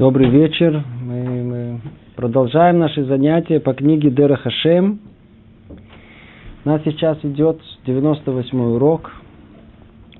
Добрый 0.00 0.30
вечер. 0.30 0.82
Мы, 1.02 1.42
мы 1.44 1.80
продолжаем 2.16 2.78
наши 2.78 3.04
занятия 3.04 3.60
по 3.60 3.74
книге 3.74 4.08
Дера 4.08 4.36
Хашем. 4.36 4.98
У 6.64 6.68
нас 6.70 6.80
сейчас 6.86 7.18
идет 7.22 7.60
98 7.84 8.58
урок. 8.76 9.12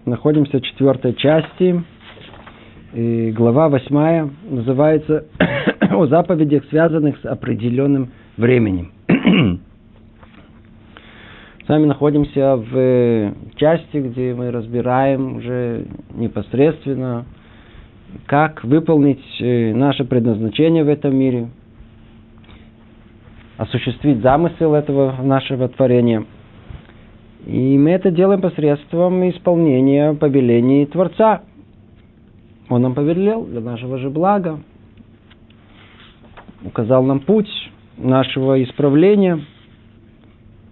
Находимся 0.05 0.59
в 0.59 0.61
четвертой 0.61 1.15
части. 1.15 1.83
И 2.93 3.31
глава 3.31 3.71
восьмая 3.71 4.29
называется 4.51 5.25
«О 5.91 6.07
заповедях, 6.09 6.65
связанных 6.69 7.19
с 7.23 7.25
определенным 7.25 8.11
временем». 8.37 8.93
С 11.65 11.69
вами 11.71 11.87
находимся 11.87 12.57
в 12.57 13.35
части, 13.57 13.97
где 13.97 14.35
мы 14.35 14.51
разбираем 14.51 15.37
уже 15.37 15.87
непосредственно 16.13 17.25
как 18.27 18.65
выполнить 18.65 19.25
э, 19.41 19.75
наше 19.75 20.05
предназначение 20.05 20.85
в 20.85 20.89
этом 20.89 21.17
мире, 21.17 21.49
осуществить 23.57 24.23
замысел 24.23 24.75
этого 24.75 25.17
нашего 25.23 25.69
творения. 25.69 26.25
И 27.47 27.79
мы 27.79 27.91
это 27.91 28.11
делаем 28.11 28.41
посредством 28.41 29.29
исполнения 29.29 30.15
повелений 30.15 30.87
Творца. 30.87 31.43
Он 32.69 32.83
нам 32.83 32.95
повелел 32.95 33.45
для 33.45 33.61
нашего 33.61 33.99
же 33.99 34.11
блага, 34.11 34.61
указал 36.65 37.03
нам 37.03 37.21
путь 37.21 37.51
нашего 37.97 38.63
исправления. 38.63 39.41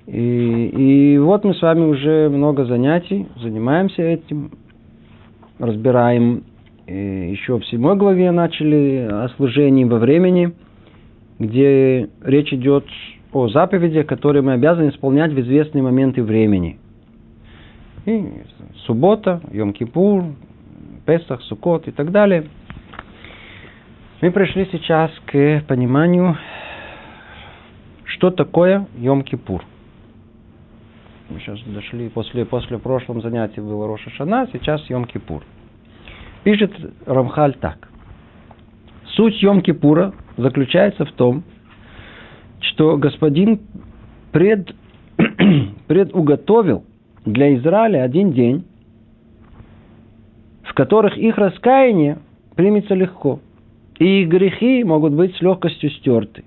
И, 0.06 1.14
и 1.14 1.18
вот 1.18 1.44
мы 1.44 1.54
с 1.54 1.60
вами 1.60 1.84
уже 1.84 2.28
много 2.30 2.64
занятий 2.64 3.26
занимаемся 3.36 4.02
этим, 4.02 4.52
разбираем 5.58 6.44
еще 6.88 7.58
в 7.58 7.66
седьмой 7.66 7.96
главе 7.96 8.30
начали 8.30 9.08
о 9.10 9.28
служении 9.36 9.84
во 9.84 9.98
времени, 9.98 10.52
где 11.38 12.08
речь 12.22 12.52
идет 12.52 12.86
о 13.32 13.48
заповедях, 13.48 14.06
которые 14.06 14.42
мы 14.42 14.52
обязаны 14.54 14.88
исполнять 14.88 15.32
в 15.32 15.40
известные 15.40 15.82
моменты 15.82 16.22
времени. 16.22 16.78
И 18.06 18.42
суббота, 18.86 19.42
Йом-Кипур, 19.50 20.32
Песах, 21.04 21.42
Сукот 21.42 21.88
и 21.88 21.90
так 21.90 22.10
далее. 22.10 22.46
Мы 24.22 24.30
пришли 24.30 24.66
сейчас 24.72 25.10
к 25.26 25.62
пониманию, 25.68 26.36
что 28.04 28.30
такое 28.30 28.86
Йом-Кипур. 28.96 29.60
Мы 31.28 31.40
сейчас 31.40 31.60
дошли, 31.66 32.08
после, 32.08 32.46
после 32.46 32.78
прошлого 32.78 33.20
занятия 33.20 33.60
было 33.60 33.86
Роша 33.86 34.08
Шана, 34.10 34.48
сейчас 34.52 34.88
Йом-Кипур. 34.88 35.42
Пишет 36.44 36.72
Рамхаль 37.06 37.54
так. 37.54 37.88
Суть 39.14 39.42
Йом-Кипура 39.42 40.14
заключается 40.36 41.04
в 41.04 41.12
том, 41.12 41.42
что 42.60 42.96
господин 42.96 43.60
пред, 44.32 44.74
предуготовил 45.86 46.84
для 47.24 47.56
Израиля 47.56 48.02
один 48.02 48.32
день, 48.32 48.64
в 50.62 50.74
которых 50.74 51.16
их 51.16 51.36
раскаяние 51.36 52.18
примется 52.54 52.94
легко, 52.94 53.40
и 53.98 54.22
их 54.22 54.28
грехи 54.28 54.84
могут 54.84 55.12
быть 55.14 55.34
с 55.36 55.40
легкостью 55.40 55.90
стерты. 55.90 56.44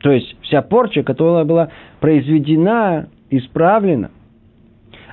То 0.00 0.10
есть 0.10 0.36
вся 0.42 0.62
порча, 0.62 1.02
которая 1.02 1.44
была 1.44 1.70
произведена, 2.00 3.08
исправлена, 3.30 4.10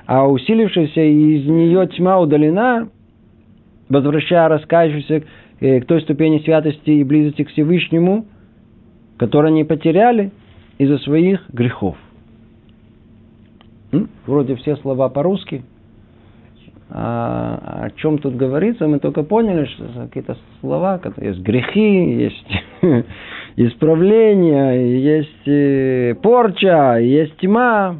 а 0.06 0.26
усилившаяся 0.26 1.02
из 1.02 1.46
нее 1.46 1.86
тьма 1.88 2.18
удалена, 2.18 2.88
возвращая 3.90 4.48
раскаявшихся 4.48 5.22
э, 5.60 5.80
к 5.80 5.86
той 5.86 6.00
ступени 6.02 6.38
святости 6.38 6.90
и 6.90 7.04
близости 7.04 7.44
к 7.44 7.50
Всевышнему, 7.50 8.24
которые 9.18 9.50
они 9.50 9.64
потеряли 9.64 10.30
из-за 10.78 10.96
своих 10.98 11.40
грехов. 11.50 11.96
Вроде 14.26 14.54
все 14.56 14.76
слова 14.76 15.08
по-русски. 15.08 15.62
А 16.92 17.84
о 17.84 17.90
чем 17.90 18.18
тут 18.18 18.36
говорится, 18.36 18.88
мы 18.88 18.98
только 18.98 19.22
поняли, 19.22 19.66
что 19.66 19.84
какие-то 20.06 20.36
слова, 20.60 20.98
которые 20.98 21.32
есть 21.32 21.42
грехи, 21.42 22.22
есть 22.22 22.46
исправление, 23.56 25.00
есть 25.00 25.48
э, 25.48 26.14
порча, 26.20 26.98
есть 26.98 27.36
тьма. 27.36 27.96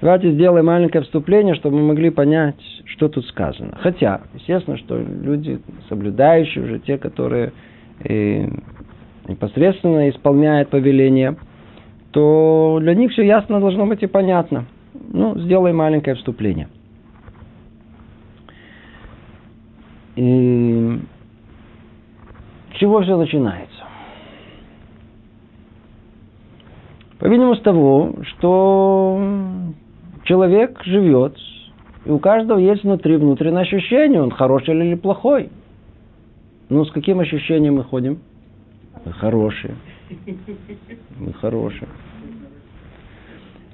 Давайте 0.00 0.30
сделаем 0.30 0.66
маленькое 0.66 1.02
вступление, 1.02 1.56
чтобы 1.56 1.78
мы 1.78 1.88
могли 1.88 2.10
понять, 2.10 2.60
что 2.84 3.08
тут 3.08 3.26
сказано. 3.26 3.76
Хотя, 3.80 4.20
естественно, 4.34 4.76
что 4.78 4.96
люди, 4.96 5.60
соблюдающие 5.88 6.62
уже, 6.62 6.78
те, 6.78 6.98
которые 6.98 7.52
э, 8.04 8.46
непосредственно 9.26 10.08
исполняют 10.08 10.68
повеление, 10.68 11.36
то 12.12 12.78
для 12.80 12.94
них 12.94 13.10
все 13.10 13.22
ясно 13.22 13.58
должно 13.58 13.86
быть 13.86 14.02
и 14.04 14.06
понятно. 14.06 14.66
Ну, 15.12 15.36
сделаем 15.40 15.76
маленькое 15.76 16.14
вступление. 16.14 16.68
И 20.14 21.00
с 22.72 22.78
чего 22.78 23.02
все 23.02 23.16
начинается? 23.16 23.78
По-видимому, 27.18 27.56
с 27.56 27.60
того, 27.62 28.14
что 28.22 29.20
человек 30.28 30.80
живет, 30.84 31.36
и 32.04 32.10
у 32.10 32.18
каждого 32.18 32.58
есть 32.58 32.84
внутри 32.84 33.16
внутреннее 33.16 33.62
ощущение, 33.62 34.22
он 34.22 34.30
хороший 34.30 34.74
или 34.74 34.94
плохой. 34.94 35.48
Ну, 36.68 36.84
с 36.84 36.92
каким 36.92 37.20
ощущением 37.20 37.76
мы 37.76 37.84
ходим? 37.84 38.18
Мы 39.04 39.12
хорошие. 39.14 39.74
Мы 41.18 41.32
хорошие. 41.32 41.88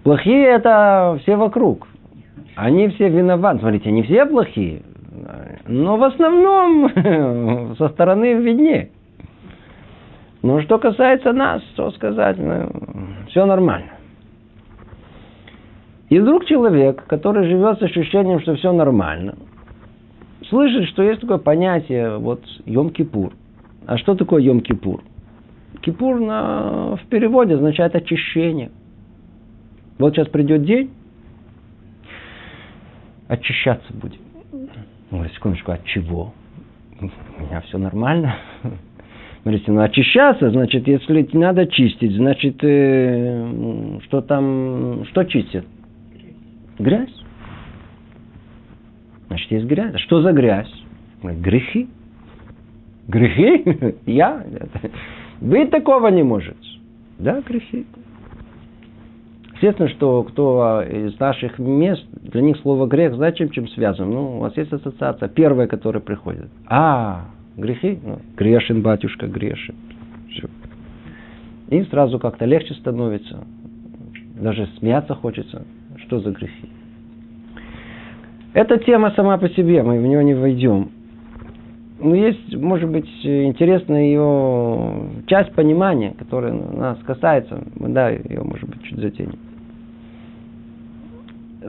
Плохие 0.05 0.47
это 0.47 1.19
все 1.23 1.37
вокруг. 1.37 1.89
Они 2.55 2.89
все 2.89 3.09
виноваты. 3.09 3.61
Смотрите, 3.61 3.89
они 3.89 4.03
все 4.05 4.27
плохие. 4.27 4.83
Но 5.67 5.97
в 5.97 6.05
основном 6.05 7.75
со 7.79 7.89
стороны 7.89 8.35
виднее. 8.35 8.91
Но 10.43 10.61
что 10.61 10.79
касается 10.79 11.33
нас, 11.33 11.63
что 11.73 11.91
сказать, 11.93 12.37
ну, 12.39 12.69
все 13.29 13.47
нормально. 13.47 13.94
И 16.09 16.19
вдруг 16.19 16.45
человек, 16.47 17.05
который 17.07 17.49
живет 17.49 17.79
с 17.79 17.83
ощущением, 17.83 18.41
что 18.41 18.55
все 18.57 18.73
нормально, 18.73 19.37
слышит, 20.49 20.89
что 20.91 21.03
есть 21.03 21.21
такое 21.21 21.39
понятие, 21.39 22.19
вот, 22.19 22.43
Йом-Кипур. 22.67 23.33
А 23.87 23.99
что 23.99 24.15
такое 24.15 24.43
Йом-Кипур? 24.43 25.01
Кипур 25.81 26.21
на, 26.21 26.97
в 26.97 27.07
переводе 27.09 27.55
означает 27.55 27.95
очищение. 27.95 28.71
Вот 29.99 30.15
сейчас 30.15 30.29
придет 30.29 30.65
день, 30.65 30.91
очищаться 33.29 33.93
будем. 33.95 34.21
Ну, 35.11 35.25
секундочку, 35.35 35.73
от 35.73 35.85
чего? 35.85 36.33
У 37.01 37.43
меня 37.43 37.61
все 37.63 37.79
нормально. 37.79 38.37
Смотрите, 39.43 39.73
ну 39.73 39.83
очищаться, 39.83 40.51
значит, 40.51 40.89
если 40.89 41.29
надо 41.35 41.67
чистить, 41.67 42.17
значит, 42.17 42.57
э, 42.63 43.99
что 44.05 44.23
там, 44.23 45.05
что 45.11 45.25
чистят? 45.25 45.67
Грязь. 46.79 47.15
Значит, 49.29 49.51
есть 49.51 49.67
грязь. 49.67 49.99
Что 50.01 50.23
за 50.23 50.33
грязь? 50.33 50.73
Грехи. 51.23 51.89
Грехи? 53.09 53.95
Я? 54.07 54.45
Вы 55.41 55.67
такого 55.67 56.09
не 56.09 56.23
можете. 56.23 56.59
Да, 57.19 57.41
грехи. 57.41 57.87
Естественно, 59.55 59.89
что 59.89 60.25
кто 60.25 60.83
из 60.83 61.19
наших 61.19 61.59
мест, 61.59 62.05
для 62.13 62.43
них 62.43 62.59
слово 62.59 62.87
грех, 62.87 63.15
зачем 63.17 63.51
чем 63.51 63.69
связан? 63.69 64.11
Ну, 64.11 64.37
у 64.37 64.41
вас 64.41 64.57
есть 64.57 64.73
ассоциация. 64.73 65.29
Первая, 65.29 65.69
которая 65.69 66.03
приходит. 66.03 66.49
А, 66.67 67.27
грехи? 67.57 67.99
Ну, 68.03 68.19
грешен, 68.37 68.83
батюшка, 68.83 69.27
грешен. 69.27 69.75
Все. 70.31 70.49
И 71.71 71.83
сразу 71.85 72.19
как-то 72.19 72.45
легче 72.45 72.75
становится. 72.75 73.45
Даже 74.35 74.69
смеяться 74.79 75.15
хочется. 75.15 75.65
Что 76.07 76.21
за 76.21 76.31
грехи? 76.31 76.69
Эта 78.53 78.79
тема 78.79 79.13
сама 79.17 79.37
по 79.39 79.49
себе, 79.49 79.83
мы 79.83 79.99
в 79.99 80.03
нее 80.03 80.23
не 80.23 80.35
войдем. 80.35 80.91
Но 81.99 82.15
есть, 82.15 82.55
может 82.55 82.91
быть, 82.91 83.09
интересная 83.25 84.03
ее 84.03 85.25
часть 85.27 85.53
понимания, 85.53 86.15
которая 86.19 86.53
нас 86.53 86.99
касается. 87.05 87.65
Мы, 87.77 87.89
да, 87.89 88.11
ее, 88.11 88.43
может 88.43 88.69
быть, 88.69 88.83
чуть 88.83 88.99
затянем. 88.99 89.39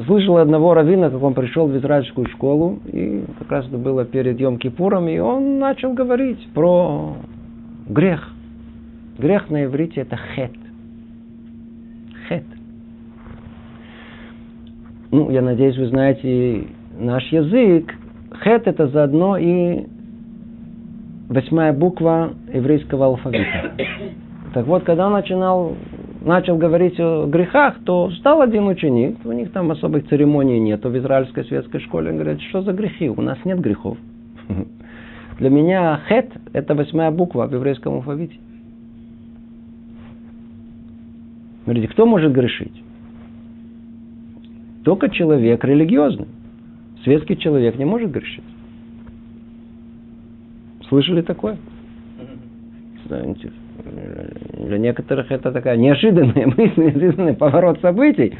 Слышал 0.05 0.37
одного 0.37 0.73
равина, 0.73 1.09
как 1.09 1.23
он 1.23 1.33
пришел 1.33 1.67
в 1.67 1.77
израильскую 1.77 2.27
школу, 2.27 2.79
и 2.85 3.23
как 3.39 3.49
раз 3.49 3.67
это 3.67 3.77
было 3.77 4.03
перед 4.03 4.39
Йом 4.39 4.57
Кипуром, 4.57 5.07
и 5.07 5.17
он 5.19 5.57
начал 5.57 5.93
говорить 5.93 6.45
про 6.53 7.15
грех. 7.87 8.29
Грех 9.17 9.49
на 9.49 9.63
иврите 9.63 10.01
это. 10.01 10.17
Хет. 10.17 10.51
Ну, 15.15 15.29
я 15.31 15.41
надеюсь, 15.41 15.77
вы 15.77 15.87
знаете 15.87 16.65
наш 16.99 17.23
язык. 17.31 17.89
Хет 18.43 18.67
это 18.67 18.89
заодно 18.89 19.37
и 19.37 19.85
восьмая 21.29 21.71
буква 21.71 22.33
еврейского 22.53 23.05
алфавита. 23.05 23.71
Так 24.53 24.67
вот, 24.67 24.83
когда 24.83 25.07
он 25.07 25.13
начинал, 25.13 25.73
начал 26.21 26.57
говорить 26.57 26.97
о 26.99 27.27
грехах, 27.27 27.75
то 27.85 28.09
стал 28.11 28.41
один 28.41 28.67
ученик, 28.67 29.17
у 29.25 29.31
них 29.33 29.51
там 29.51 29.71
особых 29.71 30.07
церемоний 30.07 30.59
нет 30.59 30.83
в 30.83 30.97
израильской 30.97 31.45
светской 31.45 31.79
школе. 31.79 32.11
Он 32.11 32.17
говорит, 32.17 32.41
что 32.49 32.61
за 32.61 32.71
грехи? 32.71 33.09
У 33.09 33.21
нас 33.21 33.37
нет 33.45 33.59
грехов. 33.59 33.97
Для 35.39 35.49
меня 35.49 36.01
хет– 36.09 36.29
это 36.53 36.75
восьмая 36.75 37.11
буква 37.11 37.47
в 37.47 37.53
еврейском 37.53 37.95
алфавите. 37.95 38.35
Смотрите, 41.63 41.87
кто 41.87 42.05
может 42.05 42.33
грешить? 42.33 42.84
Только 44.85 45.09
человек 45.09 45.65
религиозный. 45.65 46.27
Светский 47.03 47.37
человек 47.37 47.77
не 47.77 47.85
может 47.85 48.11
грешить. 48.11 48.43
Слышали 50.87 51.23
такое? 51.23 51.57
Для 53.07 54.77
некоторых 54.77 55.31
это 55.31 55.51
такая 55.51 55.75
неожиданная 55.77 56.45
мысль, 56.57 56.83
неожиданный 56.83 57.33
поворот 57.33 57.79
событий. 57.81 58.37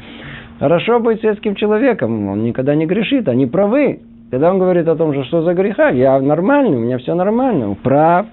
Хорошо 0.60 1.00
быть 1.00 1.20
светским 1.20 1.56
человеком, 1.56 2.28
он 2.28 2.44
никогда 2.44 2.76
не 2.76 2.86
грешит, 2.86 3.28
они 3.28 3.46
правы. 3.46 4.00
Когда 4.30 4.50
он 4.50 4.58
говорит 4.58 4.86
о 4.86 4.96
том, 4.96 5.12
что 5.12 5.24
что 5.24 5.42
за 5.42 5.52
греха, 5.54 5.90
я 5.90 6.18
нормальный, 6.20 6.76
у 6.76 6.80
меня 6.80 6.98
все 6.98 7.14
нормально, 7.14 7.76
прав, 7.82 8.26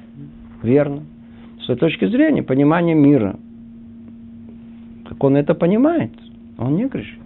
верно. 0.62 1.02
С 1.62 1.66
той 1.66 1.78
точки 1.78 2.06
зрения, 2.06 2.44
понимания 2.44 2.94
мира, 2.94 3.38
как 5.08 5.24
он 5.24 5.36
это 5.36 5.56
понимает, 5.56 6.12
он 6.58 6.76
не 6.76 6.86
грешит. 6.86 7.23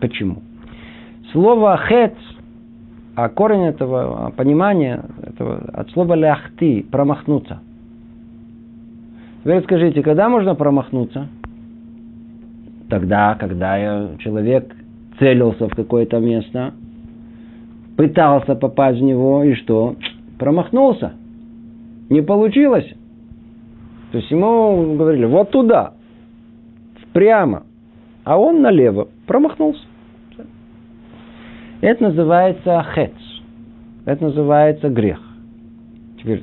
Почему? 0.00 0.42
Слово 1.32 1.76
хет, 1.88 2.14
а 3.14 3.28
корень 3.28 3.64
этого 3.64 4.32
понимания, 4.36 5.04
этого, 5.22 5.56
от 5.72 5.90
слова 5.90 6.14
ляхты, 6.14 6.84
промахнуться. 6.90 7.60
Теперь 9.42 9.62
скажите, 9.62 10.02
когда 10.02 10.28
можно 10.28 10.54
промахнуться? 10.54 11.28
Тогда, 12.88 13.34
когда 13.36 14.16
человек 14.18 14.74
целился 15.18 15.68
в 15.68 15.74
какое-то 15.74 16.18
место, 16.18 16.74
пытался 17.96 18.54
попасть 18.54 18.98
в 18.98 19.02
него, 19.02 19.44
и 19.44 19.54
что? 19.54 19.96
Промахнулся. 20.38 21.12
Не 22.10 22.22
получилось. 22.22 22.92
То 24.12 24.18
есть 24.18 24.30
ему 24.30 24.94
говорили, 24.96 25.24
вот 25.24 25.50
туда, 25.50 25.94
прямо, 27.12 27.64
а 28.26 28.36
он 28.36 28.60
налево 28.60 29.06
промахнулся. 29.26 29.80
Это 31.80 32.02
называется 32.02 32.84
хец. 32.92 33.12
Это 34.04 34.24
называется 34.24 34.88
грех. 34.88 35.20
Теперь 36.18 36.42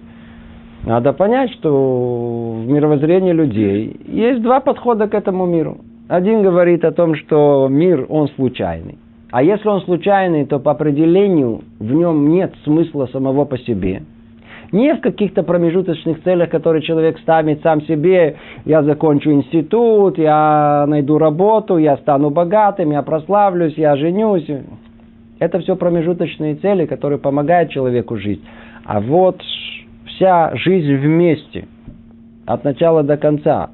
надо 0.85 1.11
понять, 1.11 1.51
что 1.51 2.61
в 2.63 2.67
мировоззрении 2.69 3.33
людей 3.33 3.99
есть 4.05 4.41
два 4.41 4.61
подхода 4.61 5.09
к 5.09 5.13
этому 5.13 5.45
миру. 5.45 5.79
Один 6.07 6.41
говорит 6.41 6.85
о 6.85 6.93
том, 6.93 7.15
что 7.15 7.67
мир, 7.69 8.05
он 8.07 8.29
случайный. 8.29 8.97
А 9.31 9.43
если 9.43 9.67
он 9.67 9.81
случайный, 9.81 10.45
то 10.45 10.59
по 10.59 10.71
определению 10.71 11.63
в 11.79 11.91
нем 11.91 12.29
нет 12.29 12.53
смысла 12.63 13.07
самого 13.07 13.43
по 13.43 13.57
себе. 13.57 14.03
Не 14.73 14.95
в 14.95 15.01
каких-то 15.01 15.43
промежуточных 15.43 16.23
целях, 16.23 16.49
которые 16.49 16.81
человек 16.81 17.19
ставит 17.19 17.61
сам 17.61 17.83
себе. 17.83 18.37
Я 18.65 18.81
закончу 18.81 19.31
институт, 19.31 20.17
я 20.17 20.85
найду 20.87 21.19
работу, 21.19 21.77
я 21.77 21.95
стану 21.97 22.31
богатым, 22.31 22.89
я 22.89 23.03
прославлюсь, 23.03 23.75
я 23.77 23.95
женюсь. 23.95 24.49
Это 25.37 25.59
все 25.59 25.75
промежуточные 25.75 26.55
цели, 26.55 26.87
которые 26.87 27.19
помогают 27.19 27.69
человеку 27.69 28.17
жить. 28.17 28.41
А 28.83 28.99
вот 28.99 29.43
вся 30.07 30.55
жизнь 30.55 30.95
вместе, 30.95 31.67
от 32.47 32.63
начала 32.63 33.03
до 33.03 33.15
конца, 33.17 33.69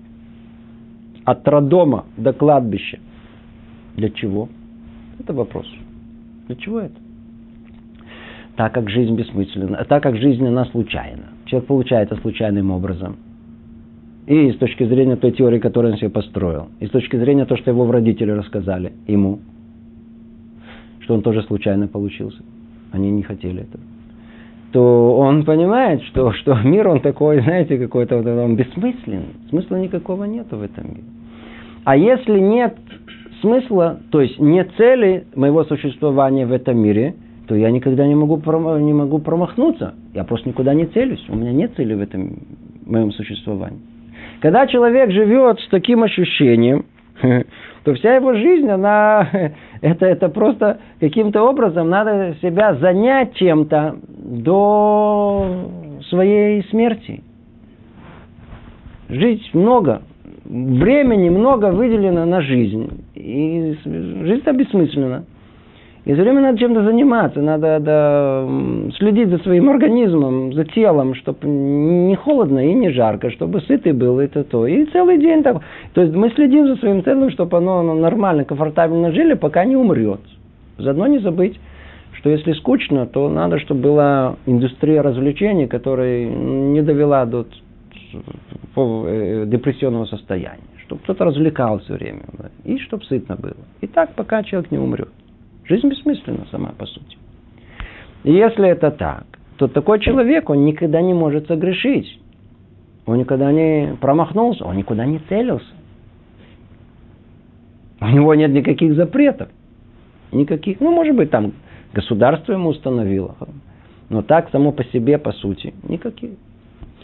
от 1.24 1.48
роддома 1.48 2.08
до 2.18 2.34
кладбища. 2.34 3.00
Для 3.96 4.10
чего? 4.10 4.50
Это 5.18 5.32
вопрос. 5.32 5.66
Для 6.48 6.58
чего 6.58 6.82
это? 6.82 7.09
Так 8.60 8.74
как 8.74 8.90
жизнь 8.90 9.16
бессмысленна, 9.16 9.86
так 9.88 10.04
как 10.04 10.18
жизнь 10.18 10.46
она 10.46 10.66
случайна. 10.66 11.28
Человек 11.46 11.70
получает 11.70 12.12
это 12.12 12.20
случайным 12.20 12.72
образом. 12.72 13.16
И 14.28 14.52
с 14.52 14.58
точки 14.58 14.84
зрения 14.84 15.16
той 15.16 15.32
теории, 15.32 15.60
которую 15.60 15.94
он 15.94 15.98
себе 15.98 16.10
построил, 16.10 16.68
и 16.82 16.86
с 16.86 16.90
точки 16.90 17.16
зрения 17.16 17.46
того, 17.46 17.58
что 17.62 17.72
его 17.72 17.90
родители 17.90 18.32
рассказали 18.32 18.92
ему, 19.08 19.40
что 21.00 21.14
он 21.14 21.22
тоже 21.22 21.42
случайно 21.44 21.88
получился. 21.88 22.44
Они 22.92 23.10
не 23.10 23.24
хотели 23.24 23.62
этого. 23.62 23.82
То 24.74 25.18
он 25.18 25.46
понимает, 25.46 26.02
что, 26.04 26.34
что 26.34 26.54
мир 26.62 26.90
он 26.90 27.00
такой, 27.00 27.42
знаете, 27.42 27.78
какой-то 27.78 28.18
вот 28.18 28.28
он 28.28 28.58
бессмысленный. 28.58 29.36
Смысла 29.52 29.78
никакого 29.78 30.26
нету 30.26 30.58
в 30.58 30.64
этом 30.64 30.86
мире. 30.90 31.04
А 31.86 31.96
если 31.96 32.38
нет 32.40 32.76
смысла, 33.40 34.02
то 34.12 34.20
есть 34.20 34.38
нет 34.38 34.70
цели 34.76 35.28
моего 35.34 35.64
существования 35.64 36.46
в 36.46 36.52
этом 36.52 36.78
мире– 36.78 37.16
то 37.50 37.56
я 37.56 37.72
никогда 37.72 38.06
не 38.06 38.14
могу, 38.14 38.40
не 38.78 38.94
могу 38.94 39.18
промахнуться. 39.18 39.96
Я 40.14 40.24
просто 40.24 40.48
никуда 40.48 40.76
не 40.76 40.86
целюсь. 40.86 41.26
У 41.30 41.36
меня 41.36 41.52
нет 41.52 41.72
цели 41.76 41.96
в 41.96 42.00
этом 42.00 42.38
моем 42.86 43.12
существовании. 43.12 43.80
Когда 44.40 44.68
человек 44.68 45.10
живет 45.10 45.60
с 45.60 45.68
таким 45.70 46.04
ощущением, 46.04 46.86
то 47.84 47.94
вся 47.96 48.14
его 48.14 48.36
жизнь, 48.36 48.70
она, 48.70 49.28
это, 49.82 50.06
это 50.06 50.30
просто 50.30 50.80
каким-то 51.00 51.42
образом 51.42 51.90
надо 51.90 52.36
себя 52.40 52.76
занять 52.76 53.34
чем-то 53.34 53.96
до 54.08 55.72
своей 56.10 56.64
смерти. 56.70 57.24
Жить 59.10 59.50
много, 59.56 60.04
времени 60.46 61.30
много 61.30 61.72
выделено 61.72 62.26
на 62.26 62.42
жизнь. 62.42 63.06
И 63.16 63.76
жизнь-то 63.84 64.54
бессмысленна. 64.54 65.26
И 66.06 66.14
все 66.14 66.24
время 66.24 66.42
надо 66.42 66.58
чем-то 66.58 66.84
заниматься, 66.84 67.42
надо 67.42 67.80
да, 67.80 68.48
следить 68.98 69.30
за 69.30 69.38
своим 69.40 69.70
организмом, 69.70 70.54
за 70.54 70.64
телом, 70.64 71.14
чтобы 71.14 71.46
не 71.48 72.16
холодно 72.16 72.68
и 72.68 72.74
не 72.74 72.90
жарко, 72.90 73.30
чтобы 73.32 73.62
сытый 73.62 73.92
был, 73.92 74.20
это 74.20 74.44
то. 74.44 74.66
И 74.66 74.86
целый 74.86 75.18
день 75.18 75.44
так. 75.44 75.62
То 75.94 76.02
есть 76.02 76.16
мы 76.16 76.30
следим 76.32 76.68
за 76.68 76.78
своим 76.78 77.04
телом, 77.04 77.30
чтобы 77.32 77.58
оно 77.58 77.94
нормально, 77.94 78.46
комфортабельно 78.46 79.12
жили, 79.12 79.34
пока 79.34 79.66
не 79.66 79.76
умрет. 79.76 80.22
Заодно 80.78 81.08
не 81.08 81.20
забыть, 81.20 81.60
что 82.14 82.30
если 82.30 82.54
скучно, 82.54 83.06
то 83.06 83.30
надо, 83.30 83.60
чтобы 83.60 83.82
была 83.82 84.36
индустрия 84.46 85.02
развлечений, 85.02 85.68
которая 85.68 86.26
не 86.26 86.82
довела 86.82 87.26
до 87.26 87.46
э, 88.76 89.46
депрессионного 89.48 90.06
состояния. 90.06 90.64
Чтобы 90.86 91.02
кто-то 91.02 91.26
развлекался 91.26 91.86
все 91.86 91.94
время. 91.94 92.22
И 92.64 92.78
чтобы 92.80 93.04
сытно 93.04 93.36
было. 93.36 93.58
И 93.82 93.88
так, 93.88 94.14
пока 94.16 94.44
человек 94.44 94.72
не 94.72 94.78
умрет. 94.78 95.10
Жизнь 95.70 95.88
бессмысленна 95.88 96.48
сама 96.50 96.74
по 96.76 96.88
сути. 96.88 97.16
И 98.24 98.34
если 98.34 98.68
это 98.68 98.90
так, 98.90 99.26
то 99.58 99.68
такой 99.68 100.00
человек, 100.00 100.50
он 100.50 100.66
никогда 100.66 101.00
не 101.00 101.14
может 101.14 101.48
согрешить. 101.48 102.20
Он 103.06 103.20
никогда 103.20 103.52
не 103.52 103.96
промахнулся, 104.02 104.66
он 104.66 104.78
никуда 104.78 105.06
не 105.06 105.20
целился. 105.30 105.68
У 108.02 108.08
него 108.08 108.34
нет 108.34 108.52
никаких 108.52 108.96
запретов. 108.96 109.50
Никаких. 110.32 110.80
Ну, 110.80 110.92
может 110.92 111.16
быть, 111.16 111.30
там 111.30 111.54
государство 111.94 112.54
ему 112.54 112.70
установило. 112.70 113.36
Но 114.10 114.24
так 114.24 114.50
само 114.50 114.72
по 114.72 114.84
себе, 114.86 115.20
по 115.20 115.32
сути, 115.34 115.74
никаких. 115.88 116.32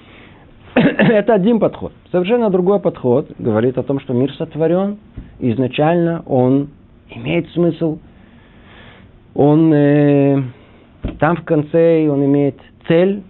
Это 0.75 1.35
один 1.35 1.59
подход. 1.59 1.93
Совершенно 2.11 2.49
другой 2.49 2.79
подход 2.79 3.29
говорит 3.37 3.77
о 3.77 3.83
том, 3.83 3.99
что 3.99 4.13
мир 4.13 4.33
сотворен. 4.33 4.97
Изначально 5.39 6.23
он 6.25 6.69
имеет 7.09 7.47
смысл 7.49 7.99
он 9.35 9.73
э, 9.73 10.41
там 11.19 11.35
в 11.35 11.43
конце 11.43 12.07
он 12.09 12.25
имеет 12.25 12.55
цель 12.87 13.21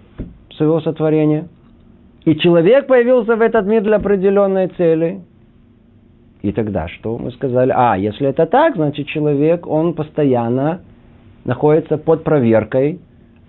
своего 0.56 0.80
сотворения. 0.80 1.48
И 2.24 2.36
человек 2.38 2.88
появился 2.88 3.36
в 3.36 3.42
этот 3.42 3.66
мир 3.66 3.84
для 3.84 3.98
определенной 3.98 4.68
цели. 4.68 5.22
И 6.42 6.52
тогда 6.52 6.88
что? 6.88 7.18
Мы 7.18 7.32
сказали, 7.32 7.74
а, 7.76 7.98
если 7.98 8.28
это 8.28 8.46
так, 8.46 8.76
значит 8.76 9.08
человек, 9.08 9.68
он 9.68 9.94
постоянно 9.94 10.82
находится 11.44 11.98
под 11.98 12.24
проверкой, 12.24 13.00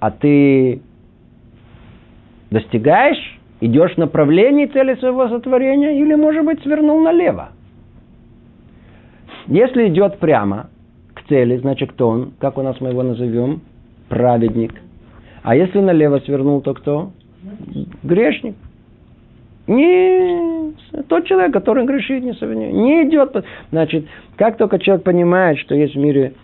а 0.01 0.11
ты 0.11 0.81
достигаешь, 2.51 3.39
идешь 3.61 3.95
в 3.95 3.99
направлении 3.99 4.67
цели 4.67 4.95
своего 4.97 5.29
сотворения, 5.29 6.01
или, 6.01 6.15
может 6.15 6.45
быть, 6.45 6.63
свернул 6.63 7.01
налево. 7.01 7.51
Если 9.47 9.89
идет 9.89 10.19
прямо, 10.19 10.69
цели, 11.29 11.57
значит, 11.59 11.93
кто 11.93 12.09
он? 12.09 12.33
Как 12.39 12.59
у 12.59 12.63
нас 12.63 12.81
мы 12.81 12.91
его 12.91 13.03
назовем? 13.03 13.61
Праведник. 14.09 14.75
А 15.43 15.55
если 15.55 15.81
налево 15.81 16.19
свернул, 16.21 16.61
то 16.61 16.75
кто? 16.75 17.11
Грешник. 18.03 18.57
Не 19.67 20.73
тот 21.09 21.27
человек, 21.27 21.53
который 21.53 21.85
грешит, 21.85 22.23
не, 22.23 22.73
не 22.73 23.09
идет. 23.09 23.45
Значит, 23.71 24.07
как 24.37 24.57
только 24.57 24.79
человек 24.79 25.05
понимает, 25.05 25.59
что 25.59 25.75
есть 25.75 25.95
в 25.95 25.99
мире 25.99 26.35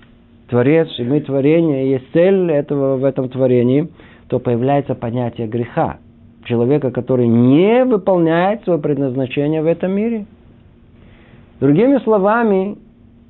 Творец, 0.49 0.89
и 0.99 1.03
мы 1.03 1.21
творение, 1.21 1.87
и 1.87 1.91
есть 1.91 2.13
цель 2.13 2.51
этого 2.51 2.97
в 2.97 3.05
этом 3.05 3.29
творении, 3.29 3.89
то 4.29 4.39
появляется 4.39 4.95
понятие 4.95 5.47
греха. 5.47 5.99
человека, 6.45 6.91
который 6.91 7.27
не 7.29 7.85
выполняет 7.85 8.65
свое 8.65 8.79
предназначение 8.81 9.63
в 9.63 9.67
этом 9.67 9.93
мире. 9.93 10.27
Другими 11.61 11.99
словами, 11.99 12.77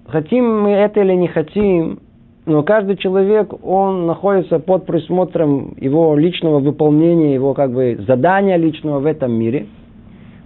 хотим 0.07 0.63
мы 0.63 0.71
это 0.71 1.01
или 1.01 1.15
не 1.15 1.29
хотим, 1.29 2.01
но 2.45 2.65
каждый 2.65 2.97
человек, 2.97 3.53
он 3.65 4.07
находится 4.07 4.59
под 4.59 4.85
присмотром 4.85 5.75
его 5.79 6.17
личного 6.17 6.59
выполнения, 6.59 7.35
его 7.35 7.55
как 7.55 7.73
бы 7.73 7.99
задания 8.07 8.57
личного 8.57 8.99
в 8.99 9.07
этом 9.07 9.33
мире. 9.33 9.67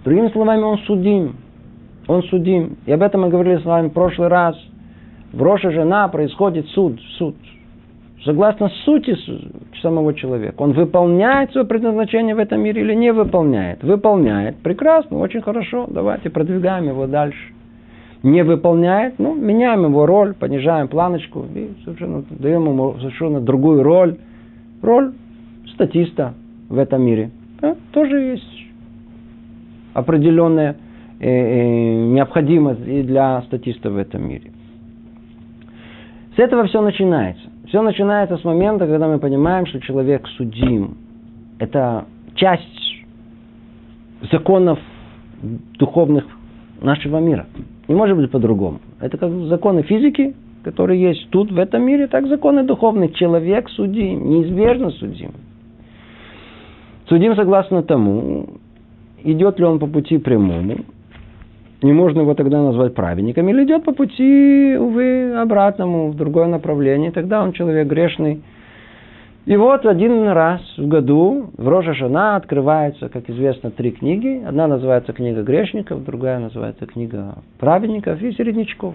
Другими 0.05 0.29
словами, 0.29 0.61
он 0.61 0.77
судим. 0.79 1.37
Он 2.07 2.21
судим. 2.23 2.77
И 2.85 2.91
об 2.91 3.01
этом 3.01 3.21
мы 3.21 3.29
говорили 3.29 3.57
с 3.57 3.65
вами 3.65 3.89
в 3.89 3.93
прошлый 3.93 4.27
раз. 4.27 4.55
В 5.33 5.41
Роша 5.41 5.71
жена 5.71 6.07
происходит 6.07 6.67
суд. 6.67 6.99
Суд. 7.17 7.35
Согласно 8.23 8.69
сути 8.85 9.15
самого 9.81 10.13
человека. 10.13 10.61
Он 10.61 10.73
выполняет 10.73 11.51
свое 11.51 11.65
предназначение 11.65 12.35
в 12.35 12.39
этом 12.39 12.61
мире 12.61 12.81
или 12.81 12.93
не 12.93 13.11
выполняет? 13.11 13.83
Выполняет. 13.83 14.57
Прекрасно, 14.57 15.17
очень 15.17 15.41
хорошо. 15.41 15.87
Давайте 15.89 16.29
продвигаем 16.29 16.87
его 16.87 17.07
дальше 17.07 17.56
не 18.27 18.43
выполняет, 18.43 19.19
ну, 19.19 19.35
меняем 19.35 19.85
его 19.85 20.05
роль, 20.05 20.33
понижаем 20.33 20.87
планочку 20.89 21.45
и 21.55 21.69
совершенно 21.83 22.23
даем 22.29 22.65
ему 22.65 22.95
совершенно 22.99 23.39
другую 23.39 23.83
роль. 23.83 24.17
Роль 24.81 25.13
статиста 25.73 26.33
в 26.69 26.77
этом 26.77 27.01
мире. 27.03 27.31
Да, 27.61 27.75
тоже 27.91 28.19
есть 28.19 28.65
определенная 29.93 30.75
э, 31.19 31.29
э, 31.29 32.05
необходимость 32.07 32.85
и 32.85 33.01
для 33.01 33.41
статиста 33.43 33.89
в 33.89 33.97
этом 33.97 34.27
мире. 34.27 34.51
С 36.35 36.39
этого 36.39 36.65
все 36.67 36.81
начинается. 36.81 37.49
Все 37.67 37.81
начинается 37.81 38.37
с 38.37 38.43
момента, 38.43 38.87
когда 38.87 39.07
мы 39.07 39.19
понимаем, 39.19 39.65
что 39.65 39.79
человек 39.79 40.27
судим. 40.37 40.97
Это 41.59 42.05
часть 42.35 43.05
законов 44.31 44.79
духовных 45.79 46.25
нашего 46.81 47.19
мира. 47.19 47.47
Не 47.87 47.95
может 47.95 48.17
быть 48.17 48.29
по-другому. 48.31 48.79
Это 48.99 49.17
как 49.17 49.31
законы 49.47 49.83
физики, 49.83 50.35
которые 50.63 51.01
есть 51.01 51.29
тут, 51.29 51.51
в 51.51 51.57
этом 51.57 51.83
мире, 51.83 52.07
так 52.07 52.27
законы 52.27 52.63
духовные. 52.63 53.09
Человек 53.09 53.69
судим, 53.69 54.29
неизбежно 54.29 54.91
судим. 54.91 55.31
Судим 57.07 57.35
согласно 57.35 57.83
тому, 57.83 58.47
идет 59.23 59.59
ли 59.59 59.65
он 59.65 59.79
по 59.79 59.87
пути 59.87 60.17
прямому, 60.17 60.79
не 61.81 61.93
можно 61.93 62.21
его 62.21 62.33
тогда 62.33 62.61
назвать 62.61 62.95
праведником, 62.95 63.47
или 63.49 63.63
идет 63.63 63.85
по 63.85 63.93
пути, 63.93 64.75
увы, 64.77 65.33
обратному, 65.37 66.09
в 66.09 66.15
другое 66.15 66.47
направление, 66.47 67.11
тогда 67.11 67.43
он 67.43 67.53
человек 67.53 67.87
грешный, 67.87 68.41
и 69.47 69.55
вот 69.55 69.85
один 69.85 70.27
раз 70.27 70.61
в 70.77 70.87
году 70.87 71.51
в 71.57 71.67
Рожа 71.67 71.93
Жана 71.93 72.35
открывается, 72.35 73.07
как 73.07 73.29
известно, 73.29 73.71
три 73.71 73.91
книги. 73.91 74.43
Одна 74.45 74.67
называется 74.67 75.13
«Книга 75.13 75.41
грешников», 75.41 76.03
другая 76.03 76.37
называется 76.39 76.85
«Книга 76.85 77.35
праведников» 77.57 78.21
и 78.21 78.33
«Середнячков». 78.33 78.93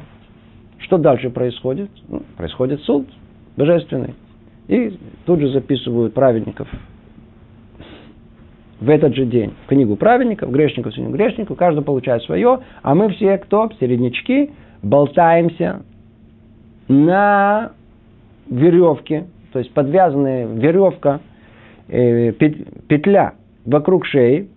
Что 0.78 0.98
дальше 0.98 1.30
происходит? 1.30 1.90
Ну, 2.06 2.22
происходит 2.36 2.82
суд 2.82 3.08
божественный. 3.56 4.14
И 4.68 4.98
тут 5.24 5.40
же 5.40 5.48
записывают 5.48 6.12
праведников 6.12 6.68
в 8.82 8.90
этот 8.90 9.14
же 9.14 9.24
день 9.24 9.54
в 9.64 9.68
книгу 9.68 9.96
праведников, 9.96 10.50
грешников, 10.50 10.92
книгу 10.92 11.12
грешников, 11.12 11.56
каждый 11.56 11.82
получает 11.82 12.22
свое, 12.24 12.60
а 12.82 12.94
мы 12.94 13.10
все, 13.10 13.38
кто, 13.38 13.70
середнячки, 13.78 14.50
болтаемся 14.82 15.82
на 16.88 17.72
веревке, 18.50 19.28
то 19.52 19.58
есть 19.58 19.72
подвязанная 19.72 20.46
веревка, 20.46 21.20
э, 21.88 22.32
петля 22.32 23.34
вокруг 23.64 24.06
шеи, 24.06 24.48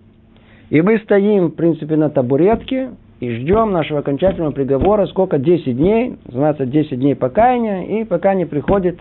и 0.70 0.82
мы 0.82 0.98
стоим, 1.00 1.48
в 1.48 1.56
принципе, 1.56 1.96
на 1.96 2.10
табуретке 2.10 2.92
и 3.20 3.30
ждем 3.32 3.72
нашего 3.72 4.00
окончательного 4.00 4.52
приговора, 4.52 5.06
сколько? 5.08 5.38
10 5.38 5.78
дней, 5.78 6.18
называется 6.25 6.66
10 6.66 7.00
дней 7.00 7.16
покаяния, 7.16 7.84
и 7.84 8.04
пока 8.04 8.34
не 8.34 8.46
приходит 8.46 9.00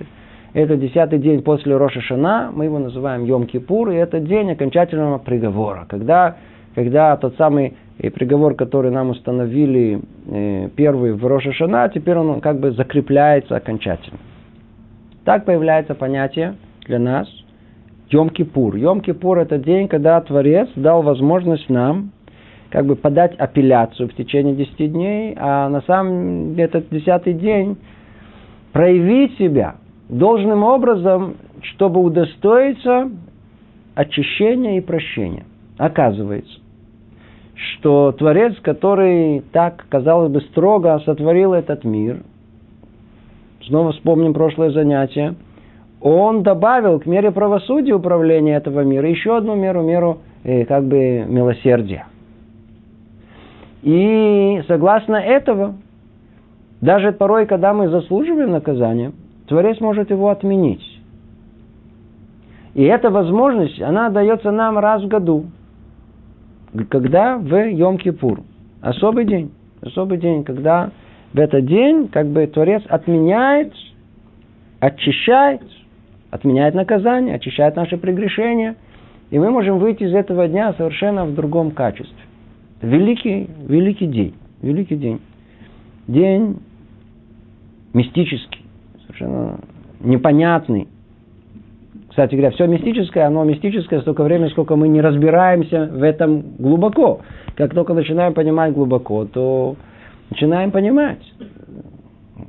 это 0.52 0.76
десятый 0.76 1.18
день 1.18 1.42
после 1.42 1.76
Роша 1.76 2.00
Шана, 2.00 2.50
мы 2.54 2.66
его 2.66 2.78
называем 2.78 3.24
Йом-Кипур, 3.24 3.92
и 3.92 3.96
это 3.96 4.20
день 4.20 4.52
окончательного 4.52 5.18
приговора, 5.18 5.84
когда, 5.88 6.36
когда 6.76 7.16
тот 7.16 7.36
самый 7.36 7.76
э, 7.98 8.10
приговор, 8.10 8.54
который 8.54 8.92
нам 8.92 9.10
установили 9.10 10.00
э, 10.28 10.68
первый 10.76 11.12
в 11.12 11.26
Роша 11.26 11.52
Шана, 11.52 11.90
теперь 11.92 12.16
он 12.16 12.40
как 12.40 12.60
бы 12.60 12.70
закрепляется 12.70 13.56
окончательно. 13.56 14.18
Так 15.24 15.46
появляется 15.46 15.94
понятие 15.94 16.56
для 16.86 16.98
нас 16.98 17.28
Йом-Кипур. 18.10 18.76
Йом-Кипур– 18.76 19.38
это 19.40 19.58
день, 19.58 19.88
когда 19.88 20.20
Творец 20.20 20.68
дал 20.76 21.02
возможность 21.02 21.68
нам 21.70 22.12
как 22.68 22.86
бы 22.86 22.96
подать 22.96 23.34
апелляцию 23.38 24.08
в 24.08 24.14
течение 24.14 24.54
10 24.54 24.92
дней, 24.92 25.34
а 25.38 25.68
на 25.68 25.80
самом 25.82 26.50
деле 26.50 26.64
этот 26.64 26.90
десятый 26.90 27.32
день 27.32 27.78
проявить 28.72 29.38
себя 29.38 29.76
должным 30.08 30.62
образом, 30.62 31.36
чтобы 31.62 32.00
удостоиться 32.02 33.10
очищения 33.94 34.78
и 34.78 34.80
прощения. 34.80 35.44
Оказывается, 35.78 36.58
что 37.54 38.12
Творец, 38.12 38.54
который 38.60 39.42
так, 39.52 39.86
казалось 39.88 40.30
бы, 40.30 40.40
строго 40.42 41.00
сотворил 41.06 41.54
этот 41.54 41.84
мир– 41.84 42.22
снова 43.66 43.92
вспомним 43.92 44.34
прошлое 44.34 44.70
занятие, 44.70 45.34
он 46.00 46.42
добавил 46.42 47.00
к 47.00 47.06
мере 47.06 47.30
правосудия 47.30 47.94
управления 47.94 48.56
этого 48.56 48.80
мира 48.82 49.08
еще 49.08 49.36
одну 49.36 49.54
меру, 49.54 49.82
меру 49.82 50.18
э, 50.42 50.64
как 50.66 50.84
бы 50.84 51.24
милосердия. 51.26 52.06
И 53.82 54.62
согласно 54.66 55.16
этого, 55.16 55.74
даже 56.80 57.12
порой, 57.12 57.46
когда 57.46 57.72
мы 57.72 57.88
заслуживаем 57.88 58.50
наказания, 58.50 59.12
Творец 59.46 59.80
может 59.80 60.10
его 60.10 60.30
отменить. 60.30 60.82
И 62.74 62.82
эта 62.82 63.10
возможность, 63.10 63.80
она 63.80 64.10
дается 64.10 64.50
нам 64.50 64.78
раз 64.78 65.02
в 65.02 65.08
году. 65.08 65.46
Когда 66.88 67.38
в 67.38 67.52
Йом-Кипур. 67.52 68.40
Особый 68.80 69.26
день. 69.26 69.52
Особый 69.80 70.18
день, 70.18 70.44
когда 70.44 70.90
в 71.34 71.38
этот 71.40 71.66
день 71.66 72.08
как 72.08 72.28
бы 72.28 72.46
Творец 72.46 72.82
отменяет, 72.88 73.74
очищает, 74.78 75.62
отменяет 76.30 76.74
наказание, 76.74 77.34
очищает 77.34 77.74
наши 77.74 77.96
прегрешения. 77.96 78.76
И 79.30 79.38
мы 79.38 79.50
можем 79.50 79.80
выйти 79.80 80.04
из 80.04 80.14
этого 80.14 80.46
дня 80.46 80.72
совершенно 80.74 81.24
в 81.24 81.34
другом 81.34 81.72
качестве. 81.72 82.16
Великий, 82.80 83.50
великий 83.66 84.06
день. 84.06 84.34
Великий 84.62 84.94
день. 84.94 85.20
День 86.06 86.60
мистический, 87.94 88.64
совершенно 89.02 89.58
непонятный. 90.00 90.86
Кстати 92.10 92.36
говоря, 92.36 92.52
все 92.52 92.68
мистическое, 92.68 93.26
оно 93.26 93.42
мистическое 93.42 94.02
столько 94.02 94.22
времени, 94.22 94.50
сколько 94.50 94.76
мы 94.76 94.86
не 94.86 95.00
разбираемся 95.00 95.90
в 95.92 96.02
этом 96.04 96.44
глубоко. 96.58 97.22
Как 97.56 97.74
только 97.74 97.92
начинаем 97.92 98.34
понимать 98.34 98.72
глубоко, 98.72 99.24
то 99.24 99.74
начинаем 100.30 100.70
понимать. 100.70 101.22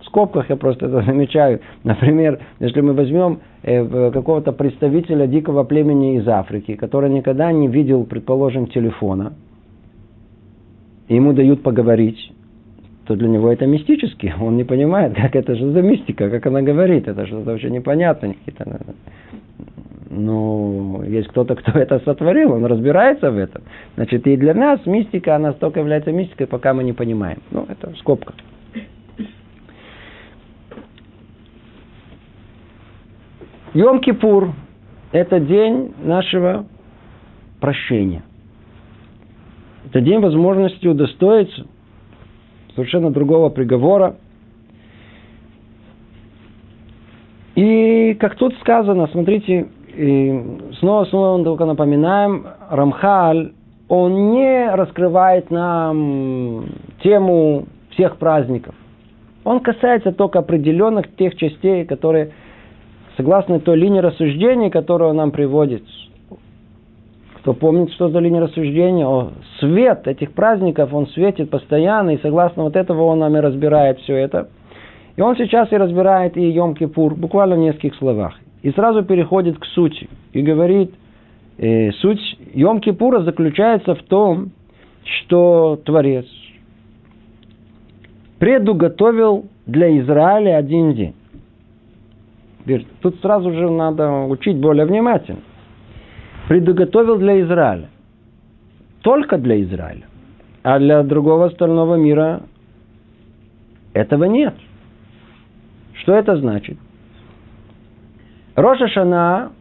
В 0.02 0.06
скобках 0.06 0.50
я 0.50 0.56
просто 0.56 0.88
это 0.88 1.02
замечаю. 1.06 1.62
Например, 1.84 2.40
если 2.60 2.82
мы 2.82 2.94
возьмем 2.94 3.40
э, 3.64 4.12
какого-то 4.12 4.52
представителя 4.52 5.28
дикого 5.28 5.64
племени 5.64 6.18
из 6.18 6.28
Африки, 6.28 6.76
который 6.76 7.10
никогда 7.10 7.52
не 7.52 7.68
видел, 7.68 8.04
предположим, 8.06 8.68
телефона, 8.68 9.34
ему 11.08 11.34
дают 11.34 11.64
поговорить, 11.64 12.32
то 13.06 13.16
для 13.16 13.28
него 13.28 13.52
это 13.52 13.68
мистически. 13.68 14.34
Он 14.40 14.58
не 14.58 14.64
понимает, 14.64 15.16
как 15.16 15.36
это 15.36 15.56
же 15.56 15.72
за 15.72 15.82
мистика, 15.82 16.30
как 16.30 16.46
она 16.48 16.62
говорит. 16.62 17.08
Это 17.08 17.26
что-то 17.28 17.52
вообще 17.52 17.70
непонятно. 17.70 18.34
Но 20.10 21.04
есть 21.06 21.28
кто-то, 21.28 21.56
кто 21.56 21.72
это 21.80 22.00
сотворил, 22.00 22.54
он 22.54 22.66
разбирается 22.66 23.32
в 23.32 23.38
этом. 23.38 23.64
Значит, 23.96 24.26
и 24.28 24.36
для 24.38 24.54
нас 24.54 24.86
мистика, 24.86 25.36
она 25.36 25.54
столько 25.54 25.80
является 25.80 26.12
мистикой, 26.12 26.48
пока 26.48 26.74
мы 26.74 26.84
не 26.84 26.94
понимаем. 26.94 27.42
Ну, 27.52 27.66
это 27.70 27.94
скобка. 28.00 28.34
Йом-Кипур– 33.74 34.52
это 35.12 35.40
день 35.40 35.94
нашего 36.02 36.66
прощения. 37.60 38.24
Это 39.90 40.02
день 40.02 40.22
возможности 40.22 40.88
удостоиться 40.88 41.68
совершенно 42.76 43.12
другого 43.12 43.50
приговора. 43.50 44.16
И 47.56 48.16
как 48.20 48.36
тут 48.36 48.54
сказано, 48.60 49.08
смотрите, 49.08 49.68
и 49.96 50.44
снова, 50.80 51.06
снова 51.06 51.44
только 51.44 51.66
напоминаем, 51.66 52.46
Рамхаль, 52.70 53.54
он 53.88 54.32
не 54.32 54.70
раскрывает 54.72 55.52
нам 55.52 56.66
тему 57.02 57.66
всех 57.92 58.18
праздников. 58.18 58.76
Он 59.46 59.60
касается 59.62 60.12
только 60.12 60.40
определенных 60.40 61.16
тех 61.16 61.36
частей, 61.36 61.86
которые, 61.86 62.32
согласно 63.16 63.60
той 63.60 63.78
линии 63.78 64.00
рассуждений, 64.00 64.70
которую 64.70 65.12
он 65.12 65.18
нам 65.18 65.32
приводит, 65.32 65.84
кто 67.46 67.54
помнит, 67.54 67.94
что 67.94 68.10
за 68.10 68.18
линия 68.18 68.42
рассуждения, 68.42 69.06
о, 69.06 69.30
свет 69.60 70.08
этих 70.08 70.32
праздников, 70.32 70.92
он 70.92 71.06
светит 71.10 71.52
постоянно, 71.52 72.16
и 72.16 72.22
согласно 72.24 72.64
вот 72.64 72.76
этого 72.76 73.04
он 73.04 73.20
нами 73.20 73.38
разбирает 73.38 74.00
все 74.00 74.16
это. 74.16 74.50
И 75.16 75.22
он 75.22 75.38
сейчас 75.38 75.72
и 75.72 75.78
разбирает 75.78 76.38
и 76.38 76.58
Йом-Кипур, 76.58 77.14
буквально 77.14 77.56
в 77.56 77.60
нескольких 77.60 77.94
словах. 77.98 78.34
И 78.64 78.72
сразу 78.72 79.04
переходит 79.04 79.60
к 79.60 79.66
сути. 79.66 80.10
И 80.34 80.42
говорит, 80.42 80.92
э, 81.60 81.92
суть 81.92 82.20
Йом-Кипура 82.56 83.24
заключается 83.24 83.94
в 83.94 84.02
том, 84.02 84.50
что 85.04 85.80
Творец 85.86 86.26
предуготовил 88.40 89.46
для 89.68 89.96
Израиля 90.00 90.58
один 90.58 90.94
день. 90.96 91.14
Тут 93.02 93.20
сразу 93.22 93.52
же 93.52 93.70
надо 93.70 94.10
учить 94.24 94.58
более 94.58 94.88
внимательно. 94.88 95.42
Предуготовил 96.48 97.18
для 97.18 97.42
Израиля. 97.42 97.90
Только 99.02 99.38
для 99.38 99.62
Израиля. 99.64 100.06
А 100.64 100.80
для 100.80 101.04
другого 101.04 101.46
остального 101.46 101.96
мира 101.96 102.44
этого 103.94 104.26
нет. 104.26 104.56
Что 105.94 106.14
это 106.14 106.36
значит? 106.38 106.78
Роша 108.56 108.88
Шана, 108.88 109.52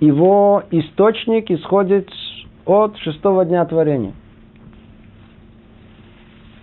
его 0.00 0.62
источник 0.70 1.50
исходит 1.50 2.08
от 2.64 2.96
шестого 2.98 3.44
дня 3.44 3.64
творения. 3.64 4.12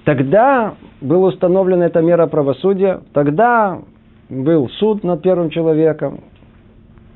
Тогда 0.03 0.75
была 0.99 1.27
установлена 1.27 1.85
эта 1.85 2.01
мера 2.01 2.27
правосудия, 2.27 3.01
тогда 3.13 3.81
был 4.29 4.69
суд 4.79 5.03
над 5.03 5.21
первым 5.21 5.51
человеком, 5.51 6.21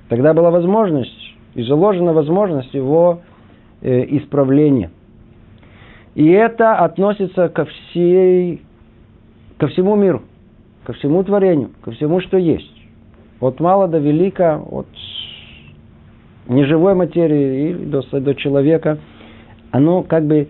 тогда 0.08 0.34
была 0.34 0.52
возможность, 0.52 1.25
и 1.56 1.64
заложена 1.64 2.14
возможность 2.14 2.74
его 2.74 3.22
э, 3.82 4.06
исправления. 4.18 4.92
И 6.14 6.30
это 6.30 6.76
относится 6.76 7.50
ко 7.50 7.66
всей, 7.66 8.62
ко 9.58 9.68
всему 9.68 9.96
миру, 9.96 10.22
ко 10.84 10.94
всему 10.94 11.24
творению, 11.24 11.72
ко 11.82 11.92
всему, 11.92 12.22
что 12.22 12.38
есть. 12.38 12.72
От 13.40 13.60
мала 13.60 13.88
до 13.88 13.98
велика, 13.98 14.58
от 14.58 14.88
неживой 16.48 16.94
материи 16.94 17.72
и 17.72 17.74
до, 17.74 18.02
до 18.20 18.36
человека, 18.36 19.00
оно 19.72 20.04
как 20.04 20.26
бы 20.26 20.48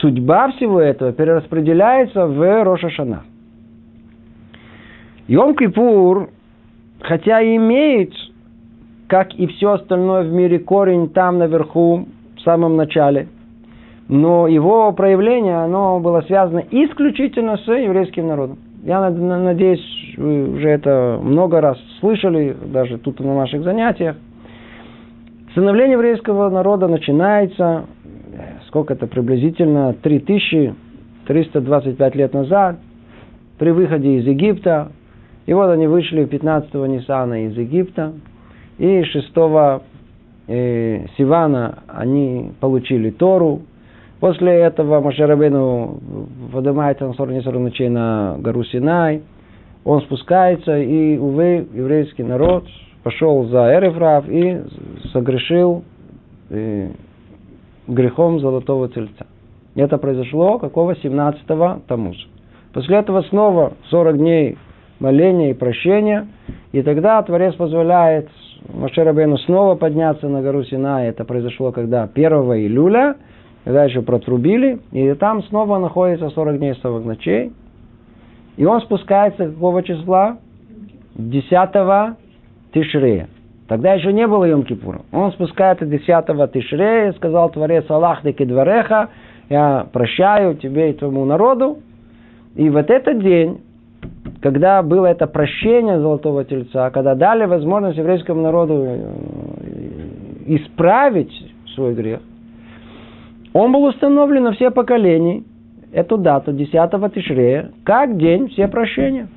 судьба 0.00 0.52
всего 0.52 0.80
этого 0.80 1.12
перераспределяется 1.12 2.26
в 2.26 2.64
Рошашана. 2.64 3.24
Йом-Кипур, 5.28 6.30
хотя 7.00 7.40
и 7.40 7.56
имеет, 7.56 8.12
как 9.10 9.34
и 9.34 9.46
все 9.48 9.72
остальное 9.72 10.22
в 10.22 10.32
мире, 10.32 10.60
корень 10.60 11.10
там 11.10 11.38
наверху, 11.38 12.06
в 12.36 12.40
самом 12.42 12.76
начале, 12.76 13.26
но 14.08 14.46
его 14.46 14.92
проявление, 14.92 15.56
оно 15.56 15.98
было 16.00 16.22
связано 16.22 16.62
исключительно 16.70 17.58
с 17.58 17.66
еврейским 17.66 18.28
народом. 18.28 18.56
Я 18.84 19.10
надеюсь, 19.10 19.84
вы 20.16 20.54
уже 20.54 20.68
это 20.68 21.18
много 21.22 21.60
раз 21.60 21.76
слышали, 21.98 22.56
даже 22.72 22.96
тут 22.98 23.18
на 23.20 23.34
наших 23.34 23.62
занятиях. 23.62 24.16
Становление 25.52 25.94
еврейского 25.94 26.48
народа 26.48 26.88
начинается 26.88 27.84
сколько 28.68 28.94
это 28.94 29.08
приблизительно, 29.08 29.92
3325 30.02 32.14
лет 32.14 32.32
назад, 32.32 32.76
при 33.58 33.70
выходе 33.70 34.18
из 34.18 34.26
Египта. 34.26 34.92
И 35.46 35.52
вот 35.52 35.68
они 35.68 35.88
вышли 35.88 36.26
15-го 36.26 36.86
Ниссана 36.86 37.46
из 37.46 37.56
Египта. 37.56 38.12
И 38.80 39.04
6 39.04 39.32
э, 40.48 41.06
Сивана 41.18 41.80
они 41.86 42.52
получили 42.60 43.10
Тору. 43.10 43.60
После 44.20 44.52
этого 44.52 45.02
Машарабену 45.02 46.00
поднимается 46.50 47.06
на 47.06 47.12
40 47.12 47.54
ночей 47.60 47.90
на 47.90 48.38
гору 48.38 48.64
Синай. 48.64 49.20
Он 49.84 50.00
спускается, 50.00 50.78
и, 50.78 51.18
увы, 51.18 51.68
еврейский 51.74 52.22
народ 52.22 52.64
пошел 53.02 53.44
за 53.48 53.74
Эрефрав 53.74 54.26
и 54.28 54.62
согрешил 55.12 55.84
э, 56.48 56.88
грехом 57.86 58.40
золотого 58.40 58.88
тельца. 58.88 59.26
Это 59.74 59.98
произошло 59.98 60.58
какого 60.58 60.92
17-го 60.92 61.82
Тамуза. 61.86 62.18
После 62.72 62.96
этого 62.96 63.20
снова 63.28 63.74
40 63.90 64.16
дней 64.16 64.56
моления 65.00 65.50
и 65.50 65.54
прощения, 65.54 66.28
и 66.72 66.82
тогда 66.82 67.20
Творец 67.22 67.54
позволяет 67.54 68.28
Машерабену 68.72 69.38
снова 69.38 69.74
подняться 69.74 70.28
на 70.28 70.42
гору 70.42 70.62
Сина. 70.64 71.04
Это 71.06 71.24
произошло 71.24 71.72
когда 71.72 72.08
1 72.14 72.32
июля, 72.32 73.16
когда 73.64 73.84
еще 73.84 74.02
протрубили, 74.02 74.78
и 74.92 75.12
там 75.14 75.42
снова 75.44 75.78
находится 75.78 76.30
40 76.30 76.58
дней 76.58 76.74
40 76.74 77.04
ночей. 77.04 77.52
И 78.56 78.64
он 78.64 78.80
спускается 78.82 79.48
какого 79.48 79.82
числа? 79.82 80.38
10 81.16 81.48
Тишрея. 82.72 83.28
Тогда 83.68 83.94
еще 83.94 84.12
не 84.12 84.26
было 84.26 84.48
Йом-Кипура. 84.50 85.02
Он 85.12 85.32
спускается 85.32 85.84
10-го 85.84 86.46
Тишрея, 86.48 87.12
сказал 87.12 87.50
Творец 87.50 87.88
Аллах 87.88 88.22
деки 88.22 88.44
двореха, 88.44 89.10
я 89.48 89.86
прощаю 89.92 90.56
тебе 90.56 90.90
и 90.90 90.92
твоему 90.92 91.24
народу. 91.24 91.78
И 92.56 92.68
вот 92.68 92.90
этот 92.90 93.22
день, 93.22 93.60
когда 94.40 94.82
было 94.82 95.06
это 95.06 95.26
прощение 95.26 96.00
Золотого 96.00 96.44
Тельца, 96.44 96.90
когда 96.90 97.14
дали 97.14 97.44
возможность 97.44 97.98
еврейскому 97.98 98.42
народу 98.42 98.84
э, 98.86 99.12
исправить 100.46 101.32
свой 101.74 101.94
грех, 101.94 102.20
он 103.52 103.72
был 103.72 103.84
установлен 103.84 104.44
на 104.44 104.52
все 104.52 104.70
поколения, 104.70 105.42
эту 105.92 106.16
дату, 106.16 106.52
10-го 106.52 107.08
Тишрея, 107.08 107.72
как 107.84 108.16
день 108.16 108.48
все 108.48 108.68
прощения. 108.68 109.28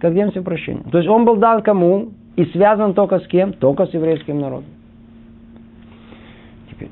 Как 0.00 0.12
день 0.12 0.30
все 0.32 0.42
прощения. 0.42 0.82
То 0.90 0.98
есть 0.98 1.08
он 1.08 1.24
был 1.24 1.36
дан 1.36 1.62
кому? 1.62 2.10
И 2.36 2.44
связан 2.46 2.94
только 2.94 3.20
с 3.20 3.26
кем? 3.28 3.52
Только 3.52 3.86
с 3.86 3.94
еврейским 3.94 4.38
народом. 4.40 4.68
Теперь. 6.70 6.90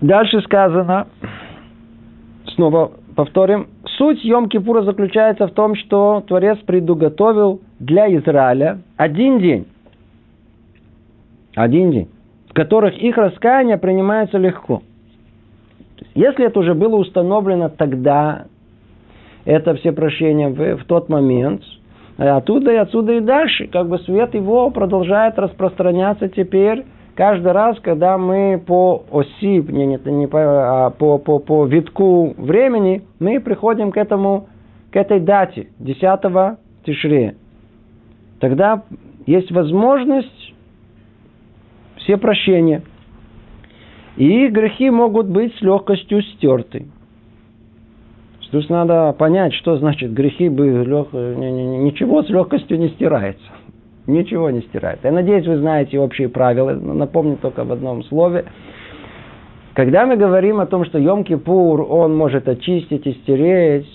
Дальше 0.00 0.40
сказано, 0.40 1.06
снова 2.54 2.92
повторим, 3.24 3.66
суть 3.98 4.24
Йом-Кипура 4.24 4.82
заключается 4.82 5.46
в 5.46 5.50
том, 5.50 5.74
что 5.74 6.24
Творец 6.26 6.56
предуготовил 6.64 7.60
для 7.78 8.06
Израиля 8.16 8.78
один 8.96 9.40
день. 9.40 9.66
Один 11.54 11.90
день. 11.90 12.08
В 12.48 12.54
которых 12.54 12.96
их 12.96 13.18
раскаяние 13.18 13.76
принимается 13.76 14.38
легко. 14.38 14.82
Если 16.14 16.46
это 16.46 16.60
уже 16.60 16.72
было 16.74 16.96
установлено 16.96 17.68
тогда, 17.68 18.46
это 19.44 19.74
все 19.74 19.92
прощения 19.92 20.48
в, 20.48 20.78
в 20.78 20.84
тот 20.86 21.10
момент– 21.10 21.62
а 22.20 22.36
оттуда 22.36 22.72
и 22.72 22.76
отсюда 22.76 23.14
и 23.14 23.20
дальше. 23.20 23.66
Как 23.68 23.88
бы 23.88 23.98
свет 24.00 24.34
его 24.34 24.68
продолжает 24.70 25.38
распространяться 25.38 26.28
теперь 26.28 26.84
каждый 27.20 27.52
раз, 27.52 27.78
когда 27.80 28.16
мы 28.16 28.58
по 28.66 29.04
оси, 29.10 29.60
не, 29.60 29.84
не, 29.84 29.98
не 30.10 30.26
по, 30.26 30.38
а 30.86 30.88
по, 30.88 31.18
по, 31.18 31.38
по 31.38 31.66
витку 31.66 32.32
времени, 32.38 33.02
мы 33.18 33.40
приходим 33.40 33.92
к 33.92 33.98
этому, 33.98 34.48
к 34.90 34.96
этой 34.96 35.20
дате, 35.20 35.68
10 35.80 36.00
Тишре. 36.86 37.34
Тогда 38.38 38.84
есть 39.26 39.52
возможность 39.52 40.54
все 41.98 42.16
прощения. 42.16 42.80
И 44.16 44.48
грехи 44.48 44.88
могут 44.88 45.26
быть 45.26 45.54
с 45.56 45.60
легкостью 45.60 46.22
стерты. 46.22 46.86
Есть 48.50 48.70
надо 48.70 49.12
понять, 49.12 49.52
что 49.52 49.76
значит 49.76 50.14
грехи 50.14 50.48
бы 50.48 50.68
лег... 50.84 51.12
ничего 51.12 52.22
с 52.22 52.30
легкостью 52.30 52.78
не 52.78 52.88
стирается. 52.88 53.44
Ничего 54.10 54.50
не 54.50 54.60
стирается. 54.62 55.08
Я 55.08 55.12
надеюсь, 55.12 55.46
вы 55.46 55.58
знаете 55.58 55.98
общие 55.98 56.28
правила. 56.28 56.72
Напомню 56.72 57.36
только 57.36 57.64
в 57.64 57.72
одном 57.72 58.02
слове. 58.04 58.44
Когда 59.74 60.04
мы 60.04 60.16
говорим 60.16 60.60
о 60.60 60.66
том, 60.66 60.84
что 60.84 60.98
Йом-Кипур, 60.98 61.86
он 61.88 62.16
может 62.16 62.48
очистить 62.48 63.06
и 63.06 63.12
стереть, 63.22 63.86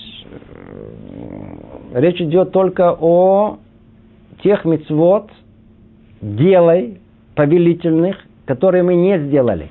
э, 1.93 1.99
речь 1.99 2.21
идет 2.21 2.51
только 2.51 2.95
о 2.97 3.57
тех 4.41 4.63
мецвод, 4.63 5.29
делай, 6.21 6.99
повелительных, 7.35 8.15
которые 8.45 8.83
мы 8.83 8.95
не 8.95 9.19
сделали. 9.19 9.69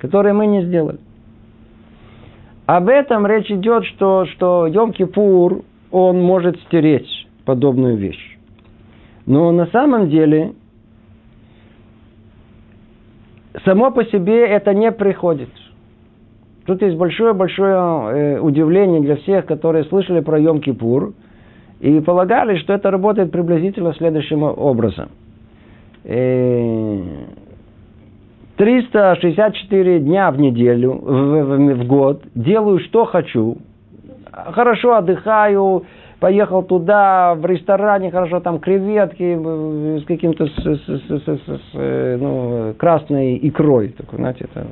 Которые 0.00 0.34
мы 0.34 0.46
не 0.46 0.64
сделали. 0.64 0.98
Об 2.66 2.88
этом 2.88 3.26
речь 3.26 3.50
идет, 3.50 3.86
что, 3.86 4.26
что 4.26 4.66
Йом-Кипур, 4.66 5.64
он 5.90 6.20
может 6.20 6.60
стереть 6.60 7.08
подобную 7.46 7.96
вещь. 7.96 8.31
Но 9.26 9.52
на 9.52 9.66
самом 9.66 10.08
деле, 10.08 10.52
само 13.64 13.90
по 13.90 14.04
себе 14.04 14.46
это 14.46 14.74
не 14.74 14.90
приходит. 14.90 15.50
Тут 16.66 16.82
есть 16.82 16.96
большое-большое 16.96 17.74
э, 17.74 18.40
удивление 18.40 19.00
для 19.00 19.16
всех, 19.16 19.46
которые 19.46 19.84
слышали 19.84 20.20
про 20.20 20.38
Йом-Кипур 20.38 21.12
и 21.80 22.00
полагали, 22.00 22.56
что 22.58 22.72
это 22.72 22.90
работает 22.90 23.32
приблизительно 23.32 23.94
следующим 23.94 24.42
образом. 24.44 25.08
Э, 26.04 27.00
364 28.56 30.00
дня 30.00 30.30
в 30.30 30.38
неделю, 30.38 30.92
в, 30.92 31.42
в, 31.42 31.74
в 31.74 31.86
год, 31.86 32.22
делаю, 32.34 32.78
что 32.80 33.06
хочу, 33.06 33.58
хорошо 34.30 34.94
отдыхаю, 34.94 35.84
поехал 36.22 36.62
туда, 36.62 37.34
в 37.34 37.44
ресторане, 37.44 38.12
хорошо, 38.12 38.38
там 38.38 38.60
креветки 38.60 39.98
с 40.00 40.04
каким-то 40.04 40.46
с, 40.46 40.54
с, 40.54 40.86
с, 40.86 41.24
с, 41.24 41.40
с, 41.48 41.60
э, 41.74 42.16
ну, 42.20 42.74
красной 42.78 43.40
икрой. 43.42 43.88
Такой, 43.88 44.20
знаете, 44.20 44.44
это. 44.44 44.66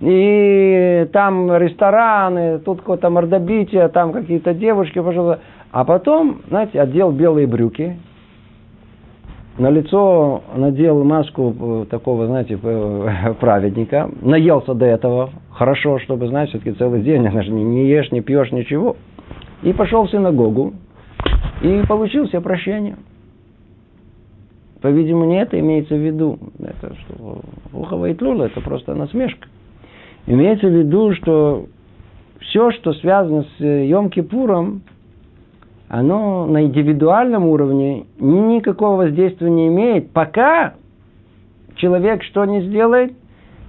И 0.00 1.08
там 1.12 1.56
рестораны, 1.56 2.58
тут 2.58 2.80
какое-то 2.80 3.10
мордобитие, 3.10 3.86
там 3.88 4.12
какие-то 4.12 4.54
девушки, 4.54 4.98
пожалуйста. 5.00 5.40
А 5.70 5.84
потом, 5.84 6.40
знаете, 6.48 6.80
одел 6.80 7.12
белые 7.12 7.46
брюки, 7.46 7.96
на 9.56 9.70
лицо 9.70 10.42
надел 10.56 11.04
маску 11.04 11.54
э, 11.60 11.84
такого, 11.90 12.26
знаете, 12.26 12.58
э, 12.60 13.34
праведника, 13.40 14.10
наелся 14.20 14.74
до 14.74 14.86
этого, 14.86 15.30
хорошо, 15.52 16.00
чтобы, 16.00 16.26
знаете, 16.26 16.58
все-таки 16.58 16.76
целый 16.76 17.02
день, 17.02 17.22
не, 17.22 17.62
не 17.62 17.86
ешь, 17.86 18.10
не 18.10 18.20
пьешь, 18.20 18.50
ничего. 18.50 18.96
И 19.62 19.72
пошел 19.72 20.04
в 20.04 20.10
синагогу, 20.10 20.72
и 21.62 21.82
получил 21.86 22.28
себе 22.28 22.40
прощение. 22.40 22.96
По-видимому, 24.80 25.26
не 25.26 25.40
это 25.40 25.58
имеется 25.58 25.94
в 25.94 25.98
виду. 25.98 26.38
Это 26.60 26.94
что 26.94 27.40
Ухова 27.72 28.10
и 28.10 28.14
Тлула, 28.14 28.44
это 28.44 28.60
просто 28.60 28.94
насмешка. 28.94 29.48
Имеется 30.26 30.68
в 30.68 30.72
виду, 30.72 31.14
что 31.14 31.66
все, 32.40 32.70
что 32.72 32.92
связано 32.94 33.44
с 33.56 33.60
Йом-Кипуром, 33.60 34.80
оно 35.88 36.46
на 36.46 36.64
индивидуальном 36.64 37.46
уровне 37.46 38.04
никакого 38.18 38.96
воздействия 38.96 39.50
не 39.50 39.68
имеет, 39.68 40.10
пока 40.12 40.74
человек 41.76 42.22
что 42.24 42.44
не 42.44 42.62
сделает, 42.62 43.14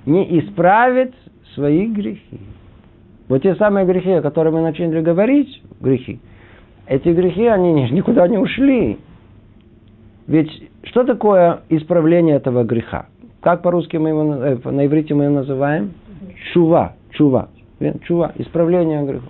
не 0.06 0.40
исправит 0.40 1.14
свои 1.56 1.88
грехи. 1.88 2.40
Вот 3.30 3.42
те 3.44 3.56
самые 3.56 3.86
грехи, 3.86 4.12
о 4.12 4.22
которых 4.22 4.54
мы 4.54 4.62
начали 4.62 5.02
говорить, 5.02 5.62
грехи, 5.80 6.20
эти 6.89 7.10
грехи, 7.10 7.45
они 7.45 7.71
никуда 7.91 8.28
не 8.28 8.38
ушли. 8.38 8.97
Ведь 10.28 10.49
что 10.84 11.04
такое 11.04 11.62
исправление 11.69 12.36
этого 12.36 12.63
греха? 12.63 13.06
Как 13.41 13.62
по-русски 13.62 13.97
мы 13.97 14.10
его, 14.10 14.23
э, 14.34 14.58
на 14.69 14.86
иврите 14.86 15.13
мы 15.13 15.25
его 15.25 15.36
называем? 15.36 15.93
Чува, 16.52 16.95
чува. 17.12 17.49
Чува, 18.04 18.34
исправление 18.36 19.04
греха. 19.06 19.28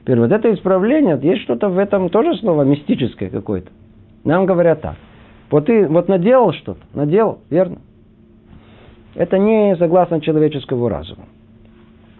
Теперь 0.00 0.18
вот 0.18 0.32
это 0.32 0.52
исправление, 0.52 1.18
есть 1.22 1.42
что-то 1.42 1.68
в 1.68 1.78
этом 1.78 2.08
тоже 2.08 2.36
слово 2.38 2.62
мистическое 2.62 3.28
какое-то. 3.30 3.70
Нам 4.24 4.46
говорят 4.46 4.80
так. 4.80 4.96
Вот 5.50 5.66
ты 5.66 5.86
вот 5.86 6.08
наделал 6.08 6.52
что-то, 6.52 6.80
наделал, 6.94 7.40
верно? 7.50 7.78
Это 9.14 9.38
не 9.38 9.76
согласно 9.76 10.20
человеческому 10.20 10.88
разуму. 10.88 11.26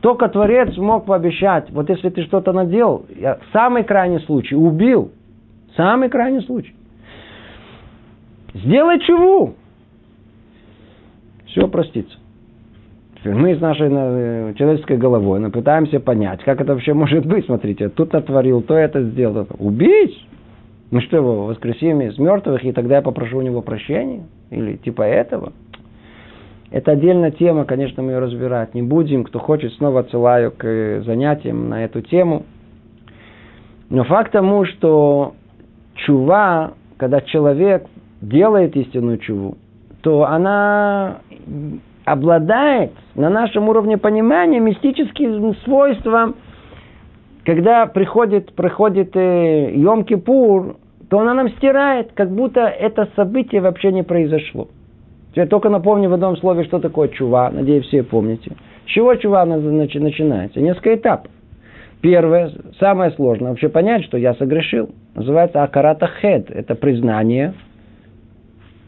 Только 0.05 0.29
Творец 0.29 0.77
мог 0.77 1.07
пообещать, 1.07 1.71
вот 1.71 1.89
если 1.89 2.11
ты 2.11 2.25
что-то 2.25 2.53
наделал, 2.53 3.07
я, 3.19 3.39
самый 3.55 3.85
крайний 3.85 4.21
случай, 4.21 4.55
убил, 4.55 5.13
самый 5.77 6.11
крайний 6.11 6.43
случай. 6.43 6.75
Сделай 8.53 9.01
чего? 9.01 9.55
Все 11.47 11.67
простится. 11.69 12.19
Мы 13.25 13.57
с 13.57 13.61
нашей 13.63 13.89
э, 13.91 14.53
человеческой 14.59 14.99
головой 14.99 15.41
мы 15.41 15.51
пытаемся 15.51 16.01
понять, 16.01 16.45
как 16.45 16.61
это 16.61 16.75
вообще 16.75 16.93
может 16.93 17.25
быть. 17.25 17.47
Смотрите, 17.47 17.89
тут 17.89 18.13
натворил, 18.13 18.61
то 18.61 18.75
это 18.75 19.03
сделал. 19.05 19.47
Убить? 19.59 20.23
Ну 20.91 21.01
что 21.01 21.17
его, 21.17 21.47
воскресим 21.47 22.03
из 22.03 22.19
мертвых, 22.19 22.63
и 22.63 22.73
тогда 22.73 22.97
я 22.97 23.03
попрошу 23.03 23.39
у 23.39 23.41
него 23.41 23.63
прощения? 23.63 24.25
Или 24.51 24.77
типа 24.77 25.01
этого? 25.01 25.55
Это 26.75 26.91
отдельная 26.91 27.31
тема, 27.31 27.67
конечно, 27.67 28.03
мы 28.03 28.11
ее 28.11 28.19
разбирать 28.19 28.75
не 28.75 28.83
будем. 28.83 29.23
Кто 29.23 29.39
хочет, 29.39 29.73
снова 29.75 30.01
отсылаю 30.01 30.51
к 30.51 31.03
занятиям 31.07 31.69
на 31.69 31.85
эту 31.85 32.01
тему. 32.03 32.47
Но 33.91 34.03
факт 34.03 34.33
тому, 34.33 34.65
что 34.65 35.35
чува, 35.95 36.73
когда 36.97 37.21
человек 37.21 37.87
делает 38.21 38.75
истинную 38.75 39.19
чуву, 39.19 39.57
то 40.03 40.25
она 40.25 41.19
обладает 42.05 42.91
на 43.15 43.31
нашем 43.31 43.69
уровне 43.69 43.97
понимания 43.97 44.59
мистическим 44.59 45.55
свойством, 45.65 46.35
когда 47.45 47.87
приходит, 47.87 48.53
приходит 48.53 49.15
э, 49.15 49.77
Йом-Кипур, 49.77 50.75
то 51.09 51.21
она 51.21 51.35
нам 51.35 51.51
стирает, 51.51 52.11
как 52.15 52.33
будто 52.33 52.63
это 52.63 53.09
событие 53.15 53.61
вообще 53.61 53.93
не 53.93 54.03
произошло. 54.03 54.67
Я 55.35 55.47
только 55.47 55.69
напомню 55.69 56.09
в 56.09 56.15
одном 56.15 56.37
слове, 56.37 56.65
что 56.65 56.79
такое 56.79 57.09
чува. 57.09 57.51
Надеюсь, 57.51 57.87
все 57.87 58.03
помните. 58.03 58.53
С 58.87 58.91
чего 58.91 59.15
чува 59.17 59.45
начинается? 59.45 60.61
Несколько 60.61 60.95
этапов. 60.95 61.31
Первое, 62.01 62.53
самое 62.79 63.13
сложное, 63.13 63.51
вообще 63.51 63.69
понять, 63.69 64.05
что 64.05 64.19
я 64.19 64.35
согрешил. 64.35 64.91
Называется 65.15 65.63
акарата 65.63 66.07
хед. 66.21 66.51
Это 66.51 66.75
признание 66.75 67.55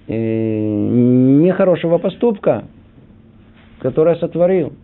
э, 0.06 0.14
нехорошего 0.14 1.98
поступка, 1.98 2.64
который 3.80 4.14
я 4.14 4.20
сотворил. 4.20 4.74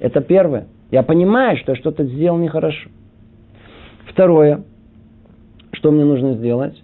Это 0.00 0.22
первое. 0.22 0.66
Я 0.90 1.02
понимаю, 1.02 1.56
что 1.58 1.72
я 1.72 1.76
что-то 1.76 2.04
сделал 2.04 2.38
нехорошо. 2.38 2.88
Второе, 4.06 4.64
что 5.72 5.90
мне 5.90 6.04
нужно 6.04 6.34
сделать? 6.34 6.82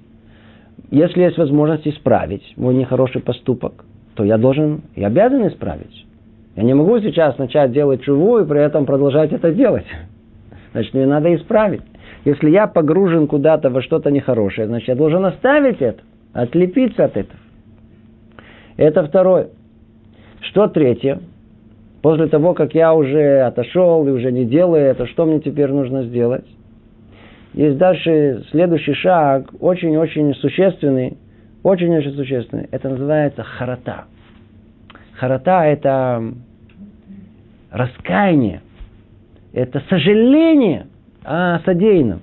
Если 0.90 1.22
есть 1.22 1.38
возможность 1.38 1.86
исправить 1.88 2.54
мой 2.56 2.74
нехороший 2.74 3.20
поступок, 3.20 3.84
то 4.18 4.24
я 4.24 4.36
должен, 4.36 4.82
я 4.96 5.06
обязан 5.06 5.46
исправить. 5.46 6.04
Я 6.56 6.64
не 6.64 6.74
могу 6.74 6.98
сейчас 6.98 7.38
начать 7.38 7.70
делать 7.70 8.02
чуву 8.02 8.40
и 8.40 8.44
при 8.44 8.60
этом 8.60 8.84
продолжать 8.84 9.32
это 9.32 9.52
делать. 9.52 9.86
Значит, 10.72 10.92
мне 10.92 11.06
надо 11.06 11.32
исправить. 11.36 11.82
Если 12.24 12.50
я 12.50 12.66
погружен 12.66 13.28
куда-то 13.28 13.70
во 13.70 13.80
что-то 13.80 14.10
нехорошее, 14.10 14.66
значит, 14.66 14.88
я 14.88 14.96
должен 14.96 15.24
оставить 15.24 15.80
это, 15.80 16.02
отлепиться 16.32 17.04
от 17.04 17.16
этого. 17.16 17.38
Это 18.76 19.06
второе. 19.06 19.50
Что 20.40 20.66
третье? 20.66 21.20
После 22.02 22.26
того, 22.26 22.54
как 22.54 22.74
я 22.74 22.92
уже 22.92 23.42
отошел 23.42 24.06
и 24.08 24.10
уже 24.10 24.32
не 24.32 24.44
делаю 24.44 24.82
это, 24.82 25.06
что 25.06 25.26
мне 25.26 25.38
теперь 25.38 25.70
нужно 25.70 26.02
сделать? 26.02 26.44
Есть 27.54 27.78
дальше 27.78 28.44
следующий 28.50 28.94
шаг, 28.94 29.50
очень-очень 29.60 30.34
существенный, 30.34 31.16
очень-очень 31.62 32.14
существенный. 32.14 32.68
Это 32.70 32.88
называется 32.88 33.42
харата. 33.42 34.04
Харата– 35.14 35.64
это 35.64 36.32
раскаяние, 37.70 38.62
это 39.52 39.82
сожаление 39.88 40.86
о 41.24 41.58
содеянном. 41.60 42.20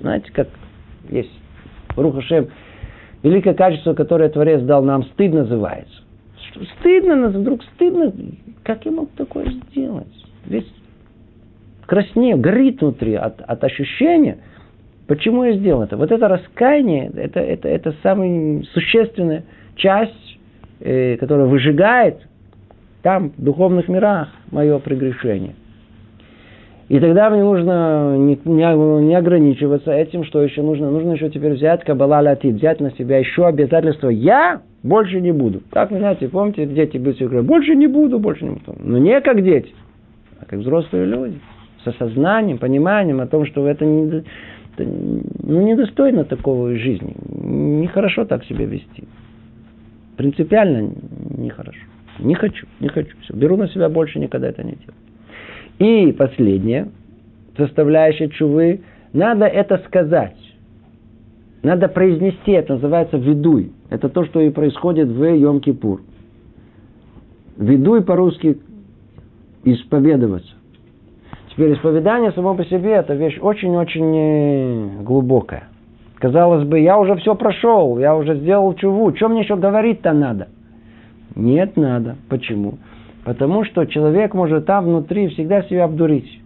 Знаете, 0.00 0.30
как 0.32 0.48
есть 1.08 1.32
Рухашем, 1.96 2.48
великое 3.22 3.54
качество, 3.54 3.94
которое 3.94 4.28
Творец 4.28 4.62
дал 4.62 4.84
нам, 4.84 5.04
стыд 5.04 5.32
называется. 5.32 6.02
Стыдно, 6.80 7.16
нас 7.16 7.34
вдруг 7.34 7.64
стыдно. 7.74 8.12
Как 8.62 8.84
я 8.84 8.92
мог 8.92 9.10
такое 9.12 9.46
сделать? 9.46 10.06
Весь 10.44 10.70
краснеет, 11.86 12.40
горит 12.40 12.80
внутри 12.80 13.14
от, 13.14 13.40
от 13.40 13.64
ощущения– 13.64 14.38
Почему 15.06 15.44
я 15.44 15.52
сделал 15.52 15.82
это? 15.82 15.96
Вот 15.96 16.10
это 16.10 16.28
раскаяние, 16.28 17.10
это, 17.14 17.40
это, 17.40 17.68
это 17.68 17.94
самая 18.02 18.62
существенная 18.72 19.44
часть, 19.76 20.38
э, 20.80 21.16
которая 21.18 21.46
выжигает 21.46 22.26
там, 23.02 23.32
в 23.36 23.42
духовных 23.42 23.88
мирах, 23.88 24.28
мое 24.50 24.78
прегрешение. 24.78 25.54
И 26.88 27.00
тогда 27.00 27.30
мне 27.30 27.42
нужно 27.42 28.16
не, 28.16 28.38
не, 28.44 29.02
не 29.04 29.14
ограничиваться 29.14 29.90
этим, 29.90 30.24
что 30.24 30.42
еще 30.42 30.62
нужно. 30.62 30.90
Нужно 30.90 31.12
еще 31.12 31.30
теперь 31.30 31.54
взять 31.54 31.82
кабала 31.82 32.20
латит, 32.20 32.54
взять 32.54 32.80
на 32.80 32.90
себя 32.92 33.18
еще 33.18 33.46
обязательство. 33.46 34.08
Я 34.08 34.60
больше 34.82 35.20
не 35.20 35.32
буду. 35.32 35.62
Как 35.70 35.90
вы 35.90 35.98
знаете, 35.98 36.28
помните, 36.28 36.66
дети 36.66 36.98
быстро 36.98 37.26
говорят, 37.26 37.46
больше 37.46 37.74
не 37.74 37.86
буду, 37.86 38.18
больше 38.18 38.44
не 38.44 38.50
буду. 38.50 38.76
Но 38.78 38.98
не 38.98 39.18
как 39.22 39.42
дети, 39.42 39.72
а 40.40 40.44
как 40.44 40.60
взрослые 40.60 41.06
люди. 41.06 41.38
С 41.84 41.88
осознанием, 41.88 42.58
пониманием 42.58 43.20
о 43.20 43.26
том, 43.26 43.44
что 43.46 43.66
это 43.66 43.84
не, 43.84 44.24
это 44.76 44.90
ну, 45.42 45.62
недостойно 45.62 46.24
такого 46.24 46.74
жизни. 46.76 47.14
Нехорошо 47.28 48.24
так 48.24 48.44
себя 48.44 48.66
вести. 48.66 49.04
Принципиально 50.16 50.90
нехорошо. 51.36 51.80
Не 52.20 52.34
хочу, 52.34 52.66
не 52.80 52.88
хочу. 52.88 53.16
Все. 53.22 53.34
Беру 53.34 53.56
на 53.56 53.68
себя 53.68 53.88
больше, 53.88 54.18
никогда 54.18 54.48
это 54.48 54.62
не 54.62 54.72
делаю. 54.72 56.08
И 56.08 56.12
последнее, 56.12 56.88
составляющая 57.56 58.28
чувы, 58.28 58.82
надо 59.12 59.46
это 59.46 59.78
сказать. 59.86 60.36
Надо 61.62 61.88
произнести, 61.88 62.52
это 62.52 62.74
называется 62.74 63.16
ведуй. 63.16 63.72
Это 63.90 64.08
то, 64.08 64.24
что 64.24 64.40
и 64.40 64.50
происходит 64.50 65.08
в 65.08 65.22
Йом-Кипур. 65.22 66.00
Ведуй 67.56 68.02
по-русски 68.04 68.58
исповедоваться. 69.64 70.53
Теперь 71.54 71.74
исповедание 71.74 72.32
само 72.32 72.54
по 72.54 72.64
себе 72.64 72.94
это 72.94 73.14
вещь 73.14 73.38
очень-очень 73.40 74.16
э, 74.16 75.02
глубокая. 75.02 75.68
Казалось 76.16 76.66
бы, 76.66 76.80
я 76.80 76.98
уже 76.98 77.14
все 77.16 77.36
прошел, 77.36 77.98
я 77.98 78.16
уже 78.16 78.36
сделал 78.36 78.74
чуву, 78.74 79.14
что 79.14 79.28
мне 79.28 79.42
еще 79.42 79.54
говорить-то 79.54 80.12
надо? 80.12 80.48
Нет, 81.36 81.76
надо. 81.76 82.16
Почему? 82.28 82.74
Потому 83.24 83.64
что 83.64 83.84
человек 83.84 84.34
может 84.34 84.66
там 84.66 84.86
внутри 84.86 85.28
всегда 85.28 85.62
себя 85.62 85.84
обдурить. 85.84 86.40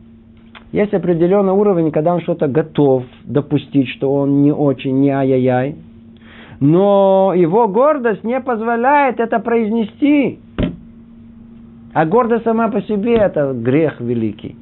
Есть 0.73 0.93
определенный 0.93 1.53
уровень, 1.53 1.91
когда 1.91 2.15
он 2.15 2.21
что-то 2.21 2.47
готов 2.47 3.05
допустить, 3.25 3.89
что 3.89 4.13
он 4.13 4.43
не 4.43 4.53
очень, 4.53 5.01
не 5.01 5.09
ай-яй-яй. 5.09 5.77
Но 6.61 7.33
его 7.35 7.67
гордость 7.69 8.25
не 8.25 8.39
позволяет 8.41 9.21
это 9.21 9.39
произнести. 9.39 10.39
А 11.95 12.05
гордость 12.05 12.45
сама 12.45 12.69
по 12.69 12.83
себе 12.83 13.15
это 13.15 13.55
грех 13.55 14.01
великий. 14.01 14.57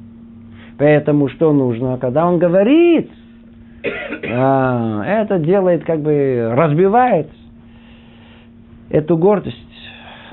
Поэтому 0.77 1.27
что 1.29 1.53
нужно? 1.53 1.97
Когда 1.97 2.27
он 2.27 2.37
говорит, 2.37 3.09
а, 4.31 5.03
это 5.05 5.39
делает, 5.39 5.83
как 5.83 6.01
бы 6.01 6.51
разбивает 6.55 7.27
эту 8.89 9.17
гордость. 9.17 9.57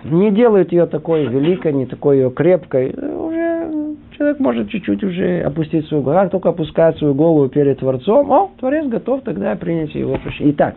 Не 0.05 0.31
делает 0.31 0.71
ее 0.71 0.87
такой 0.87 1.27
великой, 1.27 1.73
не 1.73 1.87
такой 1.87 2.19
ее 2.19 2.31
крепкой. 2.31 2.91
Уже 2.91 3.97
человек 4.17 4.39
может 4.39 4.69
чуть-чуть 4.69 5.03
уже 5.03 5.41
опустить 5.41 5.87
свою 5.87 6.03
голову. 6.03 6.21
Как 6.21 6.31
только 6.31 6.49
опускает 6.51 6.99
свою 6.99 7.15
голову 7.15 7.49
перед 7.49 7.79
Творцом, 7.79 8.31
о, 8.31 8.51
Творец 8.59 8.87
готов 8.87 9.23
тогда 9.23 9.55
принять 9.57 9.95
его 9.95 10.17
прощение. 10.19 10.53
Итак, 10.53 10.77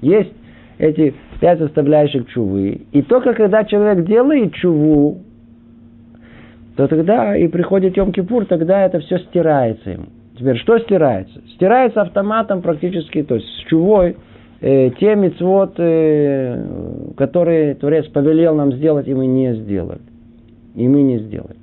есть 0.00 0.32
эти 0.78 1.14
пять 1.40 1.58
составляющих 1.58 2.28
чувы. 2.28 2.82
И 2.92 3.02
только 3.02 3.34
когда 3.34 3.64
человек 3.64 4.04
делает 4.06 4.54
чуву, 4.54 5.18
то 6.78 6.86
тогда 6.86 7.36
и 7.36 7.48
приходит 7.48 7.96
Йом-Кипур, 7.96 8.44
тогда 8.44 8.86
это 8.86 9.00
все 9.00 9.18
стирается 9.18 9.90
ему. 9.90 10.04
Теперь 10.38 10.56
что 10.58 10.78
стирается? 10.78 11.40
Стирается 11.56 12.02
автоматом 12.02 12.62
практически, 12.62 13.24
то 13.24 13.34
есть 13.34 13.48
с 13.48 13.68
чувой, 13.68 14.16
э, 14.60 14.90
те 14.90 15.16
мецвод, 15.16 15.74
э, 15.78 17.12
которые 17.16 17.74
Творец 17.74 18.06
повелел 18.06 18.54
нам 18.54 18.72
сделать, 18.74 19.08
и 19.08 19.14
мы 19.14 19.26
не 19.26 19.54
сделали. 19.54 20.02
И 20.76 20.86
мы 20.86 21.02
не 21.02 21.18
сделали. 21.18 21.56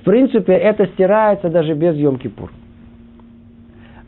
В 0.00 0.04
принципе, 0.04 0.54
это 0.54 0.86
стирается 0.94 1.48
даже 1.48 1.74
без 1.74 1.94
Йом-Кипур. 1.94 2.50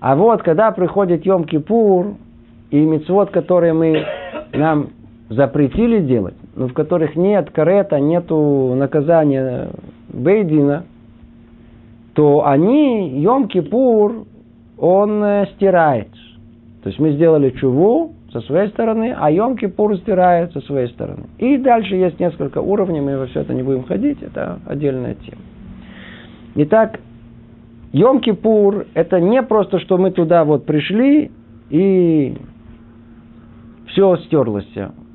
А 0.01 0.17
вот, 0.17 0.43
когда 0.43 0.73
приходит 0.73 1.25
Йом-Кипур, 1.25 2.17
и 2.73 2.81
мецвод, 2.81 3.31
которые 3.31 3.75
мы 3.75 4.05
нам 4.53 4.89
запретили 5.31 6.01
делать, 6.01 6.35
но 6.57 6.67
в 6.67 6.73
которых 6.73 7.15
нет 7.15 7.49
карета, 7.53 8.01
нету 8.01 8.75
наказания 8.77 9.69
Бейдина, 10.09 10.85
то 12.15 12.47
они, 12.47 13.23
Йом-Кипур, 13.23 14.27
он 14.79 15.23
э, 15.23 15.47
стирает. 15.55 16.11
То 16.83 16.89
есть 16.89 16.99
мы 16.99 17.13
сделали 17.13 17.51
чуву 17.51 18.15
со 18.33 18.41
своей 18.43 18.69
стороны, 18.71 19.15
а 19.17 19.31
Йом-Кипур 19.31 19.97
стирает 19.99 20.53
со 20.53 20.61
своей 20.63 20.89
стороны. 20.89 21.27
И 21.39 21.57
дальше 21.59 21.95
есть 21.95 22.19
несколько 22.21 22.59
уровней, 22.59 23.01
мы 23.01 23.19
во 23.19 23.27
все 23.27 23.41
это 23.41 23.55
не 23.55 23.63
будем 23.63 23.85
ходить, 23.85 24.23
это 24.23 24.61
отдельная 24.67 25.15
тема. 25.15 25.43
Итак, 26.57 27.01
Йом-Кипур– 27.93 28.87
это 28.95 29.21
не 29.21 29.43
просто, 29.43 29.79
что 29.79 29.97
мы 29.97 30.11
туда 30.11 30.45
вот 30.45 30.67
пришли 30.67 31.31
и 31.71 32.37
все 33.87 34.17
стерлось 34.27 34.69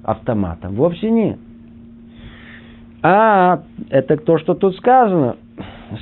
автоматом. 0.04 0.76
Вовсе 0.76 1.10
нет. 1.10 1.38
А 3.04 3.60
это 3.90 4.16
то, 4.16 4.38
что 4.38 4.54
тут 4.54 4.78
сказано. 4.78 5.36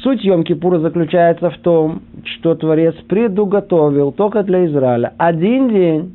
Суть 0.04 0.24
Йом-Кипура 0.24 0.80
заключается 0.80 1.50
в 1.50 1.58
том, 1.58 2.04
что 2.24 2.56
Творец 2.56 2.96
предуготовил 3.10 4.12
только 4.12 4.44
для 4.44 4.66
Израиля 4.68 5.14
один 5.18 5.70
день. 5.70 6.14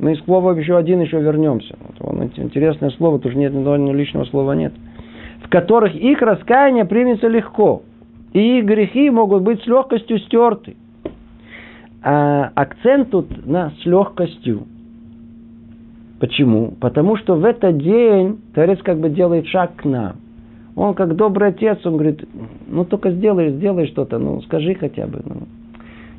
Мы 0.00 0.16
к 0.16 0.24
слову 0.24 0.50
еще 0.52 0.76
один 0.76 1.00
еще 1.00 1.20
вернемся. 1.20 1.76
Вот, 2.00 2.38
интересное 2.38 2.90
слово, 2.90 3.20
тут 3.20 3.34
нет 3.34 3.52
ни 3.54 3.92
личного 3.92 4.24
слова 4.24 4.52
нет. 4.52 4.72
В 5.44 5.48
которых 5.48 5.94
их 5.94 6.20
раскаяние 6.20 6.84
примется 6.84 7.28
легко. 7.28 7.82
И 8.32 8.58
их 8.58 8.64
грехи 8.64 9.10
могут 9.10 9.42
быть 9.42 9.62
с 9.62 9.66
легкостью 9.66 10.18
стерты. 10.18 10.76
А 12.02 12.50
акцент 12.54 13.10
тут 13.10 13.46
на 13.46 13.72
с 13.80 13.86
легкостью. 13.86 14.66
Почему? 16.20 16.74
Потому 16.78 17.16
что 17.16 17.34
в 17.34 17.44
этот 17.46 17.78
день 17.78 18.40
Творец 18.52 18.78
как 18.82 18.98
бы 18.98 19.08
делает 19.08 19.46
шаг 19.46 19.74
к 19.76 19.86
нам. 19.86 20.16
Он 20.76 20.94
как 20.94 21.16
добрый 21.16 21.48
отец, 21.48 21.78
он 21.84 21.94
говорит, 21.94 22.22
ну 22.68 22.84
только 22.84 23.10
сделай, 23.10 23.50
сделай 23.52 23.86
что-то, 23.86 24.18
ну 24.18 24.42
скажи 24.42 24.74
хотя 24.74 25.06
бы. 25.06 25.22
Ну. 25.24 25.48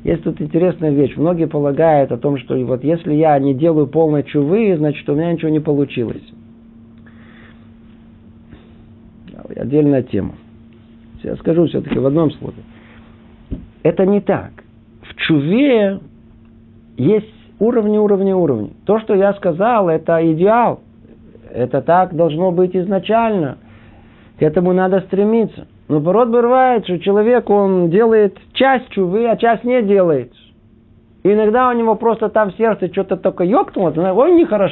Есть 0.02 0.24
тут 0.24 0.40
интересная 0.40 0.90
вещь. 0.90 1.16
Многие 1.16 1.46
полагают 1.46 2.10
о 2.10 2.18
том, 2.18 2.36
что 2.38 2.56
вот 2.66 2.82
если 2.82 3.14
я 3.14 3.38
не 3.38 3.54
делаю 3.54 3.86
полной 3.86 4.24
чувы, 4.24 4.76
значит 4.76 5.08
у 5.08 5.14
меня 5.14 5.32
ничего 5.32 5.50
не 5.50 5.60
получилось. 5.60 6.22
Отдельная 9.54 10.02
тема. 10.02 10.34
Я 11.22 11.36
скажу 11.36 11.66
все-таки 11.66 11.98
в 11.98 12.06
одном 12.06 12.32
слове. 12.32 12.56
Это 13.84 14.04
не 14.04 14.20
так. 14.20 14.50
В 15.02 15.14
чуве 15.14 16.00
есть 16.96 17.41
уровни, 17.62 17.96
уровни, 17.96 18.32
уровни. 18.32 18.70
То, 18.84 18.98
что 19.00 19.14
я 19.14 19.32
сказал, 19.34 19.88
это 19.88 20.18
идеал. 20.32 20.80
Это 21.54 21.80
так 21.80 22.14
должно 22.14 22.50
быть 22.50 22.74
изначально. 22.74 23.58
К 24.38 24.42
этому 24.42 24.72
надо 24.72 25.00
стремиться. 25.00 25.66
Но 25.88 26.00
порой 26.00 26.26
бывает, 26.26 26.84
что 26.84 26.98
человек, 26.98 27.48
он 27.50 27.90
делает 27.90 28.36
часть 28.54 28.88
чувы, 28.90 29.28
а 29.28 29.36
часть 29.36 29.64
не 29.64 29.82
делает. 29.82 30.32
И 31.22 31.32
иногда 31.32 31.68
у 31.68 31.72
него 31.72 31.94
просто 31.94 32.28
там 32.30 32.50
в 32.50 32.56
сердце 32.56 32.88
что-то 32.88 33.16
только 33.16 33.44
ёкнуло, 33.44 33.92
ой, 34.12 34.34
нехоро. 34.34 34.68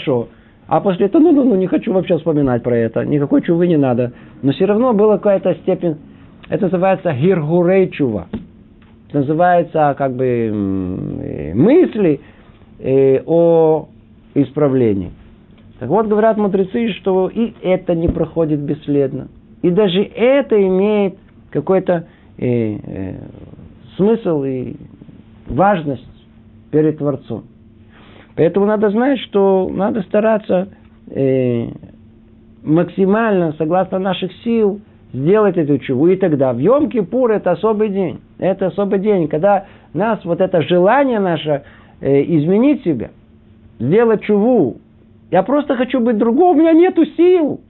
А 0.67 0.81
после 0.81 1.07
этого, 1.07 1.23
ну, 1.23 1.33
ну, 1.33 1.45
ну, 1.45 1.57
не 1.57 1.67
хочу 1.67 1.93
вообще 1.93 2.17
вспоминать 2.17 2.63
про 2.63 2.77
это. 2.77 3.05
Никакой 3.05 3.43
чувы 3.43 3.69
не 3.69 3.77
надо. 3.77 4.13
Но 4.43 4.53
все 4.53 4.67
равно 4.67 4.93
была 4.95 5.19
какая-то 5.19 5.55
степень, 5.63 5.97
это 6.49 6.65
называется 6.65 7.13
гиргурей 7.13 7.91
чува. 7.91 8.27
Это 9.09 9.19
называется 9.19 9.95
как 9.99 10.15
бы 10.15 10.51
мысли, 11.55 12.21
э, 12.81 13.23
о 13.27 13.89
исправлении. 14.35 15.13
Так 15.79 15.89
вот, 15.89 16.07
говорят 16.07 16.37
мудрецы, 16.37 16.93
что 17.01 17.29
и 17.29 17.55
это 17.63 17.95
не 17.95 18.09
проходит 18.09 18.61
бесследно. 18.61 19.29
И 19.63 19.71
даже 19.71 20.03
это 20.03 20.61
имеет 20.61 21.17
какой-то 21.51 22.07
э, 22.39 22.47
э, 22.47 23.15
смысл 23.97 24.45
и 24.45 24.77
важность 25.49 26.07
перед 26.71 26.99
Творцом. 26.99 27.45
Поэтому 28.37 28.67
надо 28.67 28.91
знать, 28.91 29.19
что 29.21 29.69
надо 29.73 30.03
стараться 30.03 30.69
э, 31.11 31.69
максимально, 32.63 33.55
согласно 33.59 33.99
наших 33.99 34.33
сил, 34.45 34.81
сделать 35.13 35.57
эту 35.57 35.79
чуву. 35.79 36.09
И 36.09 36.17
тогда 36.17 36.53
в 36.53 36.59
Йом-Кипур 36.59 37.33
это 37.33 37.53
особый 37.53 37.89
день. 37.89 38.21
Это 38.39 38.69
особый 38.69 39.01
день, 39.01 39.29
когда 39.29 39.67
нас 39.93 40.25
вот 40.25 40.41
это 40.41 40.63
желание 40.63 41.19
наше 41.19 41.65
Э, 42.01 42.23
изменить 42.23 42.83
себя, 42.83 43.11
сделать 43.79 44.23
чуву. 44.23 44.79
Я 45.31 45.43
просто 45.43 45.77
хочу 45.77 46.01
быть 46.01 46.17
другим, 46.17 46.47
у 46.47 46.55
меня 46.55 46.73
нету 46.73 47.05
сил. 47.05 47.61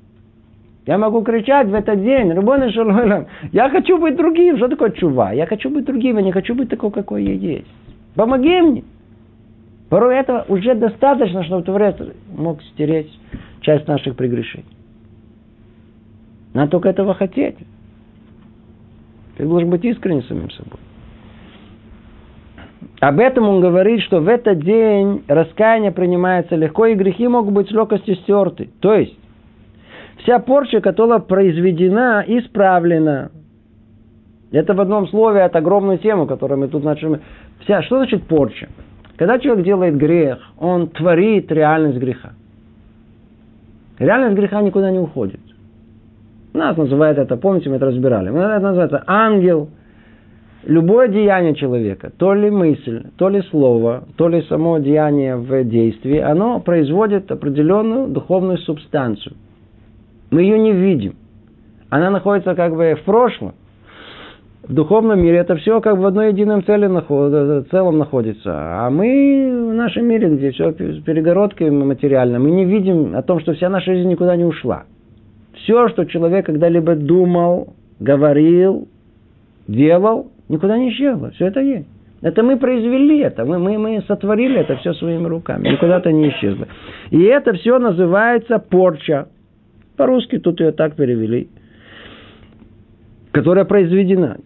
Я 0.86 0.98
могу 0.98 1.22
кричать 1.22 1.66
в 1.68 1.74
этот 1.74 2.00
день, 2.02 2.32
Рабона 2.32 2.70
Шалолам, 2.70 3.26
я 3.52 3.68
хочу 3.70 3.98
быть 3.98 4.16
другим. 4.16 4.56
Что 4.56 4.68
такое 4.68 4.90
чува? 4.90 5.32
Я 5.32 5.46
хочу 5.46 5.68
быть 5.68 5.84
другим, 5.84 6.16
я 6.16 6.22
не 6.22 6.30
хочу 6.30 6.54
быть 6.54 6.68
такой, 6.68 6.92
какой 6.92 7.24
я 7.24 7.32
есть. 7.32 7.66
Помоги 8.14 8.60
мне. 8.60 8.84
Порой 9.88 10.16
этого 10.16 10.44
уже 10.48 10.76
достаточно, 10.76 11.42
чтобы 11.42 11.64
Творец 11.64 11.96
мог 12.32 12.62
стереть 12.62 13.10
часть 13.62 13.88
наших 13.88 14.14
прегрешений. 14.14 14.64
Надо 16.54 16.70
только 16.70 16.88
этого 16.88 17.14
хотеть. 17.14 17.56
Ты 19.36 19.44
должен 19.44 19.70
быть 19.70 19.84
искренним 19.84 20.22
самим 20.22 20.50
собой. 20.50 20.78
Об 23.00 23.18
этом 23.18 23.48
он 23.48 23.60
говорит, 23.60 24.02
что 24.02 24.20
в 24.20 24.28
этот 24.28 24.60
день 24.60 25.22
раскаяние 25.28 25.90
принимается 25.90 26.54
легко, 26.56 26.86
и 26.86 26.94
грехи 26.94 27.28
могут 27.28 27.52
быть 27.52 27.68
с 27.68 27.72
легкостью 27.72 28.16
стерты. 28.16 28.70
То 28.80 28.94
есть, 28.94 29.16
вся 30.18 30.38
порча, 30.38 30.80
которая 30.80 31.18
произведена, 31.18 32.24
исправлена. 32.26 33.30
Это 34.52 34.74
в 34.74 34.80
одном 34.80 35.08
слове, 35.08 35.40
это 35.40 35.58
огромную 35.58 35.98
тему, 35.98 36.26
которую 36.26 36.58
мы 36.58 36.68
тут 36.68 36.82
начали. 36.82 37.20
Вся, 37.60 37.82
что 37.82 37.98
значит 37.98 38.24
порча? 38.24 38.68
Когда 39.16 39.38
человек 39.38 39.64
делает 39.64 39.96
грех, 39.96 40.38
он 40.58 40.88
творит 40.88 41.52
реальность 41.52 41.98
греха. 41.98 42.32
Реальность 43.98 44.36
греха 44.36 44.62
никуда 44.62 44.90
не 44.90 44.98
уходит. 44.98 45.40
Нас 46.54 46.76
называют 46.76 47.18
это, 47.18 47.36
помните, 47.36 47.68
мы 47.68 47.76
это 47.76 47.86
разбирали. 47.86 48.30
Это 48.30 48.58
называется 48.60 49.04
ангел– 49.06 49.68
любое 50.64 51.08
деяние 51.08 51.54
человека, 51.54 52.10
то 52.16 52.34
ли 52.34 52.50
мысль, 52.50 53.04
то 53.16 53.28
ли 53.28 53.42
слово, 53.50 54.04
то 54.16 54.28
ли 54.28 54.42
само 54.42 54.78
деяние 54.78 55.36
в 55.36 55.64
действии, 55.64 56.18
оно 56.18 56.60
производит 56.60 57.30
определенную 57.30 58.08
духовную 58.08 58.58
субстанцию. 58.58 59.36
Мы 60.30 60.42
ее 60.42 60.58
не 60.58 60.72
видим. 60.72 61.16
Она 61.88 62.10
находится 62.10 62.54
как 62.54 62.74
бы 62.76 62.94
в 62.94 63.04
прошлом. 63.04 63.54
В 64.62 64.74
духовном 64.74 65.20
мире 65.20 65.38
это 65.38 65.56
все 65.56 65.80
как 65.80 65.96
бы 65.96 66.02
в 66.02 66.06
одной 66.06 66.28
едином 66.28 66.62
цели, 66.64 66.86
целом 67.70 67.98
находится. 67.98 68.52
А 68.54 68.90
мы 68.90 69.70
в 69.70 69.74
нашем 69.74 70.06
мире, 70.06 70.28
где 70.28 70.52
все 70.52 70.72
перегородки 70.72 71.64
материально, 71.64 72.38
мы 72.38 72.50
не 72.50 72.64
видим 72.64 73.16
о 73.16 73.22
том, 73.22 73.40
что 73.40 73.54
вся 73.54 73.68
наша 73.68 73.94
жизнь 73.94 74.08
никуда 74.08 74.36
не 74.36 74.44
ушла. 74.44 74.84
все, 75.54 75.88
что 75.88 76.04
человек 76.04 76.46
когда-либо 76.46 76.94
думал, 76.94 77.74
говорил, 77.98 78.86
делал, 79.66 80.30
никуда 80.50 80.76
не 80.76 80.90
исчезло. 80.90 81.30
Все 81.30 81.46
это 81.46 81.60
есть. 81.60 81.88
Это 82.22 82.42
мы 82.42 82.58
произвели 82.58 83.20
это, 83.20 83.46
мы, 83.46 83.58
мы, 83.58 83.78
мы 83.78 84.02
сотворили 84.06 84.60
это 84.60 84.76
все 84.76 84.92
своими 84.92 85.26
руками, 85.26 85.68
никуда-то 85.68 86.12
не 86.12 86.28
исчезло. 86.28 86.68
И 87.10 87.22
это 87.22 87.54
все 87.54 87.78
называется 87.78 88.58
порча. 88.58 89.28
По-русски 89.96 90.38
тут 90.38 90.60
ее 90.60 90.72
так 90.72 90.96
перевели. 90.96 91.48
Которая 93.32 93.64
произведена. 93.64 94.36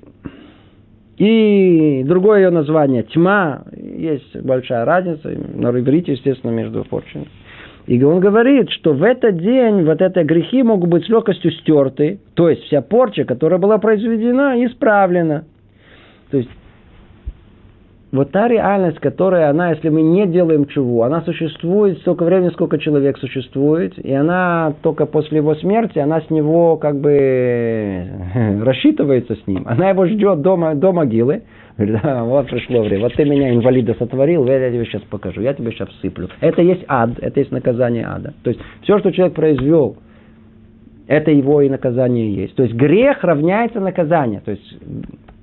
И 1.17 2.05
другое 2.05 2.43
ее 2.43 2.51
название 2.51 3.03
тьма. 3.05 3.65
Есть 3.77 4.37
большая 4.41 4.85
разница 4.85 5.31
на 5.55 5.71
иврите, 5.71 6.13
естественно, 6.13 6.53
между 6.53 6.85
порчами. 6.85 7.27
И 7.87 8.03
он 8.03 8.21
говорит, 8.21 8.71
что 8.71 8.95
в 8.95 9.03
этот 9.03 9.39
день 9.39 9.85
вот 9.85 10.01
эти 10.01 10.25
грехи 10.25 10.63
могут 10.63 10.91
быть 10.91 11.05
с 11.05 11.09
легкостью 11.09 11.51
стерты, 11.53 12.19
то 12.35 12.49
есть 12.49 12.63
вся 12.63 12.81
порча, 12.81 13.25
которая 13.25 13.59
была 13.59 13.79
произведена, 13.79 14.65
исправлена. 14.65 15.45
То 16.35 16.39
есть 16.39 16.51
вот 18.11 18.33
та 18.33 18.49
реальность, 18.49 18.99
которая 18.99 19.51
она, 19.51 19.71
если 19.71 19.89
мы 19.89 20.03
не 20.03 20.27
делаем 20.27 20.67
чего, 20.67 21.05
она 21.05 21.23
существует 21.23 21.99
столько 21.99 22.25
времени, 22.25 22.49
сколько 22.49 22.77
человек 22.77 23.19
существует, 23.19 23.97
и 23.97 24.13
она 24.13 24.75
только 24.83 25.07
после 25.07 25.39
его 25.39 25.55
смерти, 25.55 26.01
она 26.01 26.23
с 26.23 26.31
него 26.31 26.77
как 26.77 26.99
бы 26.99 28.05
рассчитывается 28.65 29.37
с 29.37 29.47
ним. 29.47 29.63
Она 29.67 29.91
его 29.91 30.07
ждет 30.07 30.41
дома, 30.41 30.75
до 30.75 30.93
могилы. 30.93 31.43
Говорит, 31.77 32.01
а, 32.03 32.25
вот 32.25 32.49
пришло 32.49 32.83
время, 32.83 33.05
вот 33.05 33.15
ты 33.15 33.25
меня 33.25 33.55
инвалида 33.55 33.95
сотворил, 33.95 34.45
я 34.47 34.71
тебе 34.71 34.85
сейчас 34.87 35.03
покажу, 35.03 35.41
я 35.41 35.55
тебе 35.55 35.71
сейчас 35.71 35.89
всыплю. 35.91 36.29
Это 36.41 36.63
есть 36.63 36.85
ад, 36.89 37.11
это 37.21 37.39
есть 37.39 37.53
наказание 37.53 38.07
ада. 38.09 38.35
То 38.43 38.51
есть 38.51 38.61
все, 38.83 38.99
что 38.99 39.13
человек 39.13 39.37
произвел, 39.37 39.99
это 41.07 41.31
его 41.31 41.61
и 41.63 41.69
наказание 41.69 42.35
есть. 42.35 42.57
То 42.57 42.65
есть 42.65 42.75
грех 42.75 43.23
равняется 43.23 43.79
наказанию. 43.79 44.41
То 44.45 44.53
есть 44.53 44.79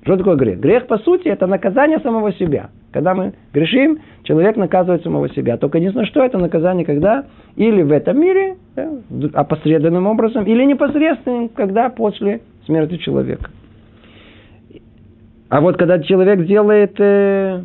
что 0.02 0.16
такое 0.16 0.34
грех? 0.34 0.58
Грех, 0.58 0.86
по 0.88 0.98
сути, 0.98 1.28
это 1.28 1.46
наказание 1.46 2.00
самого 2.00 2.32
себя. 2.32 2.70
Когда 2.92 3.14
мы 3.14 3.34
грешим, 3.52 4.00
человек 4.24 4.56
наказывает 4.56 5.04
самого 5.04 5.28
себя. 5.28 5.56
Только 5.56 5.78
не 5.78 5.90
знаю, 5.90 6.08
что 6.08 6.24
это 6.24 6.38
наказание, 6.38 6.84
когда 6.84 7.26
или 7.54 7.82
в 7.82 7.92
этом 7.92 8.20
мире, 8.20 8.56
да, 8.74 8.90
опосредованным 9.32 10.06
образом, 10.08 10.44
или 10.44 10.64
непосредственным, 10.64 11.48
когда 11.50 11.88
после 11.88 12.40
смерти 12.66 12.96
человека. 12.96 13.50
А 15.48 15.60
вот 15.60 15.76
когда 15.76 16.00
человек 16.00 16.46
делает 16.46 16.94
э, 16.98 17.62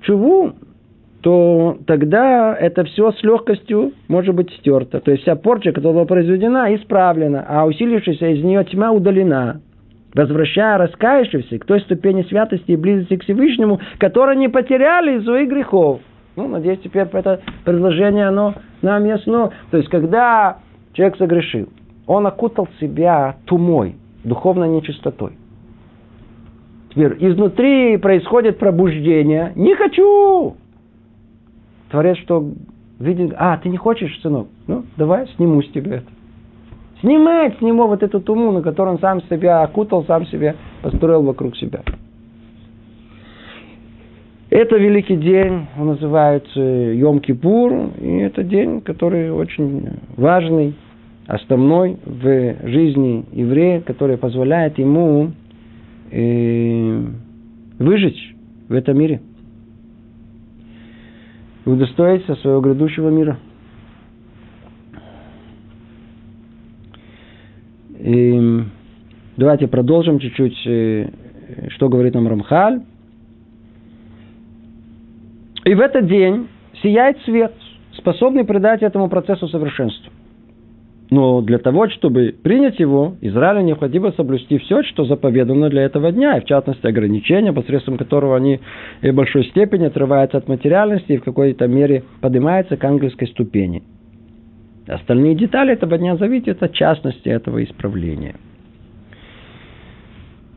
чуву, 0.00 0.54
то 1.20 1.78
тогда 1.86 2.56
это 2.58 2.82
все 2.84 3.12
с 3.12 3.22
легкостью 3.22 3.92
может 4.08 4.34
быть 4.34 4.50
стерто. 4.58 5.00
То 5.00 5.12
есть 5.12 5.22
вся 5.22 5.36
порча, 5.36 5.70
которая 5.70 5.98
была 5.98 6.06
произведена, 6.06 6.74
исправлена, 6.74 7.44
а 7.46 7.66
усилившаяся 7.66 8.26
из 8.28 8.42
нее 8.42 8.64
тьма 8.64 8.90
удалена 8.90 9.60
возвращая 10.14 10.78
раскаявшихся 10.78 11.58
к 11.58 11.64
той 11.64 11.80
ступени 11.80 12.22
святости 12.22 12.72
и 12.72 12.76
близости 12.76 13.16
к 13.16 13.24
Всевышнему, 13.24 13.80
которые 13.98 14.36
не 14.36 14.48
потеряли 14.48 15.18
из 15.18 15.24
своих 15.24 15.48
грехов. 15.48 16.00
Ну, 16.36 16.48
надеюсь, 16.48 16.80
теперь 16.80 17.06
это 17.12 17.40
предложение, 17.64 18.28
оно 18.28 18.54
нам 18.82 19.04
ясно. 19.04 19.50
То 19.70 19.76
есть, 19.76 19.88
когда 19.88 20.58
человек 20.92 21.16
согрешил, 21.16 21.68
он 22.06 22.26
окутал 22.26 22.68
себя 22.80 23.36
тумой, 23.46 23.96
духовной 24.24 24.68
нечистотой. 24.68 25.32
Теперь 26.90 27.16
изнутри 27.20 27.96
происходит 27.98 28.58
пробуждение. 28.58 29.52
Не 29.54 29.74
хочу! 29.74 30.56
Творец 31.90 32.16
что 32.18 32.50
видит, 32.98 33.34
а, 33.36 33.56
ты 33.58 33.68
не 33.68 33.76
хочешь, 33.76 34.20
сынок? 34.22 34.48
Ну, 34.66 34.84
давай 34.96 35.28
сниму 35.36 35.62
с 35.62 35.68
тебя 35.70 35.96
это. 35.96 36.06
Снимает 37.00 37.56
с 37.58 37.60
него 37.62 37.86
вот 37.86 38.02
эту 38.02 38.20
туму, 38.20 38.52
на 38.52 38.62
которую 38.62 38.94
он 38.94 39.00
сам 39.00 39.22
себя 39.22 39.62
окутал, 39.62 40.04
сам 40.04 40.26
себя 40.26 40.54
построил 40.82 41.22
вокруг 41.22 41.56
себя. 41.56 41.80
Это 44.50 44.76
великий 44.76 45.16
день, 45.16 45.66
он 45.78 45.88
называется 45.88 46.60
Йом-Кипур, 46.60 48.00
и 48.00 48.18
это 48.18 48.42
день, 48.42 48.80
который 48.80 49.30
очень 49.30 49.88
важный, 50.16 50.74
основной 51.26 51.96
в 52.04 52.56
жизни 52.64 53.24
еврея, 53.32 53.80
который 53.80 54.18
позволяет 54.18 54.76
ему 54.78 55.30
э, 56.10 57.02
выжить 57.78 58.18
в 58.68 58.74
этом 58.74 58.98
мире, 58.98 59.20
удостоиться 61.64 62.34
своего 62.34 62.60
грядущего 62.60 63.08
мира– 63.08 63.38
И 68.02 68.62
давайте 69.36 69.66
продолжим 69.66 70.18
чуть-чуть, 70.18 70.66
э, 70.66 71.08
что 71.68 71.88
говорит 71.88 72.14
нам 72.14 72.28
Рамхаль. 72.28 72.80
И 75.64 75.74
в 75.74 75.80
этот 75.80 76.06
день 76.06 76.48
сияет 76.82 77.18
свет, 77.22 77.52
способный 77.98 78.44
придать 78.44 78.82
этому 78.82 79.08
процессу 79.08 79.48
совершенства. 79.48 80.12
Но 81.10 81.42
для 81.42 81.58
того, 81.58 81.88
чтобы 81.88 82.34
принять 82.40 82.78
его, 82.78 83.16
Израилю 83.20 83.62
необходимо 83.62 84.12
соблюсти 84.12 84.58
все, 84.58 84.84
что 84.84 85.04
заповедано 85.04 85.68
для 85.68 85.82
этого 85.82 86.12
дня, 86.12 86.38
и 86.38 86.40
в 86.40 86.44
частности 86.44 86.86
ограничения, 86.86 87.52
посредством 87.52 87.98
которого 87.98 88.36
они 88.36 88.60
в 89.02 89.12
большой 89.12 89.44
степени 89.46 89.86
отрываются 89.86 90.38
от 90.38 90.48
материальности 90.48 91.12
и 91.12 91.18
в 91.18 91.24
какой-то 91.24 91.66
мере 91.66 92.04
поднимаются 92.20 92.76
к 92.76 92.84
ангельской 92.84 93.26
ступени– 93.28 93.82
Остальные 94.90 95.36
детали 95.36 95.72
этого 95.72 95.96
дня 95.98 96.16
зависят 96.16 96.62
от 96.62 96.72
частности 96.72 97.28
этого 97.28 97.62
исправления. 97.62 98.34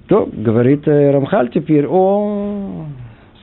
То 0.07 0.27
говорит 0.31 0.87
э, 0.87 1.11
Рамхаль 1.11 1.49
теперь 1.51 1.85
о 1.87 2.85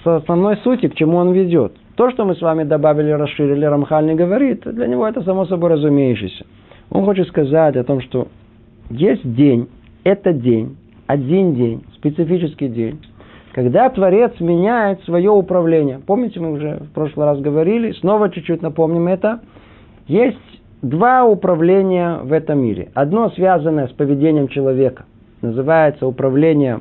основной 0.04 0.56
сути, 0.58 0.88
к 0.88 0.94
чему 0.94 1.18
он 1.18 1.32
ведет. 1.32 1.72
То, 1.94 2.10
что 2.10 2.24
мы 2.24 2.34
с 2.34 2.40
вами 2.40 2.64
добавили, 2.64 3.10
расширили, 3.10 3.64
Рамхаль 3.64 4.06
не 4.06 4.14
говорит, 4.14 4.62
для 4.64 4.86
него 4.86 5.06
это 5.06 5.22
само 5.22 5.46
собой 5.46 5.70
разумеющееся. 5.70 6.44
Он 6.90 7.04
хочет 7.04 7.28
сказать 7.28 7.76
о 7.76 7.84
том, 7.84 8.00
что 8.00 8.28
есть 8.90 9.22
день, 9.34 9.68
это 10.02 10.32
день, 10.32 10.76
один 11.06 11.54
день, 11.54 11.84
специфический 11.94 12.68
день, 12.68 13.00
когда 13.52 13.88
Творец 13.90 14.32
меняет 14.40 15.02
свое 15.04 15.30
управление. 15.30 16.00
Помните, 16.04 16.40
мы 16.40 16.52
уже 16.52 16.78
в 16.80 16.92
прошлый 16.94 17.26
раз 17.26 17.40
говорили, 17.40 17.92
снова 17.92 18.30
чуть-чуть 18.30 18.62
напомним 18.62 19.06
это. 19.06 19.40
Есть 20.08 20.38
два 20.82 21.24
управления 21.24 22.18
в 22.22 22.32
этом 22.32 22.60
мире. 22.60 22.90
Одно 22.94 23.30
связанное 23.30 23.88
с 23.88 23.92
поведением 23.92 24.48
человека. 24.48 25.04
Называется 25.42 26.06
управление 26.06 26.80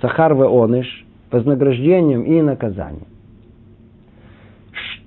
Сахарве 0.00 0.46
Оныш, 0.46 1.04
вознаграждением 1.30 2.22
и 2.22 2.40
наказанием. 2.42 3.06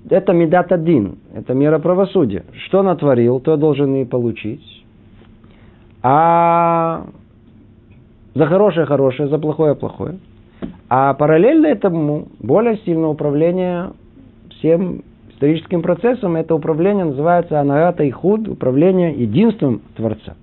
Это 0.08 0.32
медат 0.32 0.72
один, 0.72 1.18
это 1.34 1.54
мера 1.54 1.78
правосудия. 1.78 2.44
Что 2.66 2.82
натворил, 2.82 3.38
то 3.38 3.56
должен 3.56 3.94
и 3.96 4.04
получить. 4.04 4.84
А 6.02 7.06
за 8.34 8.46
хорошее 8.46 8.86
хорошее, 8.86 9.28
за 9.28 9.38
плохое 9.38 9.74
плохое. 9.74 10.18
А 10.88 11.14
параллельно 11.14 11.66
этому 11.66 12.28
более 12.40 12.78
сильное 12.78 13.10
управление 13.10 13.90
всем 14.50 15.02
историческим 15.40 15.80
процессом, 15.80 16.36
это 16.36 16.54
управление 16.54 17.06
называется 17.06 17.58
анарата 17.58 18.04
и 18.04 18.10
худ, 18.10 18.46
управление 18.46 19.14
единством 19.14 19.80
Творца. 19.96 20.34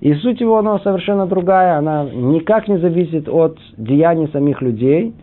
И 0.00 0.12
суть 0.14 0.40
его, 0.40 0.58
она 0.58 0.80
совершенно 0.80 1.26
другая, 1.26 1.78
она 1.78 2.08
никак 2.12 2.66
не 2.66 2.78
зависит 2.78 3.28
от 3.28 3.56
деяний 3.76 4.26
самих 4.32 4.60
людей. 4.60 5.14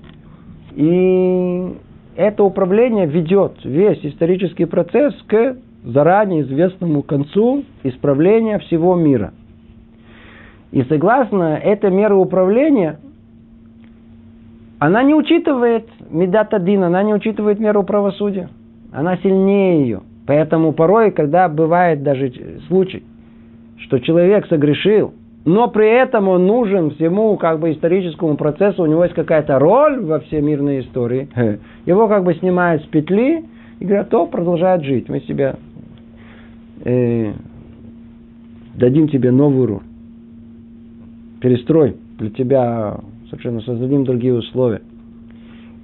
И 0.77 1.73
это 2.15 2.41
управление 2.45 3.05
ведет 3.05 3.57
весь 3.65 3.99
исторический 4.05 4.63
процесс 4.63 5.13
к 5.27 5.57
заранее 5.83 6.43
известному 6.43 7.03
концу 7.03 7.65
исправления 7.83 8.59
всего 8.59 8.95
мира. 8.95 9.33
И 10.71 10.83
согласно 10.83 11.57
этой 11.57 11.91
меры 11.91 12.15
управления, 12.15 12.99
она 14.77 15.03
не 15.03 15.15
учитывает 15.15 15.89
медат 16.09 16.53
один, 16.53 16.85
она 16.85 17.03
не 17.03 17.13
учитывает 17.13 17.59
меру 17.59 17.83
правосудия 17.83 18.47
она 18.91 19.17
сильнее 19.17 19.81
ее. 19.81 20.01
Поэтому 20.25 20.73
порой, 20.73 21.11
когда 21.11 21.49
бывает 21.49 22.03
даже 22.03 22.31
случай, 22.67 23.03
что 23.77 23.99
человек 23.99 24.45
согрешил, 24.47 25.13
но 25.45 25.69
при 25.69 25.89
этом 25.89 26.27
он 26.27 26.45
нужен 26.45 26.91
всему 26.91 27.37
как 27.37 27.59
бы 27.59 27.71
историческому 27.71 28.35
процессу, 28.35 28.83
у 28.83 28.85
него 28.85 29.03
есть 29.03 29.15
какая-то 29.15 29.57
роль 29.57 29.99
во 30.01 30.19
всемирной 30.19 30.81
истории, 30.81 31.29
его 31.85 32.07
как 32.07 32.23
бы 32.23 32.35
снимают 32.35 32.83
с 32.83 32.85
петли 32.87 33.45
и 33.79 33.85
говорят, 33.85 34.09
то 34.09 34.27
продолжает 34.27 34.83
жить, 34.83 35.09
мы 35.09 35.21
тебе 35.21 35.55
э, 36.83 37.33
дадим 38.75 39.07
тебе 39.07 39.31
новую 39.31 39.67
роль, 39.67 39.83
перестрой 41.41 41.95
для 42.19 42.29
тебя 42.31 42.97
совершенно 43.29 43.61
создадим 43.61 44.03
другие 44.03 44.35
условия. 44.35 44.81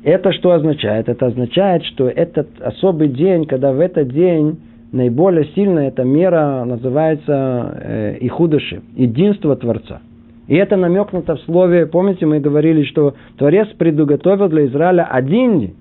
Это 0.05 0.31
что 0.33 0.51
означает? 0.51 1.09
Это 1.09 1.25
означает, 1.25 1.83
что 1.85 2.07
этот 2.07 2.47
особый 2.61 3.07
день, 3.07 3.47
когда 3.47 3.71
в 3.73 3.79
этот 3.79 4.09
день 4.09 4.59
наиболее 4.91 5.45
сильная 5.55 5.87
эта 5.87 6.03
мера 6.03 6.63
называется 6.63 7.75
э, 7.81 8.17
Ихудыши, 8.21 8.83
единство 8.95 9.55
Творца. 9.55 10.01
И 10.47 10.55
это 10.55 10.77
намекнуто 10.77 11.37
в 11.37 11.41
слове, 11.41 11.87
помните, 11.87 12.27
мы 12.27 12.39
говорили, 12.39 12.83
что 12.83 13.15
Творец 13.39 13.67
предуготовил 13.79 14.47
для 14.47 14.67
Израиля 14.67 15.07
один 15.09 15.59
день. 15.59 15.75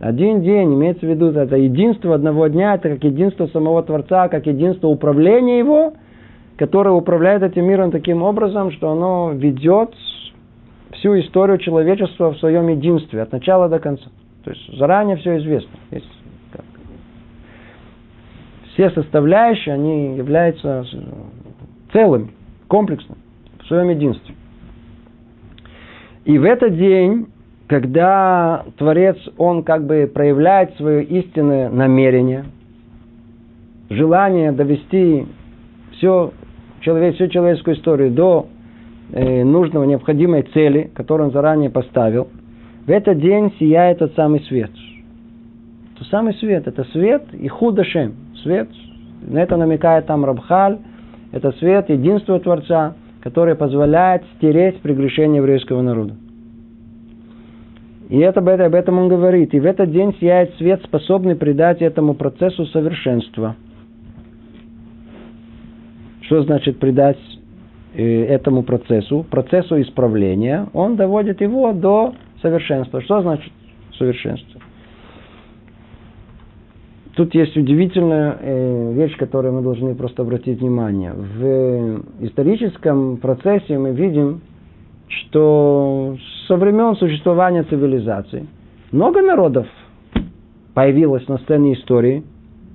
Один 0.00 0.42
день, 0.42 0.74
имеется 0.74 1.06
в 1.06 1.08
виду, 1.08 1.30
это 1.30 1.56
единство 1.56 2.14
одного 2.14 2.48
дня, 2.48 2.74
это 2.74 2.90
как 2.90 3.04
единство 3.04 3.46
самого 3.46 3.82
Творца, 3.82 4.28
как 4.28 4.46
единство 4.46 4.88
управления 4.88 5.60
его, 5.60 5.94
которое 6.58 6.94
управляет 6.94 7.42
этим 7.42 7.64
миром 7.64 7.90
таким 7.90 8.22
образом, 8.22 8.70
что 8.70 8.90
оно 8.90 9.32
ведет 9.32 9.94
всю 10.94 11.18
историю 11.20 11.58
человечества 11.58 12.32
в 12.32 12.38
своем 12.38 12.68
единстве, 12.68 13.22
от 13.22 13.32
начала 13.32 13.68
до 13.68 13.78
конца. 13.78 14.04
То 14.44 14.50
есть 14.50 14.78
заранее 14.78 15.16
все 15.16 15.38
известно. 15.38 15.70
Все 18.72 18.90
составляющие, 18.90 19.74
они 19.74 20.16
являются 20.16 20.84
целыми, 21.92 22.30
комплексными, 22.66 23.20
в 23.60 23.66
своем 23.66 23.90
единстве. 23.90 24.34
И 26.24 26.38
в 26.38 26.44
этот 26.44 26.76
день, 26.76 27.28
когда 27.68 28.64
Творец, 28.76 29.16
он 29.38 29.62
как 29.62 29.86
бы 29.86 30.10
проявляет 30.12 30.74
свое 30.76 31.04
истинное 31.04 31.68
намерение, 31.68 32.46
желание 33.90 34.52
довести 34.52 35.26
все, 35.92 36.32
человек, 36.80 37.14
всю 37.14 37.28
человеческую 37.28 37.76
историю 37.76 38.10
до 38.10 38.48
нужного, 39.14 39.84
необходимой 39.84 40.42
цели, 40.42 40.90
которую 40.94 41.28
он 41.28 41.32
заранее 41.32 41.70
поставил, 41.70 42.28
в 42.86 42.90
этот 42.90 43.20
день 43.20 43.52
сияет 43.58 43.98
тот 43.98 44.12
самый 44.14 44.40
свет. 44.40 44.70
Тот 45.98 46.08
самый 46.08 46.34
свет, 46.34 46.66
это 46.66 46.84
свет 46.92 47.22
и 47.32 47.48
худошем, 47.48 48.14
свет, 48.42 48.68
на 49.22 49.38
это 49.38 49.56
намекает 49.56 50.06
там 50.06 50.24
Рабхаль, 50.24 50.78
это 51.32 51.52
свет 51.52 51.88
единства 51.88 52.38
Творца, 52.40 52.94
который 53.20 53.54
позволяет 53.54 54.22
стереть 54.36 54.80
прегрешение 54.80 55.38
еврейского 55.38 55.80
народа. 55.80 56.14
И 58.10 58.18
это, 58.18 58.40
об 58.40 58.74
этом 58.74 58.98
он 58.98 59.08
говорит. 59.08 59.54
И 59.54 59.60
в 59.60 59.64
этот 59.64 59.90
день 59.90 60.14
сияет 60.20 60.54
свет, 60.56 60.82
способный 60.84 61.36
придать 61.36 61.80
этому 61.80 62.14
процессу 62.14 62.66
совершенства. 62.66 63.56
Что 66.20 66.42
значит 66.42 66.78
придать 66.78 67.16
э, 67.16 67.33
этому 68.00 68.62
процессу, 68.62 69.24
процессу 69.30 69.80
исправления? 69.80 70.68
Он 70.72 70.96
доводит 70.96 71.40
его 71.40 71.72
до 71.72 72.14
совершенства. 72.42 73.00
Что 73.00 73.22
значит 73.22 73.52
совершенство? 73.98 74.60
Тут 77.16 77.32
есть 77.34 77.56
удивительная 77.56 78.36
э, 78.40 78.92
вещь, 78.94 79.16
которую 79.16 79.54
мы 79.54 79.62
должны 79.62 79.94
просто 79.94 80.22
обратить 80.22 80.60
внимание. 80.60 81.12
В 81.12 82.02
историческом 82.20 83.18
процессе 83.18 83.78
мы 83.78 83.92
видим, 83.92 84.40
что 85.08 86.16
со 86.48 86.56
времен 86.56 86.96
существования 86.96 87.62
цивилизации 87.64 88.46
много 88.90 89.22
народов 89.22 89.66
появилось 90.74 91.26
на 91.28 91.38
сцене 91.38 91.74
истории, 91.74 92.24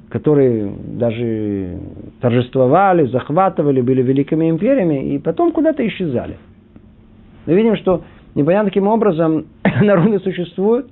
которые 0.09 0.73
даже 0.87 1.79
торжествовали, 2.19 3.05
захватывали, 3.07 3.81
были 3.81 4.01
великими 4.01 4.49
империями, 4.49 5.13
и 5.13 5.19
потом 5.19 5.51
куда-то 5.51 5.87
исчезали. 5.87 6.37
Мы 7.45 7.53
видим, 7.53 7.75
что 7.77 8.03
непонятно 8.35 8.69
каким 8.69 8.87
образом 8.87 9.45
народы 9.81 10.19
существуют, 10.19 10.89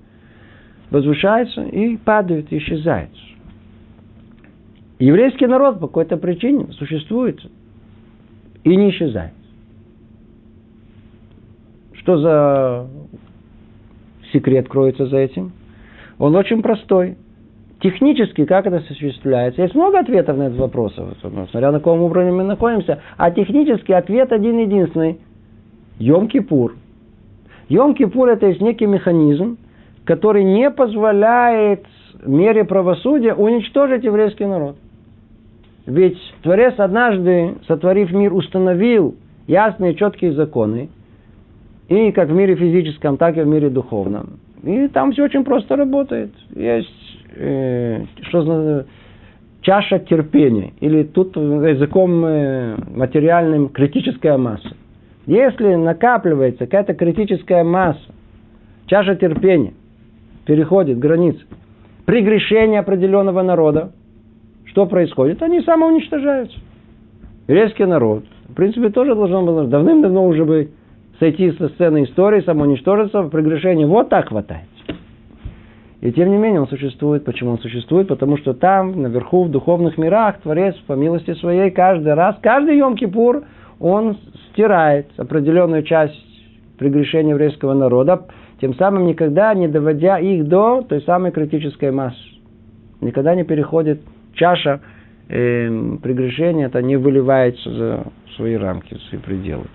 возвышаются 0.92 1.64
и 1.64 1.98
падают, 1.98 2.48
исчезают. 2.52 3.10
Еврейский 5.00 5.48
народ 5.48 5.80
по 5.80 5.88
какой-то 5.88 6.18
причине 6.18 6.72
существует 6.74 7.40
и 8.64 8.76
не 8.76 8.90
исчезает. 8.92 9.34
Что 11.94 12.18
за 12.18 12.88
секрет 14.32 14.70
кроется 14.70 15.08
за 15.08 15.18
этим? 15.18 15.52
Он 16.18 16.36
очень 16.36 16.62
простой. 16.62 17.18
Технически, 17.80 18.46
как 18.46 18.66
это 18.66 18.78
осуществляется? 18.78 19.62
Есть 19.62 19.76
много 19.76 20.00
ответов 20.00 20.38
на 20.38 20.44
этот 20.44 20.58
вопрос, 20.58 20.96
смотря 21.22 21.72
на 21.72 21.78
каком 21.78 22.02
уровне 22.02 22.32
мы 22.32 22.44
находимся. 22.44 23.02
А 23.18 23.30
технически 23.30 23.92
ответ 23.92 24.32
один 24.32 24.58
единственный. 24.58 25.20
Йом-Кипур. 26.00 26.74
Йом-Кипур 27.70 28.30
это 28.30 28.48
есть 28.48 28.62
некий 28.62 28.88
механизм, 28.88 29.58
который 30.06 30.44
не 30.44 30.72
позволяет 30.72 31.86
мере 32.26 32.64
правосудия 32.64 33.34
уничтожить 33.34 34.04
еврейский 34.04 34.46
народ. 34.46 34.78
Ведь 35.86 36.18
Творец 36.42 36.74
однажды, 36.78 37.56
сотворив 37.68 38.12
мир, 38.12 38.34
установил 38.34 39.16
ясные, 39.48 39.96
четкие 39.96 40.34
законы, 40.34 40.90
и 41.88 42.12
как 42.12 42.30
в 42.30 42.34
мире 42.34 42.56
физическом, 42.56 43.18
так 43.18 43.38
и 43.38 43.42
в 43.42 43.48
мире 43.48 43.70
духовном. 43.70 44.40
И 44.64 44.88
там 44.90 45.12
все 45.12 45.24
очень 45.24 45.46
просто 45.46 45.76
работает. 45.76 46.32
Есть, 46.56 46.90
э, 47.36 48.04
что 48.24 48.86
чаша 49.62 50.00
терпения, 50.00 50.74
или 50.80 51.04
тут 51.04 51.36
языком 51.36 52.24
э, 52.26 52.78
материальным 52.96 53.70
критическая 53.70 54.38
масса. 54.38 54.70
Если 55.26 55.76
накапливается 55.76 56.66
какая-то 56.66 56.94
критическая 56.94 57.64
масса, 57.64 58.00
чаша 58.86 59.16
терпения 59.16 59.74
переходит 60.46 61.00
границы, 61.00 61.42
прегрешение 62.06 62.80
определенного 62.80 63.42
народа, 63.42 63.92
что 64.66 64.86
происходит? 64.86 65.44
Они 65.44 65.60
самоуничтожаются. 65.62 66.58
Еврейский 67.50 67.86
народ, 67.86 68.24
в 68.48 68.54
принципе, 68.54 68.90
тоже 68.90 69.16
должен 69.16 69.46
был 69.46 69.68
давным-давно 69.68 70.26
уже 70.26 70.46
бы 70.46 70.70
сойти 71.20 71.52
со 71.52 71.68
сцены 71.70 72.06
истории, 72.06 72.42
самоуничтожиться 72.42 73.22
в 73.22 73.30
прегрешении. 73.30 73.86
Вот 73.86 74.10
так 74.10 74.30
хватает. 74.30 74.68
И 76.02 76.12
тем 76.12 76.30
не 76.30 76.38
менее 76.38 76.62
он 76.62 76.68
существует. 76.68 77.26
Почему 77.26 77.52
он 77.52 77.60
существует? 77.60 78.08
Потому 78.08 78.38
что 78.38 78.54
там, 78.54 79.02
наверху, 79.02 79.46
в 79.46 79.52
духовных 79.52 79.98
мирах, 79.98 80.40
Творец, 80.42 80.76
по 80.86 80.94
милости 80.94 81.34
своей, 81.36 81.72
каждый 81.72 82.14
раз, 82.14 82.38
каждый 82.42 82.80
Йом-Кипур, 82.80 83.44
он 83.80 84.18
стирает 84.52 85.08
определенную 85.18 85.84
часть 85.84 86.14
прегрешения 86.78 87.32
еврейского 87.32 87.74
народа, 87.74 88.28
тем 88.62 88.76
самым 88.76 89.06
никогда 89.06 89.54
не 89.56 89.68
доводя 89.68 90.20
их 90.20 90.48
до 90.48 90.84
той 90.84 91.02
самой 91.02 91.32
критической 91.32 91.92
массы. 91.92 92.20
Никогда 93.02 93.34
не 93.34 93.44
переходит 93.44 94.02
чаша 94.34 94.82
э, 95.30 95.98
прегрешения, 96.02 96.68
это 96.68 96.82
не 96.82 96.96
выливается 96.96 97.72
за 97.72 98.04
свои 98.36 98.56
рамки, 98.56 98.94
за 98.94 99.00
свои 99.10 99.20
пределы. 99.20 99.66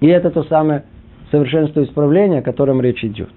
И 0.00 0.06
это 0.06 0.30
то 0.30 0.42
самое 0.44 0.84
совершенство 1.30 1.82
исправления, 1.82 2.38
о 2.38 2.42
котором 2.42 2.80
речь 2.80 3.04
идет. 3.04 3.30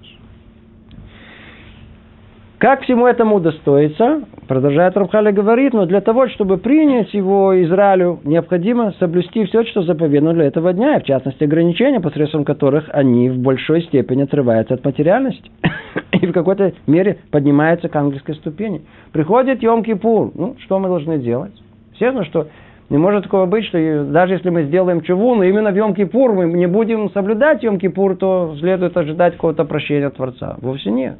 Как 2.60 2.82
всему 2.82 3.06
этому 3.06 3.36
удостоиться, 3.36 4.24
продолжает 4.46 4.94
Рамхаля 4.94 5.32
говорит, 5.32 5.72
но 5.72 5.86
для 5.86 6.02
того, 6.02 6.28
чтобы 6.28 6.58
принять 6.58 7.14
его 7.14 7.58
Израилю, 7.64 8.20
необходимо 8.22 8.92
соблюсти 8.98 9.46
все, 9.46 9.64
что 9.64 9.80
заповедано 9.80 10.34
для 10.34 10.44
этого 10.44 10.74
дня, 10.74 10.96
и 10.96 11.00
в 11.00 11.04
частности 11.04 11.42
ограничения, 11.42 12.00
посредством 12.00 12.44
которых 12.44 12.90
они 12.92 13.30
в 13.30 13.38
большой 13.38 13.80
степени 13.84 14.24
отрываются 14.24 14.74
от 14.74 14.84
материальности 14.84 15.50
и 16.12 16.26
в 16.26 16.32
какой-то 16.32 16.74
мере 16.86 17.16
поднимаются 17.30 17.88
к 17.88 17.96
ангельской 17.96 18.34
ступени. 18.34 18.82
Приходит 19.10 19.62
Йом-Кипур, 19.62 20.32
ну, 20.34 20.56
что 20.58 20.78
мы 20.78 20.88
должны 20.88 21.18
делать? 21.18 21.54
Естественно, 21.92 22.26
что 22.26 22.48
не 22.90 22.98
может 22.98 23.22
такого 23.22 23.46
быть, 23.46 23.64
что 23.66 24.04
даже 24.04 24.34
если 24.34 24.50
мы 24.50 24.64
сделаем 24.64 25.00
чуву, 25.02 25.36
но 25.36 25.44
именно 25.44 25.70
в 25.70 25.76
Йом-Кипур 25.76 26.32
мы 26.32 26.52
не 26.52 26.66
будем 26.66 27.08
соблюдать 27.12 27.62
Йом-Кипур, 27.62 28.16
то 28.16 28.56
следует 28.58 28.96
ожидать 28.96 29.34
какого-то 29.34 29.64
прощения 29.64 30.10
Творца. 30.10 30.56
Вовсе 30.60 30.90
нет. 30.90 31.16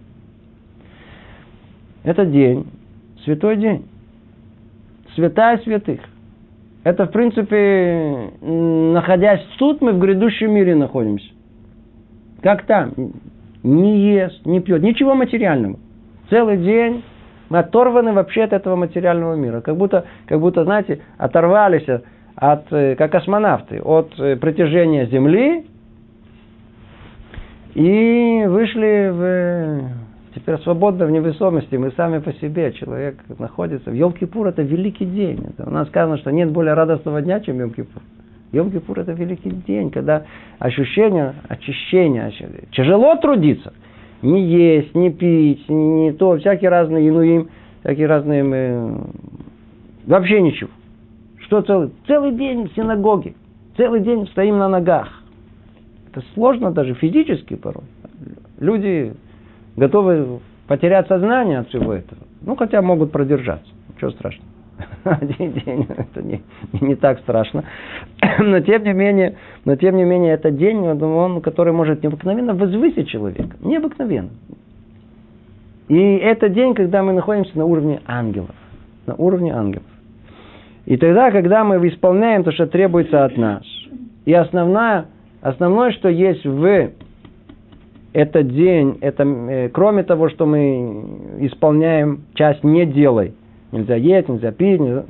Это 2.03 2.27
день, 2.27 2.67
святой 3.25 3.57
день. 3.57 3.87
Святая 5.15 5.59
святых. 5.59 6.01
Это, 6.83 7.07
в 7.07 7.13
принципе, 7.13 8.31
находясь 8.41 9.47
тут, 9.59 9.81
мы 9.81 9.93
в 9.93 10.01
грядущем 10.01 10.51
мире 10.51 10.75
находимся. 10.75 11.29
Как 12.43 12.65
там? 12.65 12.93
Не 13.63 14.15
ест, 14.15 14.45
не 14.45 14.61
пьет, 14.61 14.83
ничего 14.83 15.15
материального. 15.15 15.79
Целый 16.31 16.57
день 16.57 17.05
мы 17.51 17.59
оторваны 17.59 18.13
вообще 18.13 18.45
от 18.45 18.53
этого 18.53 18.77
материального 18.77 19.35
мира. 19.35 19.61
Как 19.61 19.77
будто, 19.77 20.05
как 20.27 20.41
будто 20.41 20.65
знаете, 20.65 21.01
оторвались 21.19 21.87
от, 22.37 22.73
э, 22.73 22.95
как 22.95 23.13
космонавты, 23.13 23.81
от 23.83 24.19
э, 24.19 24.37
притяжения 24.37 25.07
Земли 25.07 25.67
и 27.75 28.45
вышли 28.47 29.11
в, 29.13 30.35
теперь 30.35 30.59
свободно 30.59 31.07
в 31.07 31.11
невесомости. 31.11 31.75
Мы 31.75 31.91
сами 31.93 32.21
по 32.21 32.33
себе. 32.35 32.73
Человек 32.73 33.19
находится. 33.39 33.91
В 33.91 33.95
Йом-Кипур 33.95 34.49
это 34.49 34.63
великий 34.63 35.05
день. 35.05 35.45
Это, 35.49 35.69
у 35.69 35.73
нас 35.73 35.89
сказано, 35.89 36.19
что 36.19 36.31
нет 36.31 36.51
более 36.51 36.75
радостного 36.75 37.21
дня, 37.21 37.41
чем 37.41 37.59
Йом-Кипур. 37.61 38.01
Йом-Кипур 38.53 39.01
это 39.01 39.13
великий 39.13 39.51
день, 39.51 39.91
когда 39.91 40.25
ощущение 40.59 41.35
очищения, 41.49 42.33
тяжело 42.73 43.17
трудиться. 43.17 43.73
Не 44.23 44.45
есть, 44.45 44.95
не 44.95 45.11
пить, 45.11 45.69
не 45.69 46.13
то, 46.13 46.37
всякие 46.39 46.71
разные 46.71 47.09
инуим, 47.09 47.49
всякие 47.81 48.07
разные... 48.07 48.45
Э, 48.45 48.97
вообще 50.07 50.41
ничего. 50.41 50.71
Что 51.39 51.63
целый? 51.63 51.91
Целый 52.07 52.33
день 52.33 52.69
в 52.69 52.75
синагоге. 52.75 53.35
Целый 53.77 54.01
день 54.01 54.27
стоим 54.29 54.59
на 54.59 54.69
ногах. 54.69 55.09
Это 56.11 56.25
сложно 56.35 56.71
даже 56.71 56.95
физически 56.95 57.55
порой. 57.55 57.85
Люди 58.59 59.15
готовы 59.77 60.41
потерять 60.67 61.09
сознание 61.09 61.61
от 61.61 61.69
всего 61.69 61.93
этого. 61.95 62.23
Ну, 62.43 62.57
хотя 62.57 62.83
могут 62.83 63.13
продержаться. 63.13 63.73
Ничего 63.95 64.11
страшного. 64.11 64.49
Один 65.05 65.53
день 65.53 65.87
это 65.97 66.23
не, 66.23 66.43
не 66.81 66.95
так 66.95 67.19
страшно. 67.21 67.65
Но 68.39 68.61
тем 68.61 68.85
не 68.85 68.93
менее, 68.93 69.37
но 69.65 69.77
тем 69.77 69.97
не 69.97 70.05
менее, 70.05 70.35
это 70.35 70.51
день, 70.51 70.79
он, 70.79 71.41
который 71.41 71.73
может 71.73 72.03
необыкновенно 72.03 72.55
возвысить 72.55 73.09
человека. 73.09 73.57
Необыкновенно. 73.61 74.31
И 75.89 76.17
это 76.17 76.49
день, 76.49 76.75
когда 76.75 77.03
мы 77.03 77.13
находимся 77.13 77.57
на 77.59 77.65
уровне 77.65 78.01
ангелов. 78.07 78.55
На 79.07 79.15
уровне 79.15 79.53
ангелов. 79.53 79.87
И 80.87 80.97
тогда, 80.97 81.31
когда 81.31 81.65
мы 81.65 81.77
исполняем 81.89 82.45
то, 82.45 82.53
что 82.53 82.67
требуется 82.67 83.25
от 83.25 83.37
нас, 83.37 83.65
и 84.25 84.33
основное, 84.33 85.07
основное 85.41 85.93
что 85.93 86.09
есть 86.09 86.45
в 86.45 86.91
этот 88.13 88.49
день, 88.55 88.99
это, 89.01 89.25
э, 89.25 89.69
кроме 89.69 90.03
того, 90.03 90.29
что 90.31 90.47
мы 90.47 91.39
исполняем 91.41 92.23
часть 92.35 92.65
«не 92.65 92.87
делай», 92.87 93.35
нельзя 93.73 93.97
есть, 93.97 94.29
нельзя 94.29 94.53
пить, 94.53 94.81
нельзя... 94.81 95.05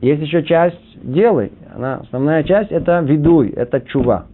есть 0.00 0.22
еще 0.22 0.42
часть 0.44 0.80
«делай». 1.02 1.52
Она, 1.74 1.96
основная 1.96 2.42
часть– 2.42 2.70
это 2.72 3.00
«ведуй», 3.00 3.50
это 3.50 3.80
«чува». 3.80 4.26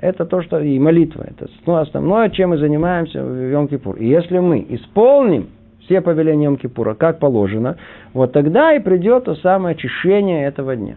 Это 0.00 0.24
то, 0.26 0.42
что 0.42 0.58
и 0.58 0.80
молитва. 0.80 1.24
Это 1.28 1.48
ну, 1.64 1.76
основное, 1.76 2.28
чем 2.30 2.50
мы 2.50 2.58
занимаемся 2.58 3.22
в 3.22 3.52
Йом-Кипур. 3.52 3.98
И 3.98 4.08
если 4.08 4.40
мы 4.40 4.66
исполним 4.68 5.50
все 5.84 6.00
повеления 6.00 6.46
Йом-Кипура, 6.46 6.96
как 6.96 7.20
положено, 7.20 7.76
вот 8.12 8.32
тогда 8.32 8.74
и 8.74 8.80
придет 8.80 9.24
то 9.24 9.36
самое 9.36 9.74
очищение 9.76 10.46
этого 10.46 10.74
дня. 10.74 10.96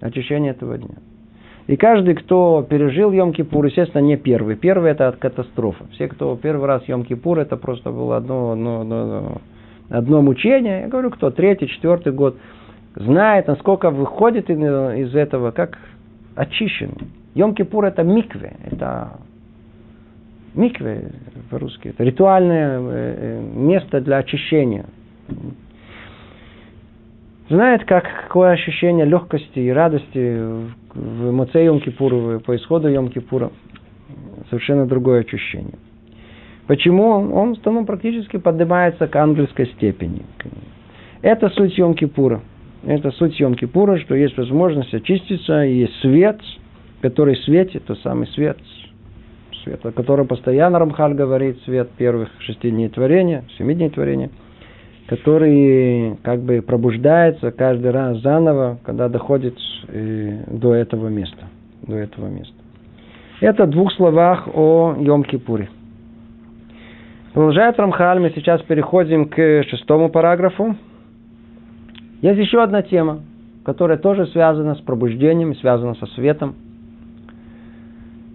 Очищение 0.00 0.52
этого 0.52 0.78
дня. 0.78 0.96
И 1.66 1.76
каждый, 1.76 2.14
кто 2.14 2.66
пережил 2.68 3.12
Йом-Кипур, 3.12 3.66
естественно, 3.66 4.02
не 4.02 4.16
первый. 4.16 4.56
Первый– 4.56 4.90
это 4.92 5.08
от 5.08 5.16
катастрофы. 5.16 5.84
Все, 5.92 6.08
кто 6.08 6.34
первый 6.34 6.66
раз 6.66 6.82
Йом-Кипур, 6.88 7.40
это 7.40 7.58
просто 7.58 7.90
было 7.90 8.16
одно, 8.16 8.52
одно, 8.52 8.80
одно, 8.80 9.02
одно 9.02 9.40
мучение. 9.90 10.82
Я 10.82 10.88
говорю, 10.88 11.10
кто 11.10 11.30
третий, 11.30 11.68
четвертый 11.68 12.12
год 12.12 12.36
знает, 12.94 13.46
насколько 13.46 13.90
выходит 13.90 14.50
из 14.50 15.14
этого, 15.14 15.50
как 15.50 15.78
очищен. 16.36 16.92
Йом-Кипур– 17.34 17.86
это 17.86 18.02
микве, 18.02 18.56
это 18.64 19.20
микве 20.54 21.12
по-русски, 21.48 21.88
это 21.88 22.02
ритуальное 22.02 22.80
э, 22.80 22.82
э, 22.82 23.40
место 23.54 24.00
для 24.00 24.18
очищения. 24.18 24.86
Знает, 27.48 27.84
как, 27.84 28.04
какое 28.26 28.50
ощущение 28.52 29.04
легкости 29.04 29.58
и 29.58 29.70
радости 29.70 30.40
в 30.94 31.32
Моце 31.32 31.64
Йом 31.64 31.80
Кипура, 31.80 32.38
по 32.38 32.54
исходу 32.56 32.88
Йом 32.88 33.10
Кипура. 33.10 33.50
Совершенно 34.48 34.86
другое 34.86 35.20
ощущение. 35.20 35.74
Почему? 36.70 37.34
Он 37.34 37.56
ну, 37.64 37.84
практически 37.84 38.36
поднимается 38.36 39.08
к 39.08 39.16
ангельской 39.16 39.66
степени. 39.74 40.22
Это 41.20 41.48
суть 41.48 41.76
Йом 41.76 41.94
Кипура. 41.94 42.42
Это 42.86 43.10
суть 43.10 43.40
Йом 43.40 43.56
Кипура, 43.56 43.98
что 43.98 44.14
есть 44.14 44.38
возможность 44.38 44.94
очиститься, 44.94 45.64
и 45.64 45.78
есть 45.78 45.96
свет, 46.00 46.38
который 47.00 47.34
светит, 47.38 47.86
тот 47.86 47.98
самый 48.02 48.28
свет, 48.28 48.56
свет, 49.64 49.84
о 49.84 49.90
котором 49.90 50.28
постоянно 50.28 50.78
Рамхаль 50.78 51.14
говорит, 51.14 51.60
свет 51.64 51.90
первых 51.98 52.28
шести 52.38 52.70
дней 52.70 52.88
творения, 52.88 53.42
семи 53.58 53.74
дней 53.74 53.90
творения, 53.90 54.30
который 55.08 56.18
как 56.22 56.40
бы 56.42 56.62
пробуждается 56.62 57.50
каждый 57.50 57.90
раз 57.90 58.18
заново, 58.18 58.78
когда 58.84 59.08
доходит 59.08 59.56
э, 59.88 60.44
до 60.46 60.74
этого 60.74 61.08
места. 61.08 61.48
До 61.82 61.96
этого 61.96 62.28
места. 62.28 62.54
Это 63.40 63.66
в 63.66 63.70
двух 63.70 63.92
словах 63.94 64.46
о 64.54 64.94
Йом-Кипуре. 64.96 65.66
Продолжает 67.32 67.78
Рамхаль, 67.78 68.18
мы 68.18 68.30
сейчас 68.30 68.60
переходим 68.62 69.28
к 69.28 69.62
шестому 69.68 70.08
параграфу. 70.08 70.74
Есть 72.22 72.40
еще 72.40 72.60
одна 72.60 72.82
тема, 72.82 73.20
которая 73.64 73.98
тоже 73.98 74.26
связана 74.26 74.74
с 74.74 74.80
пробуждением, 74.80 75.54
связана 75.54 75.94
со 75.94 76.06
светом. 76.06 76.56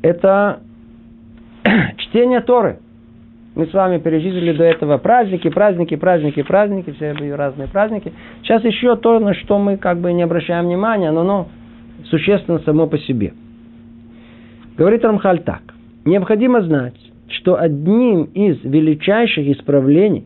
Это 0.02 0.60
чтение 1.98 2.39
Торы. 2.39 2.80
Мы 3.56 3.68
с 3.68 3.74
вами 3.74 3.98
перечислили 3.98 4.54
до 4.54 4.64
этого 4.64 4.98
праздники, 4.98 5.50
праздники, 5.50 5.96
праздники, 5.96 6.41
праздники, 6.41 6.91
все 6.91 7.12
разные 7.36 7.68
праздники. 7.68 8.14
Сейчас 8.43 8.64
еще 8.64 8.96
то, 8.96 9.20
на 9.20 9.34
что 9.34 9.60
мы 9.60 9.76
как 9.76 10.00
бы 10.00 10.14
не 10.14 10.24
обращаем 10.24 10.66
внимания, 10.66 11.12
но 11.12 11.22
оно 11.22 11.48
существенно 12.06 12.60
само 12.60 12.88
по 12.88 12.98
себе. 12.98 13.34
Говорит 14.78 15.04
Рамхаль 15.04 15.39
так. 15.39 15.62
Необходимо 16.06 16.62
знать, 16.62 16.96
что 17.28 17.60
одним 17.60 18.24
из 18.34 18.64
величайших 18.64 19.48
исправлений, 19.48 20.26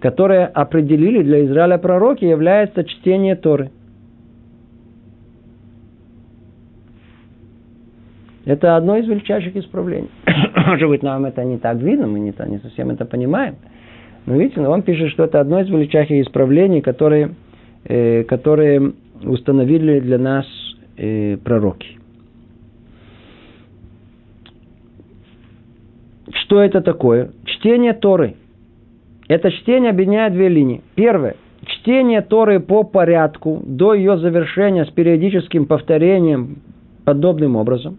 которые 0.00 0.46
определили 0.46 1.22
для 1.22 1.44
Израиля 1.44 1.78
пророки, 1.78 2.24
является 2.24 2.84
чтение 2.84 3.36
Торы. 3.36 3.70
Это 8.44 8.76
одно 8.76 8.96
из 8.96 9.06
величайших 9.06 9.56
исправлений. 9.56 10.10
Может 10.66 10.88
быть, 10.88 11.02
нам 11.02 11.24
это 11.24 11.42
не 11.44 11.58
так 11.58 11.78
видно, 11.78 12.06
мы 12.06 12.20
не, 12.20 12.34
не 12.48 12.58
совсем 12.58 12.90
это 12.90 13.06
понимаем. 13.06 13.56
Но 14.26 14.36
видите, 14.36 14.60
он 14.60 14.82
пишет, 14.82 15.10
что 15.10 15.24
это 15.24 15.40
одно 15.40 15.60
из 15.60 15.68
величайших 15.68 16.26
исправлений, 16.26 16.80
которые, 16.80 17.34
э, 17.84 18.24
которые 18.24 18.92
установили 19.22 20.00
для 20.00 20.18
нас 20.18 20.46
э, 20.96 21.36
пророки. 21.38 21.98
Что 26.54 26.62
это 26.62 26.82
такое? 26.82 27.32
Чтение 27.46 27.94
Торы. 27.94 28.36
Это 29.26 29.50
чтение 29.50 29.90
объединяет 29.90 30.34
две 30.34 30.48
линии. 30.48 30.82
Первое. 30.94 31.34
Чтение 31.66 32.20
Торы 32.20 32.60
по 32.60 32.84
порядку 32.84 33.60
до 33.66 33.92
ее 33.92 34.18
завершения 34.18 34.84
с 34.84 34.90
периодическим 34.90 35.66
повторением 35.66 36.58
подобным 37.04 37.56
образом. 37.56 37.98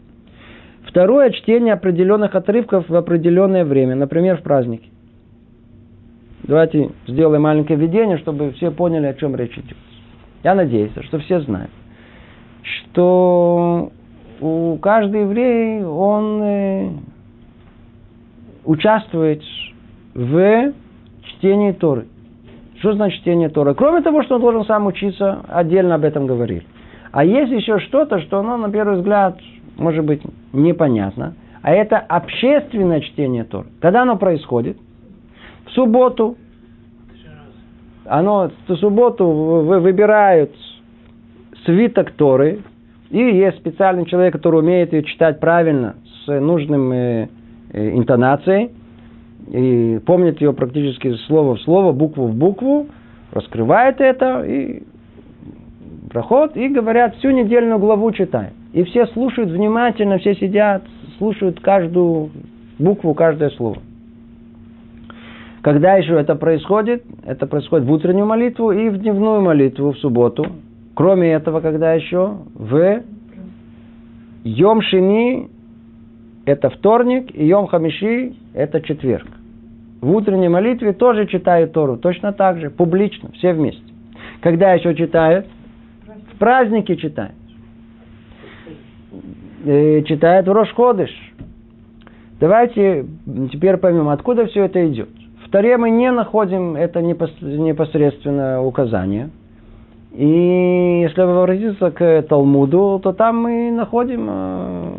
Второе– 0.88 1.32
чтение 1.32 1.74
определенных 1.74 2.34
отрывков 2.34 2.88
в 2.88 2.96
определенное 2.96 3.66
время, 3.66 3.96
например, 3.96 4.38
в 4.38 4.44
праздники. 4.44 4.90
Давайте 6.44 6.92
сделаем 7.08 7.42
маленькое 7.42 7.78
введение, 7.78 8.18
чтобы 8.20 8.54
все 8.54 8.72
поняли, 8.72 9.08
о 9.08 9.16
чем 9.16 9.36
речь 9.36 9.58
идет. 9.58 9.76
Я 10.46 10.56
надеюсь, 10.56 10.94
что 11.10 11.20
все 11.20 11.42
знают, 11.42 11.72
что 12.64 13.92
у 14.40 14.78
каждый 14.78 15.24
еврей, 15.24 15.84
он 15.84 17.15
участвует 18.66 19.42
в 20.14 20.74
чтении 21.24 21.72
Торы. 21.72 22.08
Что 22.80 22.94
значит 22.94 23.22
чтение 23.22 23.50
Торы? 23.50 23.74
Кроме 23.74 24.02
того, 24.02 24.24
что 24.24 24.36
он 24.36 24.42
должен 24.42 24.66
сам 24.66 24.86
учиться, 24.88 25.40
отдельно 25.48 25.96
об 25.96 26.04
этом 26.04 26.28
говорили. 26.28 26.66
А 27.12 27.24
есть 27.24 27.52
еще 27.52 27.80
что-то, 27.80 28.20
что, 28.22 28.42
ну, 28.42 28.58
на 28.58 28.70
первый 28.70 28.98
взгляд, 28.98 29.40
может 29.78 30.04
быть, 30.04 30.22
непонятно. 30.52 31.36
А 31.62 31.72
это 31.72 31.98
общественное 31.98 33.02
чтение 33.02 33.44
Торы. 33.44 33.68
Когда 33.82 34.02
оно 34.02 34.18
происходит? 34.18 34.78
В 35.66 35.72
субботу. 35.72 36.38
Оно 38.06 38.52
в 38.68 38.76
субботу 38.76 39.26
выбирают 39.26 40.52
свиток 41.66 42.12
Торы. 42.12 42.60
И 43.10 43.18
есть 43.18 43.58
специальный 43.58 44.06
человек, 44.06 44.34
который 44.34 44.60
умеет 44.60 44.94
ее 44.94 45.04
читать 45.04 45.40
правильно, 45.40 45.96
с 46.26 46.40
нужным 46.40 46.92
э, 46.92 47.30
интонацией. 47.76 48.72
И 49.48 50.00
помнит 50.06 50.42
ее 50.42 50.54
практически 50.54 51.14
слово 51.28 51.56
в 51.56 51.62
слово, 51.62 51.92
букву 51.92 52.28
в 52.28 52.36
букву. 52.36 52.88
Раскрывает 53.32 54.02
это 54.02 54.44
и 54.44 54.84
проход. 56.10 56.56
И 56.56 56.68
говорят, 56.70 57.16
всю 57.18 57.32
недельную 57.32 57.80
главу 57.80 58.12
читает. 58.12 58.54
И 58.74 58.84
все 58.84 59.06
слушают 59.08 59.50
внимательно, 59.52 60.18
все 60.18 60.36
сидят, 60.36 60.84
слушают 61.18 61.60
каждую 61.60 62.32
букву, 62.80 63.14
каждое 63.14 63.50
слово. 63.52 63.78
Когда 65.62 65.96
еще 65.96 66.20
это 66.20 66.36
происходит? 66.36 67.04
Это 67.26 67.48
происходит 67.48 67.88
в 67.88 67.92
утреннюю 67.92 68.28
молитву 68.28 68.72
и 68.72 68.90
в 68.90 68.98
дневную 68.98 69.42
молитву 69.42 69.94
в 69.94 69.98
субботу. 69.98 70.46
Кроме 70.94 71.34
этого, 71.34 71.60
когда 71.60 71.94
еще? 71.94 72.38
В 72.54 73.02
Йом 74.44 74.82
Шини 74.82 75.50
это 76.46 76.70
вторник, 76.70 77.34
и 77.34 77.46
Йом 77.46 77.68
Хамиши 77.68 78.34
это 78.54 78.82
четверг. 78.82 79.28
В 80.02 80.12
утренней 80.16 80.50
молитве 80.50 80.94
тоже 80.94 81.26
читают 81.26 81.74
Тору, 81.74 81.98
точно 81.98 82.32
так 82.32 82.60
же, 82.60 82.70
публично, 82.70 83.32
все 83.34 83.54
вместе. 83.54 83.82
Когда 84.42 84.74
еще 84.74 84.94
читают? 84.94 85.48
В 86.34 86.38
праздники 86.38 86.96
читают. 86.96 87.34
Э, 89.66 90.04
читает 90.04 90.48
в 90.48 90.52
Рошходыш. 90.52 91.10
Давайте 92.40 93.06
теперь 93.52 93.78
поймем, 93.78 94.10
откуда 94.10 94.46
все 94.46 94.66
это 94.66 94.88
идет. 94.88 95.10
В 95.46 95.50
Таре 95.50 95.78
мы 95.78 95.90
не 95.90 96.12
находим 96.12 96.76
это 96.76 97.02
непосредственное 97.02 98.60
указание. 98.60 99.30
И 100.16 101.02
если 101.02 101.22
обратиться 101.22 101.92
к 101.92 102.22
Талмуду, 102.30 103.02
то 103.04 103.12
там 103.12 103.38
мы 103.44 103.70
находим 103.72 104.28
э, 104.30 104.92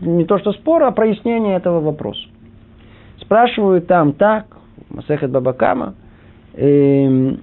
не 0.00 0.24
то 0.24 0.38
что 0.38 0.52
спор, 0.52 0.82
а 0.82 0.90
прояснение 0.90 1.56
этого 1.56 1.78
вопроса. 1.78 2.26
Спрашивают 3.20 3.86
там 3.86 4.12
так, 4.12 4.46
Масехет 4.88 5.30
Бабакама, 5.30 5.94
эм, 6.54 7.38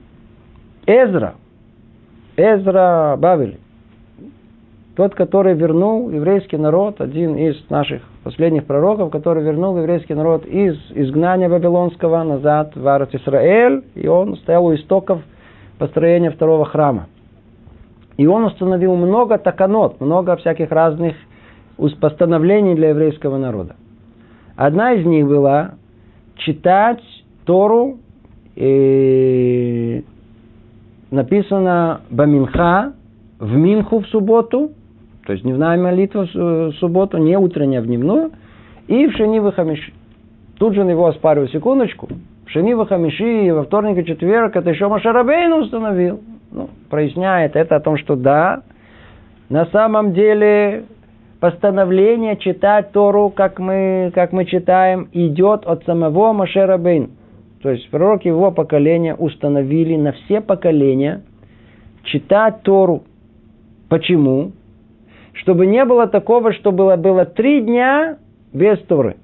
Эзра, 0.85 1.35
Эзра 2.35 3.15
Бавели, 3.17 3.57
тот, 4.97 5.15
который 5.15 5.53
вернул 5.53 6.09
еврейский 6.09 6.57
народ, 6.57 6.99
один 6.99 7.37
из 7.37 7.69
наших 7.69 8.01
последних 8.25 8.65
пророков, 8.65 9.11
который 9.11 9.43
вернул 9.43 9.77
еврейский 9.77 10.13
народ 10.13 10.45
из 10.45 10.75
изгнания 10.89 11.47
Вавилонского 11.47 12.21
назад 12.23 12.75
в 12.75 12.85
Арат 12.85 13.15
Исраэль, 13.15 13.85
и 13.95 14.07
он 14.07 14.35
стоял 14.37 14.65
у 14.65 14.75
истоков 14.75 15.21
построения 15.77 16.31
второго 16.31 16.65
храма. 16.65 17.07
И 18.17 18.25
он 18.25 18.45
установил 18.45 18.95
много 18.95 19.37
таканот, 19.37 20.01
много 20.01 20.35
всяких 20.37 20.71
разных 20.71 21.15
постановлений 21.99 22.75
для 22.75 22.89
еврейского 22.89 23.37
народа. 23.37 23.75
Одна 24.55 24.93
из 24.93 25.05
них 25.05 25.27
была 25.27 25.75
читать 26.37 27.01
Тору, 27.45 27.97
и 28.55 30.03
написано 31.11 32.01
Баминха, 32.09 32.93
в 33.39 33.55
Минху 33.55 33.99
в 33.99 34.07
субботу, 34.07 34.71
то 35.27 35.33
есть 35.33 35.43
дневная 35.43 35.77
молитва 35.77 36.27
в 36.33 36.71
субботу, 36.79 37.19
не 37.19 37.37
утренняя, 37.37 37.81
а 37.81 37.83
в 37.83 37.85
дневную, 37.85 38.31
и 38.87 39.05
в 39.05 39.11
Шени 39.13 39.39
Хамиши. 39.51 39.93
Тут 40.57 40.73
же 40.73 40.83
на 40.83 40.89
его 40.89 41.05
оспариваю 41.05 41.49
секундочку. 41.49 42.09
Шени 42.47 42.73
Хамиши 42.85 43.53
во 43.53 43.63
вторник 43.63 43.97
и 43.97 44.05
четверг 44.05 44.55
это 44.55 44.69
еще 44.69 44.87
Машарабейн 44.87 45.53
установил. 45.53 46.21
Ну, 46.51 46.69
проясняет 46.89 47.55
это 47.55 47.75
о 47.75 47.79
том, 47.79 47.97
что 47.97 48.15
да, 48.15 48.63
на 49.49 49.65
самом 49.67 50.13
деле 50.13 50.85
постановление 51.39 52.37
читать 52.37 52.91
Тору, 52.91 53.29
как 53.29 53.59
мы, 53.59 54.11
как 54.15 54.31
мы 54.31 54.45
читаем, 54.45 55.09
идет 55.11 55.65
от 55.65 55.83
самого 55.83 56.33
Машерабейн. 56.33 57.11
То 57.61 57.71
есть 57.71 57.89
пророки 57.89 58.27
его 58.27 58.51
поколения 58.51 59.13
установили 59.15 59.95
на 59.95 60.13
все 60.13 60.41
поколения 60.41 61.23
читать 62.03 62.61
Тору. 62.63 63.03
Почему? 63.89 64.51
чтобы 65.41 65.65
не 65.65 65.85
было 65.85 66.07
такого, 66.07 66.53
что 66.53 66.71
было, 66.71 66.95
было 66.95 67.25
три 67.25 67.61
дня 67.61 68.17
без 68.53 68.79
Торы. 68.83 69.17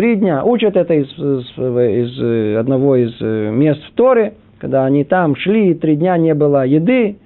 Три 0.00 0.16
дня. 0.16 0.42
Учат 0.46 0.78
это 0.78 0.94
из, 0.94 1.08
из, 1.12 1.58
из 1.58 2.22
э, 2.22 2.56
одного 2.56 2.96
из 2.96 3.14
э, 3.20 3.50
мест 3.50 3.82
в 3.84 3.92
Торе, 3.92 4.32
когда 4.58 4.86
они 4.86 5.04
там 5.04 5.36
шли, 5.36 5.74
три 5.74 5.96
дня 5.96 6.16
не 6.16 6.32
было 6.32 6.64
еды, 6.64 7.18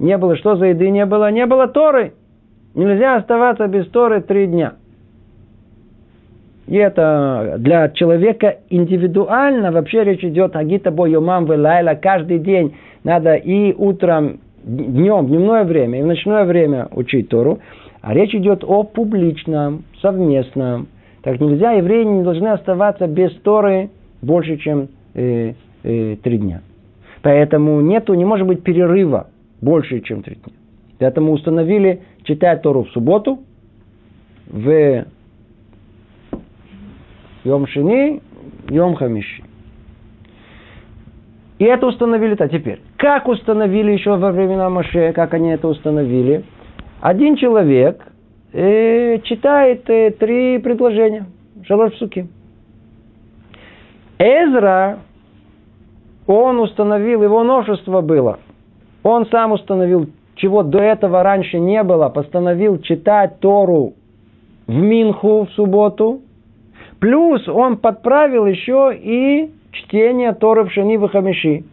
не 0.00 0.18
было, 0.18 0.34
что 0.34 0.56
за 0.56 0.66
еды 0.66 0.90
не 0.90 1.06
было? 1.06 1.30
Не 1.30 1.46
было 1.46 1.68
Торы. 1.68 2.14
Нельзя 2.74 3.14
оставаться 3.14 3.68
без 3.68 3.86
Торы 3.90 4.22
три 4.22 4.48
дня. 4.48 4.72
И 6.66 6.74
это 6.74 7.54
для 7.58 7.88
человека 7.90 8.56
индивидуально 8.70 9.70
вообще 9.70 10.02
речь 10.02 10.24
идет 10.24 10.56
о 10.56 10.64
гита 10.64 10.90
бо 10.90 11.06
йомам 11.06 11.48
лайла 11.48 11.94
каждый 11.94 12.40
день 12.40 12.74
надо 13.04 13.34
и 13.34 13.72
утром 13.72 14.40
днем, 14.64 15.28
дневное 15.28 15.62
время 15.62 16.00
и 16.00 16.02
в 16.02 16.06
ночное 16.06 16.44
время 16.44 16.88
учить 16.90 17.28
Тору, 17.28 17.60
а 18.02 18.12
речь 18.14 18.34
идет 18.34 18.64
о 18.64 18.82
публичном, 18.82 19.84
совместном. 20.02 20.88
Так 21.22 21.40
нельзя, 21.40 21.72
евреи 21.72 22.04
не 22.04 22.22
должны 22.22 22.48
оставаться 22.48 23.06
без 23.06 23.32
Торы 23.40 23.90
больше, 24.22 24.56
чем 24.56 24.88
э, 25.14 25.52
э, 25.82 26.16
три 26.22 26.38
дня. 26.38 26.62
Поэтому 27.22 27.80
нету, 27.80 28.14
не 28.14 28.24
может 28.24 28.46
быть 28.46 28.62
перерыва 28.62 29.28
больше, 29.60 30.00
чем 30.00 30.22
три 30.22 30.36
дня. 30.36 30.54
Поэтому 30.98 31.32
установили 31.32 32.02
читать 32.24 32.62
Тору 32.62 32.84
в 32.84 32.90
субботу, 32.90 33.40
в 34.46 35.04
Йом 37.44 37.66
Шини. 37.66 38.22
И 41.58 41.64
это 41.64 41.86
установили 41.86 42.34
то 42.34 42.48
теперь. 42.48 42.80
Как 42.96 43.28
установили 43.28 43.92
еще 43.92 44.16
во 44.16 44.32
времена 44.32 44.70
Моше, 44.70 45.12
как 45.12 45.34
они 45.34 45.50
это 45.50 45.68
установили? 45.68 46.44
Один 47.00 47.36
человек 47.36 48.09
читает 48.52 49.88
э, 49.88 50.10
три 50.10 50.58
предложения. 50.58 51.26
Шалош 51.64 51.94
суки. 51.96 52.26
Эзра, 54.18 54.98
он 56.26 56.60
установил, 56.60 57.22
его 57.22 57.42
новшество 57.42 58.00
было. 58.00 58.38
Он 59.02 59.26
сам 59.26 59.52
установил, 59.52 60.08
чего 60.34 60.62
до 60.62 60.78
этого 60.78 61.22
раньше 61.22 61.58
не 61.58 61.82
было, 61.82 62.08
постановил 62.08 62.78
читать 62.80 63.40
Тору 63.40 63.94
в 64.66 64.74
Минху 64.74 65.46
в 65.46 65.50
субботу. 65.52 66.20
Плюс 66.98 67.48
он 67.48 67.78
подправил 67.78 68.46
еще 68.46 68.92
и 68.94 69.50
чтение 69.72 70.34
Торы 70.34 70.64
в 70.64 70.72
Шани 70.72 70.96
в 70.96 71.08
Хамиши, 71.08 71.64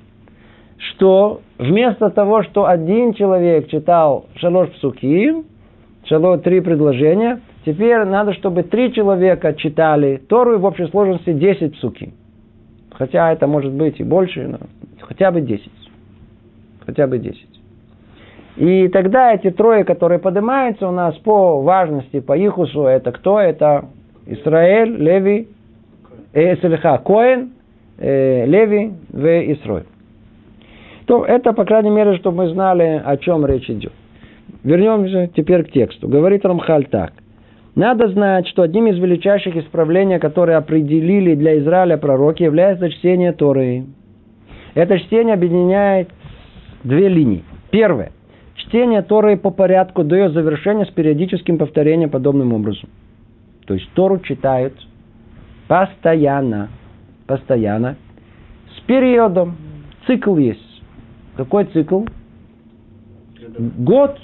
что 0.78 1.42
вместо 1.58 2.10
того, 2.10 2.44
что 2.44 2.66
один 2.66 3.14
человек 3.14 3.68
читал 3.68 4.28
шалош 4.36 4.70
псуки, 4.70 5.44
шало 6.08 6.38
три 6.38 6.62
предложения, 6.62 7.42
теперь 7.66 8.04
надо, 8.06 8.34
чтобы 8.34 8.64
три 8.64 8.94
человека 8.94 9.54
читали 9.54 10.22
Тору 10.30 10.56
и 10.56 10.58
в 10.58 10.66
общей 10.66 10.88
сложности 10.88 11.34
10 11.34 11.74
псуки. 11.74 12.14
Хотя 12.92 13.32
это 13.32 13.48
может 13.48 13.74
быть 13.74 14.00
и 14.00 14.04
больше, 14.04 14.48
но 14.48 14.58
хотя 15.02 15.32
бы 15.32 15.42
10. 15.42 15.70
Хотя 16.86 17.08
бы 17.08 17.20
10. 17.20 17.48
И 18.58 18.88
тогда 18.88 19.34
эти 19.34 19.52
трое, 19.52 19.84
которые 19.84 20.18
поднимаются 20.18 20.88
у 20.88 20.92
нас 20.92 21.16
по 21.18 21.62
важности, 21.62 22.20
по 22.20 22.36
Ихусу, 22.36 22.86
это 22.86 23.12
кто? 23.12 23.40
Это 23.40 23.86
Израиль, 24.26 24.96
Леви, 24.98 25.48
э, 26.34 26.56
Коэн 26.56 27.52
э, 28.00 28.46
Леви 28.46 28.94
в 29.10 29.54
Исрой. 29.54 29.84
То 31.06 31.24
это, 31.24 31.54
по 31.54 31.66
крайней 31.66 31.92
мере, 31.92 32.18
чтобы 32.18 32.46
мы 32.46 32.50
знали, 32.50 33.02
о 33.06 33.16
чем 33.18 33.46
речь 33.46 33.70
идет. 33.70 33.94
Вернемся 34.68 35.30
теперь 35.34 35.64
к 35.64 35.72
тексту. 35.72 36.10
Говорит 36.10 36.44
Рамхаль 36.46 36.88
так. 36.88 37.14
Надо 37.76 38.10
знать, 38.10 38.48
что 38.50 38.64
одним 38.64 38.88
из 38.88 38.98
величайших 38.98 39.56
исправлений, 39.56 40.20
которые 40.20 40.58
определили 40.58 41.36
для 41.36 41.58
Израиля 41.60 41.96
пророки, 41.96 42.44
является 42.44 42.90
чтение 42.90 43.32
Торы. 43.32 43.86
Это 44.74 45.00
чтение 45.00 45.36
объединяет 45.36 46.10
две 46.84 47.08
линии. 47.08 47.46
Первое. 47.72 48.12
Чтение 48.56 49.04
Торы 49.04 49.38
по 49.38 49.52
порядку 49.52 50.04
до 50.04 50.18
ее 50.18 50.32
завершения 50.32 50.86
с 50.86 50.90
периодическим 50.90 51.58
повторением 51.58 52.10
подобным 52.10 52.52
образом. 52.52 52.90
То 53.68 53.74
есть 53.74 53.90
Тору 53.94 54.20
читают 54.20 54.74
постоянно 55.70 56.68
постоянно, 57.26 57.96
с 58.76 58.82
периодом. 58.82 59.56
Цикл 60.08 60.36
есть. 60.36 60.82
Какой 61.38 61.66
цикл? 61.66 62.04
Год. 63.78 64.18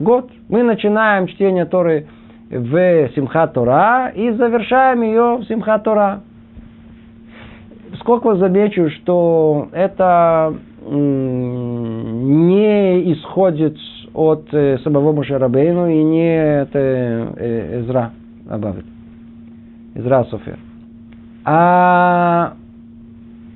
Год. 0.00 0.30
Мы 0.48 0.62
начинаем 0.62 1.26
чтение 1.26 1.64
Торы 1.64 2.06
в 2.50 3.08
Симхат 3.14 3.54
Тора 3.54 4.12
и 4.14 4.30
завершаем 4.30 5.02
ее 5.02 5.38
в 5.38 5.44
Симхат 5.44 5.82
Тора. 5.82 6.20
Сколько 8.00 8.36
замечу, 8.36 8.90
что 8.90 9.68
это 9.72 10.54
не 10.86 11.82
исходит 13.12 13.76
от 14.14 14.46
э, 14.52 14.78
самого 14.78 15.12
Мушарабейну 15.12 15.88
и 15.88 16.02
не 16.02 16.60
от 16.62 16.70
э, 16.74 17.80
Эзра 17.80 18.12
Абавит. 18.48 18.84
Эзра 19.94 20.24
Софер. 20.30 20.58
А 21.44 22.54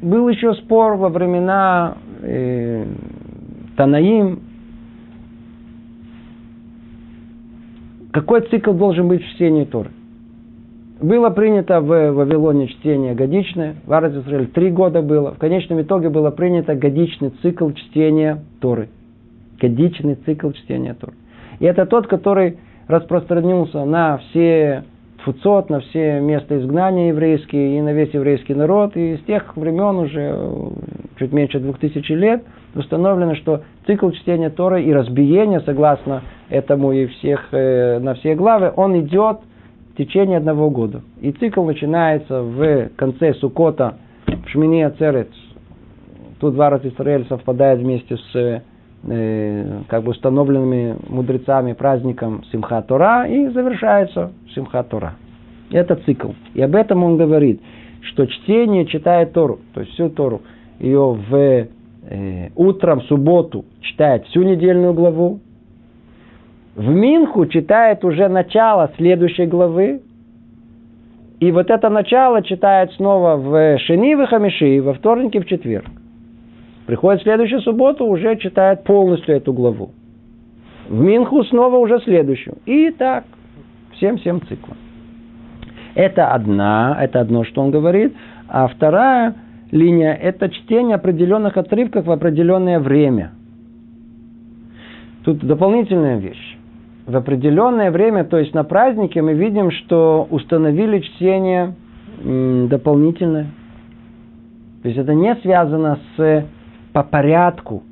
был 0.02 0.28
еще 0.28 0.54
спор 0.54 0.96
во 0.96 1.08
времена 1.08 1.94
э, 2.22 2.84
Танаим, 3.76 4.40
какой 8.12 8.42
цикл 8.42 8.72
должен 8.72 9.08
быть 9.08 9.22
в 9.22 9.28
чтении 9.34 9.64
Торы. 9.64 9.90
Было 11.00 11.30
принято 11.30 11.80
в 11.80 12.12
Вавилоне 12.12 12.68
чтение 12.68 13.14
годичное, 13.14 13.74
в 13.84 13.92
Араз 13.92 14.14
Израиль 14.14 14.46
три 14.46 14.70
года 14.70 15.02
было. 15.02 15.32
В 15.32 15.38
конечном 15.38 15.82
итоге 15.82 16.10
было 16.10 16.30
принято 16.30 16.76
годичный 16.76 17.30
цикл 17.42 17.70
чтения 17.70 18.44
Торы. 18.60 18.88
Годичный 19.60 20.14
цикл 20.14 20.50
чтения 20.50 20.94
Торы. 20.94 21.14
И 21.58 21.64
это 21.64 21.86
тот, 21.86 22.06
который 22.06 22.58
распространился 22.86 23.84
на 23.84 24.18
все 24.18 24.84
Тфуцот, 25.18 25.70
на 25.70 25.80
все 25.80 26.20
места 26.20 26.58
изгнания 26.58 27.08
еврейские 27.08 27.78
и 27.78 27.80
на 27.80 27.92
весь 27.92 28.12
еврейский 28.12 28.54
народ. 28.54 28.96
И 28.96 29.16
с 29.16 29.20
тех 29.24 29.56
времен 29.56 29.96
уже 29.96 30.36
чуть 31.18 31.32
меньше 31.32 31.58
двух 31.60 31.78
тысяч 31.78 32.08
лет 32.10 32.44
установлено, 32.74 33.34
что 33.36 33.62
цикл 33.86 34.10
чтения 34.10 34.50
Торы 34.50 34.82
и 34.82 34.92
разбиения, 34.92 35.60
согласно 35.60 36.22
этому 36.48 36.92
и 36.92 37.06
всех, 37.06 37.48
э, 37.52 37.98
на 37.98 38.14
все 38.14 38.34
главы, 38.34 38.72
он 38.76 38.98
идет 39.00 39.38
в 39.92 39.96
течение 39.96 40.38
одного 40.38 40.70
года. 40.70 41.02
И 41.20 41.32
цикл 41.32 41.64
начинается 41.64 42.42
в 42.42 42.90
конце 42.96 43.34
Сукота, 43.34 43.96
в 44.26 44.48
Шмини 44.48 44.82
Ацерет. 44.82 45.30
Тут 46.40 46.54
два 46.54 46.70
раза 46.70 46.88
Израиль 46.88 47.26
совпадает 47.28 47.80
вместе 47.80 48.16
с 48.16 48.62
э, 49.04 49.80
как 49.88 50.04
бы 50.04 50.10
установленными 50.10 50.96
мудрецами 51.08 51.72
праздником 51.72 52.42
Симха 52.50 52.82
Тора 52.82 53.26
и 53.26 53.48
завершается 53.48 54.32
Симха 54.54 54.82
Тора. 54.82 55.14
Это 55.70 55.96
цикл. 55.96 56.30
И 56.54 56.62
об 56.62 56.74
этом 56.74 57.02
он 57.02 57.16
говорит, 57.16 57.60
что 58.02 58.26
чтение 58.26 58.86
читает 58.86 59.32
Тору, 59.32 59.60
то 59.74 59.80
есть 59.80 59.92
всю 59.92 60.08
Тору, 60.10 60.42
ее 60.78 61.16
в 61.28 61.66
э, 62.12 62.48
утром, 62.54 63.00
в 63.00 63.04
субботу 63.04 63.64
читает 63.80 64.26
всю 64.26 64.42
недельную 64.42 64.92
главу, 64.92 65.40
в 66.74 66.88
Минху 66.88 67.46
читает 67.46 68.04
уже 68.04 68.28
начало 68.28 68.90
следующей 68.96 69.46
главы, 69.46 70.00
и 71.40 71.50
вот 71.50 71.70
это 71.70 71.88
начало 71.88 72.42
читает 72.42 72.92
снова 72.92 73.36
в 73.36 73.78
Шени, 73.78 74.14
в 74.14 74.26
Хамиши, 74.26 74.80
во 74.80 74.94
вторник 74.94 75.34
и 75.34 75.40
в 75.40 75.46
четверг. 75.46 75.86
Приходит 76.86 77.20
в 77.20 77.24
следующую 77.24 77.60
субботу, 77.60 78.06
уже 78.06 78.36
читает 78.36 78.84
полностью 78.84 79.34
эту 79.36 79.52
главу. 79.52 79.90
В 80.88 81.00
Минху 81.00 81.44
снова 81.44 81.76
уже 81.76 82.00
следующую. 82.00 82.56
И 82.66 82.90
так, 82.90 83.24
всем-всем 83.94 84.40
циклом. 84.42 84.76
Это 85.94 86.28
одна, 86.28 86.96
это 87.00 87.20
одно, 87.20 87.44
что 87.44 87.62
он 87.62 87.70
говорит. 87.70 88.14
А 88.48 88.66
вторая 88.68 89.34
линия– 89.72 90.14
это 90.22 90.48
чтение 90.48 90.94
определенных 90.94 91.56
отрывков 91.56 92.06
в 92.06 92.10
определенное 92.12 92.78
время. 92.78 93.32
Тут 95.24 95.38
дополнительная 95.38 96.18
вещь 96.18 96.56
в 97.06 97.16
определенное 97.16 97.90
время, 97.90 98.24
то 98.24 98.38
есть 98.38 98.54
на 98.54 98.64
празднике, 98.64 99.22
мы 99.22 99.34
видим, 99.34 99.70
что 99.70 100.26
установили 100.30 101.00
чтение 101.00 101.74
дополнительное. 102.22 103.46
То 104.82 104.88
есть 104.88 104.98
это 104.98 105.14
не 105.14 105.34
связано 105.36 105.98
с 106.16 106.46
по 106.92 107.02
порядку 107.02 107.82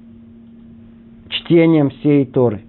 чтением 1.28 1.90
всей 1.90 2.26
Торы. 2.26 2.60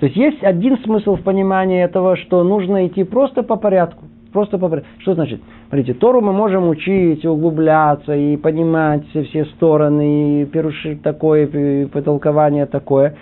То 0.00 0.06
есть 0.06 0.16
есть 0.16 0.42
один 0.42 0.78
смысл 0.78 1.16
в 1.16 1.22
понимании 1.22 1.82
этого, 1.82 2.16
что 2.16 2.42
нужно 2.44 2.86
идти 2.86 3.04
просто 3.04 3.42
по 3.42 3.56
порядку. 3.56 4.04
Просто 4.32 4.58
по 4.58 4.68
порядку. 4.68 4.90
Что 4.98 5.14
значит? 5.14 5.40
Смотрите, 5.68 5.94
Тору 5.94 6.20
мы 6.20 6.32
можем 6.32 6.68
учить, 6.68 7.24
углубляться 7.24 8.14
и 8.14 8.36
понимать 8.36 9.04
все 9.10 9.44
стороны, 9.46 10.42
и 10.42 10.44
перуши 10.46 10.96
такое, 11.02 11.46
и 11.46 11.86
потолкование 11.86 12.66
такое 12.66 13.16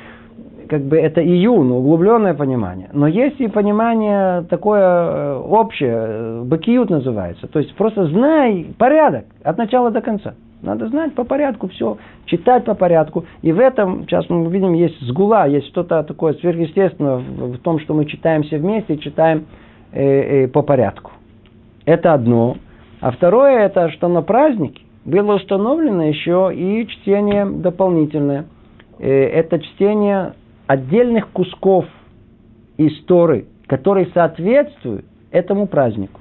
как 0.68 0.82
бы 0.82 0.96
это 0.96 1.22
июн, 1.22 1.70
углубленное 1.70 2.34
понимание. 2.34 2.88
Но 2.92 3.06
есть 3.06 3.40
и 3.40 3.48
понимание 3.48 4.42
такое 4.48 4.80
э, 4.82 5.36
общее, 5.36 5.94
э, 5.94 6.42
бакиют 6.44 6.90
называется. 6.90 7.46
То 7.46 7.58
есть 7.58 7.74
просто 7.74 8.06
знай 8.06 8.66
порядок 8.78 9.24
от 9.42 9.58
начала 9.58 9.90
до 9.90 10.00
конца. 10.00 10.34
Надо 10.62 10.88
знать 10.88 11.14
по 11.14 11.24
порядку 11.24 11.68
все, 11.68 11.98
читать 12.24 12.64
по 12.64 12.74
порядку. 12.74 13.26
И 13.42 13.52
в 13.52 13.60
этом, 13.60 14.04
сейчас 14.04 14.28
мы 14.30 14.50
видим, 14.50 14.72
есть 14.72 14.98
сгула, 15.02 15.46
есть 15.46 15.66
что-то 15.68 16.02
такое 16.02 16.32
сверхъестественное 16.34 17.16
в 17.16 17.58
том, 17.58 17.78
что 17.80 17.92
мы 17.92 18.06
читаем 18.06 18.42
все 18.44 18.56
вместе, 18.56 18.96
читаем 18.96 19.44
э, 19.92 20.44
э, 20.44 20.48
по 20.48 20.62
порядку. 20.62 21.12
Это 21.84 22.14
одно. 22.14 22.56
А 23.00 23.10
второе, 23.10 23.66
это 23.66 23.90
что 23.90 24.08
на 24.08 24.22
празднике 24.22 24.82
было 25.04 25.34
установлено 25.34 26.04
еще 26.04 26.50
и 26.54 26.86
чтение 26.88 27.44
дополнительное. 27.44 28.46
Э, 28.98 29.08
это 29.08 29.58
чтение 29.60 30.34
отдельных 30.66 31.28
кусков 31.28 31.84
истории, 32.78 33.46
которые 33.66 34.08
соответствуют 34.14 35.04
этому 35.30 35.66
празднику. 35.66 36.20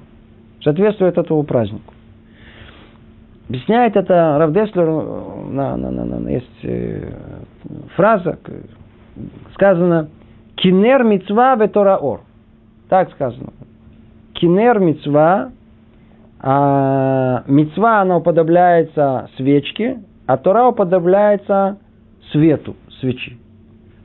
Соответствуют 0.62 1.18
этому 1.18 1.44
празднику. 1.44 1.94
Объясняет 3.48 3.96
это 3.96 4.38
Равдеслер, 4.38 4.86
на, 5.50 5.76
на, 5.76 5.90
на, 5.90 6.04
на, 6.04 6.30
есть 6.30 6.46
э, 6.62 7.10
фраза, 7.94 8.38
сказано 9.54 10.08
«Кинер 10.56 11.04
мицва 11.04 11.54
ор. 12.00 12.20
Так 12.88 13.10
сказано. 13.12 13.52
«Кинер 14.44 14.78
мицва», 14.78 15.52
а 16.38 17.44
мицва, 17.46 18.02
она 18.02 18.18
уподобляется 18.18 19.30
свечке, 19.38 20.02
а 20.26 20.36
Тора 20.36 20.66
уподобляется 20.66 21.78
свету 22.30 22.76
свечи. 23.00 23.38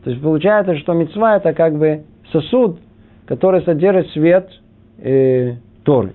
То 0.06 0.12
есть 0.12 0.22
получается, 0.22 0.78
что 0.78 0.94
мецва 0.94 1.36
это 1.36 1.52
как 1.52 1.78
бы 1.78 2.04
сосуд, 2.32 2.80
который 3.26 3.62
содержит 3.64 4.08
свет 4.12 4.50
э, 5.00 5.56
Торы. 5.84 6.14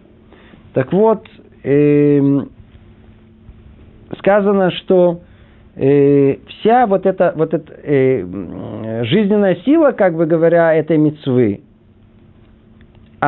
Так 0.72 0.90
вот, 0.94 1.26
э, 1.62 2.40
сказано, 4.16 4.70
что 4.70 5.20
э, 5.76 6.36
вся 6.46 6.86
вот 6.86 7.04
эта, 7.04 7.34
вот 7.36 7.52
эта 7.52 7.70
э, 7.82 9.04
жизненная 9.04 9.56
сила, 9.66 9.90
как 9.90 10.16
бы 10.16 10.24
говоря, 10.24 10.74
этой 10.74 10.96
мецвы, 10.96 11.63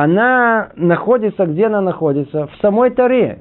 она 0.03 0.69
находится, 0.75 1.47
где 1.47 1.65
она 1.65 1.81
находится? 1.81 2.45
В 2.45 2.55
самой 2.61 2.91
Таре. 2.91 3.39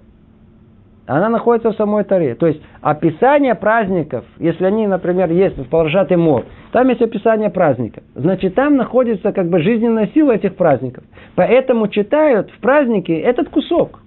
Она 1.07 1.28
находится 1.28 1.70
в 1.70 1.76
самой 1.76 2.04
Таре. 2.04 2.34
То 2.34 2.46
есть 2.46 2.62
описание 2.80 3.54
праздников, 3.54 4.24
если 4.38 4.64
они, 4.64 4.86
например, 4.86 5.30
есть 5.30 5.59
в 5.59 5.68
Парашате 5.68 6.16
Мор, 6.16 6.46
там 6.72 6.88
есть 6.88 7.02
описание 7.02 7.50
праздника. 7.50 8.02
Значит, 8.14 8.54
там 8.54 8.76
находится 8.76 9.32
как 9.32 9.50
бы 9.50 9.61
жизненная 9.61 10.07
сила 10.14 10.32
этих 10.32 10.57
праздников. 10.57 11.04
Поэтому 11.34 11.88
читают 11.88 12.50
в 12.50 12.59
празднике 12.61 13.18
этот 13.18 13.50
кусок. 13.50 14.00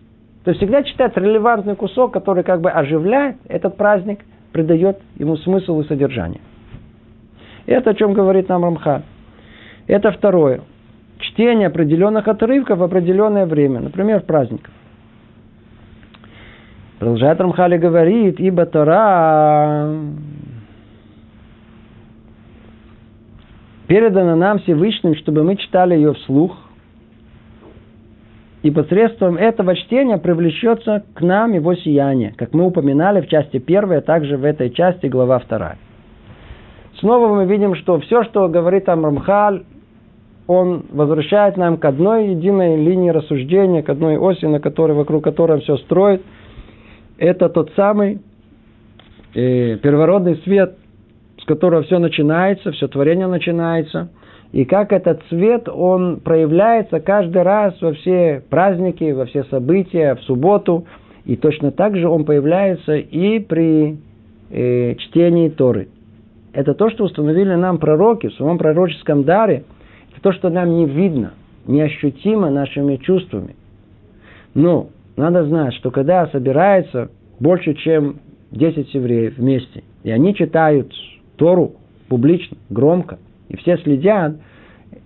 То 0.44 0.50
есть 0.50 0.60
всегда 0.60 0.82
читают 0.82 1.16
релевантный 1.20 1.76
кусок, 1.76 2.12
который 2.14 2.44
как 2.44 2.62
бы 2.62 2.72
оживляет 2.72 3.36
этот 3.48 3.78
праздник, 3.78 4.22
придает 4.54 4.98
ему 5.20 5.38
смысл 5.38 5.82
и 5.82 5.88
содержание. 5.88 6.42
Это 7.68 7.92
о 7.92 7.94
чем 7.94 8.14
говорит 8.14 8.50
нам 8.50 8.64
Рамха. 8.64 9.04
Это 9.86 10.12
второе. 10.12 10.62
Чтение 11.20 11.68
определенных 11.68 12.28
отрывков 12.28 12.80
в 12.80 12.84
определенное 12.84 13.46
время, 13.46 13.82
например, 13.82 14.22
праздников. 14.22 14.74
Продолжает 16.98 17.40
Рамхали 17.40 17.78
говорит, 17.78 18.40
ибо 18.40 18.66
Тора 18.66 19.90
передана 23.88 24.36
нам 24.36 24.60
Всевышним, 24.60 25.16
чтобы 25.16 25.44
мы 25.44 25.56
читали 25.56 25.96
ее 25.96 26.14
вслух. 26.14 26.58
И 28.62 28.72
посредством 28.72 29.38
этого 29.38 29.76
чтения 29.76 30.18
привлечется 30.18 31.04
к 31.14 31.22
нам 31.22 31.54
его 31.54 31.74
сияние, 31.76 32.34
как 32.36 32.54
мы 32.54 32.66
упоминали 32.66 33.22
в 33.22 33.28
части 33.28 33.58
первой, 33.58 34.00
а 34.00 34.02
также 34.02 34.36
в 34.38 34.44
этой 34.44 34.70
части 34.70 35.08
глава 35.08 35.40
вторая. 35.40 35.78
Снова 37.00 37.34
мы 37.34 37.46
видим, 37.46 37.76
что 37.76 38.00
все, 38.02 38.24
что 38.26 38.50
говорит 38.50 38.86
там 38.86 39.06
Рамхаль, 39.06 39.64
он 40.50 40.86
возвращает 40.92 41.58
нам 41.58 41.78
к 41.78 41.86
одной 41.86 42.30
единой 42.30 42.76
линии 42.76 43.10
рассуждения, 43.10 43.84
к 43.84 43.90
одной 43.90 44.18
оси, 44.18 44.46
на 44.46 44.60
которой, 44.60 44.94
вокруг 44.94 45.24
которой 45.24 45.62
все 45.62 45.78
строит– 45.78 46.22
это 47.20 47.50
тот 47.50 47.72
самый 47.76 48.22
э, 49.36 49.78
первородный 49.78 50.38
свет, 50.38 50.78
с 51.38 51.46
которого 51.46 51.84
все 51.84 52.00
начинается, 52.00 52.72
все 52.72 52.88
творение 52.88 53.28
начинается. 53.28 54.10
И 54.54 54.66
как 54.66 54.94
этот 54.94 55.22
свет, 55.30 55.68
он 55.70 56.22
проявляется 56.22 57.00
каждый 57.02 57.44
раз 57.44 57.80
во 57.82 57.94
все 57.94 58.42
праздники, 58.50 59.12
во 59.12 59.26
все 59.26 59.44
события, 59.44 60.16
в 60.16 60.22
субботу. 60.22 60.86
И 61.26 61.36
точно 61.36 61.72
так 61.72 61.96
же 61.96 62.08
он 62.08 62.24
появляется 62.24 62.96
и 62.96 63.40
при 63.40 63.98
э, 64.50 64.96
чтении 64.96 65.50
Торы. 65.50 65.90
Это 66.54 66.74
то, 66.74 66.90
что 66.90 67.04
установили 67.04 67.54
нам 67.54 67.78
пророки 67.78 68.28
в 68.28 68.34
своем 68.34 68.58
пророческом 68.58 69.24
даре. 69.24 69.66
То, 70.22 70.32
что 70.34 70.50
нам 70.50 70.76
не 70.76 70.86
видно, 70.86 71.34
неощутимо 71.66 72.50
нашими 72.50 72.98
чувствами. 72.98 73.56
Но 74.54 74.90
надо 75.16 75.46
знать, 75.46 75.74
что 75.76 75.92
когда 75.92 76.28
собирается 76.28 77.10
больше, 77.40 77.74
чем 77.76 78.20
10 78.52 78.94
евреев 78.94 79.38
вместе, 79.38 79.84
и 80.04 80.12
они 80.12 80.34
читают 80.36 80.94
Тору 81.38 81.74
публично, 82.08 82.58
громко, 82.70 83.20
и 83.48 83.58
все 83.58 83.78
следят, 83.78 84.38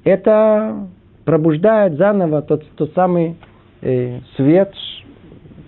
это 0.04 0.88
пробуждает 1.26 1.98
заново 1.98 2.42
тот, 2.42 2.66
тот 2.76 2.94
самый 2.94 3.36
э, 3.82 4.20
свет 4.36 4.74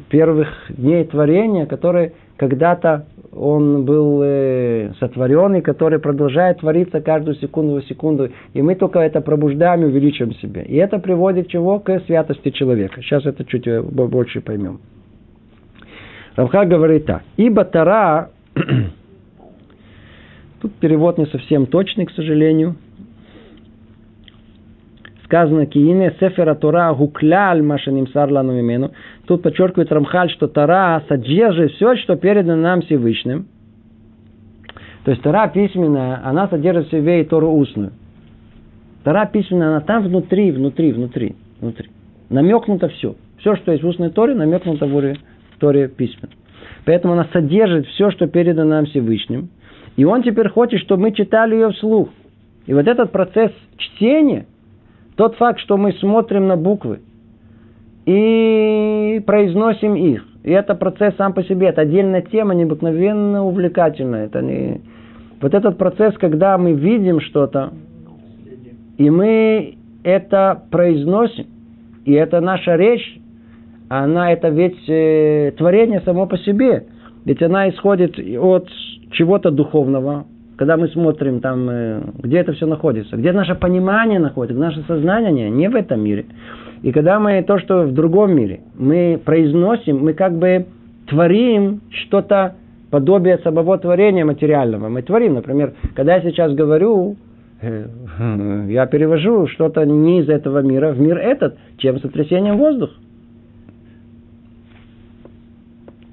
первых 0.09 0.47
дней 0.69 1.03
творения, 1.05 1.65
который 1.65 2.13
когда-то 2.37 3.05
он 3.35 3.83
был 3.83 4.21
э, 4.23 4.93
сотворен 4.99 5.55
и 5.55 5.61
который 5.61 5.99
продолжает 5.99 6.59
твориться 6.59 7.01
каждую 7.01 7.35
секунду 7.35 7.81
в 7.81 7.85
секунду. 7.85 8.29
И 8.53 8.61
мы 8.61 8.75
только 8.75 8.99
это 8.99 9.21
пробуждаем 9.21 9.83
и 9.83 9.85
увеличиваем 9.85 10.33
себе. 10.35 10.63
И 10.63 10.75
это 10.75 10.99
приводит 10.99 11.49
чего? 11.49 11.79
К 11.79 11.99
святости 12.05 12.51
человека. 12.51 13.01
Сейчас 13.01 13.25
это 13.25 13.43
чуть 13.43 13.67
э, 13.67 13.81
больше 13.81 14.41
поймем. 14.41 14.79
Рамха 16.35 16.65
говорит 16.65 17.05
так. 17.05 17.23
Ибо 17.37 17.65
Тара, 17.65 18.29
тут 20.61 20.73
перевод 20.75 21.17
не 21.17 21.25
совсем 21.25 21.65
точный, 21.65 22.05
к 22.05 22.11
сожалению. 22.11 22.75
сказано 25.25 25.65
Киине 25.65 26.13
Сефера 26.19 26.55
Тора 26.55 26.93
Гукляль 26.93 27.61
Машаним 27.61 28.07
Сарлану 28.07 28.53
Мимену. 28.53 28.91
Тут 29.27 29.41
подчеркивает 29.41 29.91
Рамхаль, 29.91 30.29
что 30.29 30.47
Тора 30.47 31.03
содержит 31.07 31.71
все, 31.73 31.95
что 31.95 32.15
передано 32.15 32.61
нам 32.61 32.81
Всевышним. 32.81 33.47
То 35.03 35.11
есть 35.11 35.23
Тора 35.23 35.47
письменная, 35.47 36.21
она 36.23 36.47
содержит 36.47 36.87
в 36.87 36.91
себе 36.91 37.21
и 37.21 37.25
Тору 37.25 37.51
устную. 37.51 37.91
Тора 39.03 39.25
письменная, 39.25 39.69
она 39.69 39.81
там 39.81 40.03
внутри, 40.03 40.51
внутри, 40.51 40.91
внутри, 40.91 41.35
внутри. 41.59 41.89
Намекнуто 42.29 42.87
все. 42.89 43.15
Все, 43.39 43.55
что 43.55 43.71
есть 43.71 43.83
в 43.83 43.87
устной 43.87 44.09
Торе, 44.09 44.33
намекнуто 44.33 44.85
в 44.85 45.15
Торе 45.59 45.87
письменно. 45.87 46.33
Поэтому 46.85 47.13
она 47.13 47.27
содержит 47.33 47.87
все, 47.87 48.11
что 48.11 48.27
передано 48.27 48.69
нам 48.69 48.85
Всевышним. 48.85 49.49
И 49.95 50.05
он 50.05 50.23
теперь 50.23 50.49
хочет, 50.49 50.81
чтобы 50.81 51.03
мы 51.03 51.11
читали 51.11 51.55
ее 51.55 51.71
вслух. 51.71 52.09
И 52.65 52.73
вот 52.73 52.87
этот 52.87 53.11
процесс 53.11 53.51
чтения, 53.77 54.45
тот 55.15 55.35
факт, 55.35 55.59
что 55.59 55.77
мы 55.77 55.93
смотрим 55.93 56.47
на 56.47 56.57
буквы 56.57 56.99
и 58.05 59.21
произносим 59.25 59.95
их, 59.95 60.25
и 60.43 60.51
это 60.51 60.75
процесс 60.75 61.15
сам 61.15 61.33
по 61.33 61.43
себе, 61.43 61.67
это 61.67 61.81
отдельная 61.81 62.21
тема, 62.21 62.53
необыкновенно 62.53 63.43
увлекательная. 63.43 64.25
Это 64.25 64.41
не... 64.41 64.81
Вот 65.41 65.53
этот 65.53 65.77
процесс, 65.77 66.13
когда 66.19 66.57
мы 66.57 66.73
видим 66.73 67.19
что-то, 67.19 67.73
и 68.97 69.09
мы 69.09 69.75
это 70.03 70.63
произносим, 70.69 71.47
и 72.05 72.13
это 72.13 72.41
наша 72.41 72.75
речь, 72.75 73.19
она 73.89 74.31
это 74.31 74.49
ведь 74.49 74.87
э, 74.87 75.51
творение 75.57 76.01
само 76.01 76.27
по 76.27 76.37
себе. 76.37 76.85
Ведь 77.25 77.41
она 77.41 77.69
исходит 77.69 78.19
от 78.19 78.69
чего-то 79.11 79.49
духовного, 79.49 80.25
когда 80.57 80.77
мы 80.77 80.87
смотрим 80.89 81.39
там, 81.39 81.67
э, 81.69 82.01
где 82.21 82.37
это 82.37 82.53
все 82.53 82.67
находится, 82.67 83.17
где 83.17 83.31
наше 83.31 83.55
понимание 83.55 84.19
находится, 84.19 84.59
наше 84.59 84.83
сознание 84.83 85.49
не 85.49 85.69
в 85.69 85.75
этом 85.75 86.01
мире. 86.01 86.25
И 86.85 86.91
когда 86.91 87.19
мы 87.19 87.41
то, 87.43 87.57
что 87.57 87.83
в 87.83 87.93
другом 87.93 88.35
мире, 88.35 88.61
мы 88.77 89.19
произносим, 89.23 90.03
мы 90.03 90.13
как 90.13 90.37
бы 90.37 90.67
творим 91.07 91.81
что-то 91.89 92.55
подобие 92.91 93.39
самого 93.39 93.77
творения 93.77 94.23
материального. 94.23 94.87
Мы 94.87 95.01
творим, 95.01 95.33
например, 95.33 95.73
когда 95.95 96.15
я 96.15 96.21
сейчас 96.21 96.53
говорю, 96.53 97.17
Э, 97.61 97.87
я 98.69 98.85
перевожу 98.85 99.47
что-то 99.47 99.85
не 99.85 100.21
из 100.21 100.29
этого 100.29 100.59
мира 100.59 100.91
в 100.91 100.99
мир 100.99 101.17
этот, 101.17 101.57
чем 101.77 101.99
сотрясением 101.99 102.57
воздуха. 102.57 102.93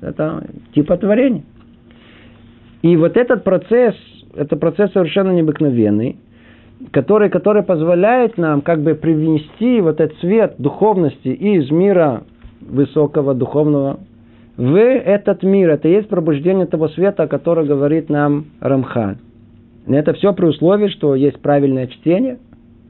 Это 0.01 0.47
типа 0.75 0.97
творения. 0.97 1.45
И 2.83 2.97
вот 2.97 3.16
этот 3.16 3.45
процесс, 3.45 3.95
это 4.35 4.57
процесс 4.57 4.93
совершенно 4.93 5.31
необыкновенный, 5.31 6.16
который, 6.91 7.30
который 7.30 7.62
позволяет 7.62 8.37
нам 8.39 8.61
как 8.61 8.80
бы 8.80 8.95
привнести 8.95 9.80
вот 9.80 10.01
этот 10.01 10.18
свет 10.18 10.57
духовности 10.59 11.28
из 11.28 11.70
мира 11.70 12.24
высокого 12.61 13.35
духовного 13.35 14.01
в 14.57 14.76
этот 14.76 15.43
мир. 15.43 15.70
Это 15.70 15.89
есть 15.89 16.09
пробуждение 16.09 16.66
того 16.66 16.89
света, 16.89 17.24
о 17.24 17.28
котором 17.28 17.66
говорит 17.66 18.09
нам 18.09 18.47
Рамхан. 18.61 19.18
Это 19.87 20.12
все 20.14 20.33
при 20.33 20.47
условии, 20.47 20.89
что 20.89 21.14
есть 21.14 21.41
правильное 21.41 21.87
чтение, 21.89 22.39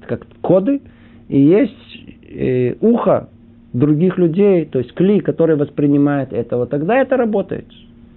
как 0.07 0.26
коды, 0.40 0.82
и 1.28 1.40
есть 1.40 2.05
э, 2.28 2.74
ухо 2.80 3.28
других 3.72 4.18
людей, 4.18 4.66
то 4.66 4.78
есть 4.78 4.93
кли, 4.93 5.20
который 5.20 5.57
воспринимает 5.57 6.32
этого. 6.32 6.66
Тогда 6.66 6.97
это 6.99 7.16
работает. 7.16 7.66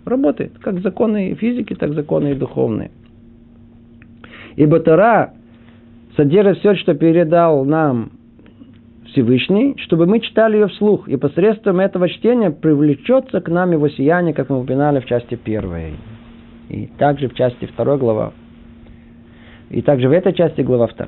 Работает. 0.04 0.52
Как 0.62 0.82
законы 0.82 1.34
физики, 1.36 1.74
так 1.74 1.94
законы 1.94 2.32
и 2.32 2.36
духовные. 2.36 2.92
Ибо 4.58 4.80
Тара 4.80 5.34
содержит 6.16 6.60
все, 6.60 6.76
что 6.76 6.94
передал 6.94 7.66
нам 7.66 8.12
Всевышний, 9.08 9.76
чтобы 9.80 10.06
мы 10.06 10.20
читали 10.20 10.58
ее 10.58 10.68
вслух, 10.68 11.08
и 11.08 11.16
посредством 11.18 11.80
этого 11.80 12.10
чтения 12.10 12.52
привлечется 12.52 13.42
к 13.42 13.50
нам 13.50 13.72
его 13.72 13.88
сияние, 13.90 14.34
как 14.34 14.50
мы 14.50 14.62
упоминали 14.62 15.00
в 15.00 15.06
части 15.06 15.36
первой. 15.36 15.94
И 16.70 16.88
также 16.98 17.30
в 17.30 17.34
части 17.34 17.66
второй 17.66 17.98
глава 17.98 18.34
и 19.70 19.82
также 19.82 20.08
в 20.08 20.12
этой 20.12 20.34
части 20.34 20.62
глава 20.62 20.88
2. 20.88 21.08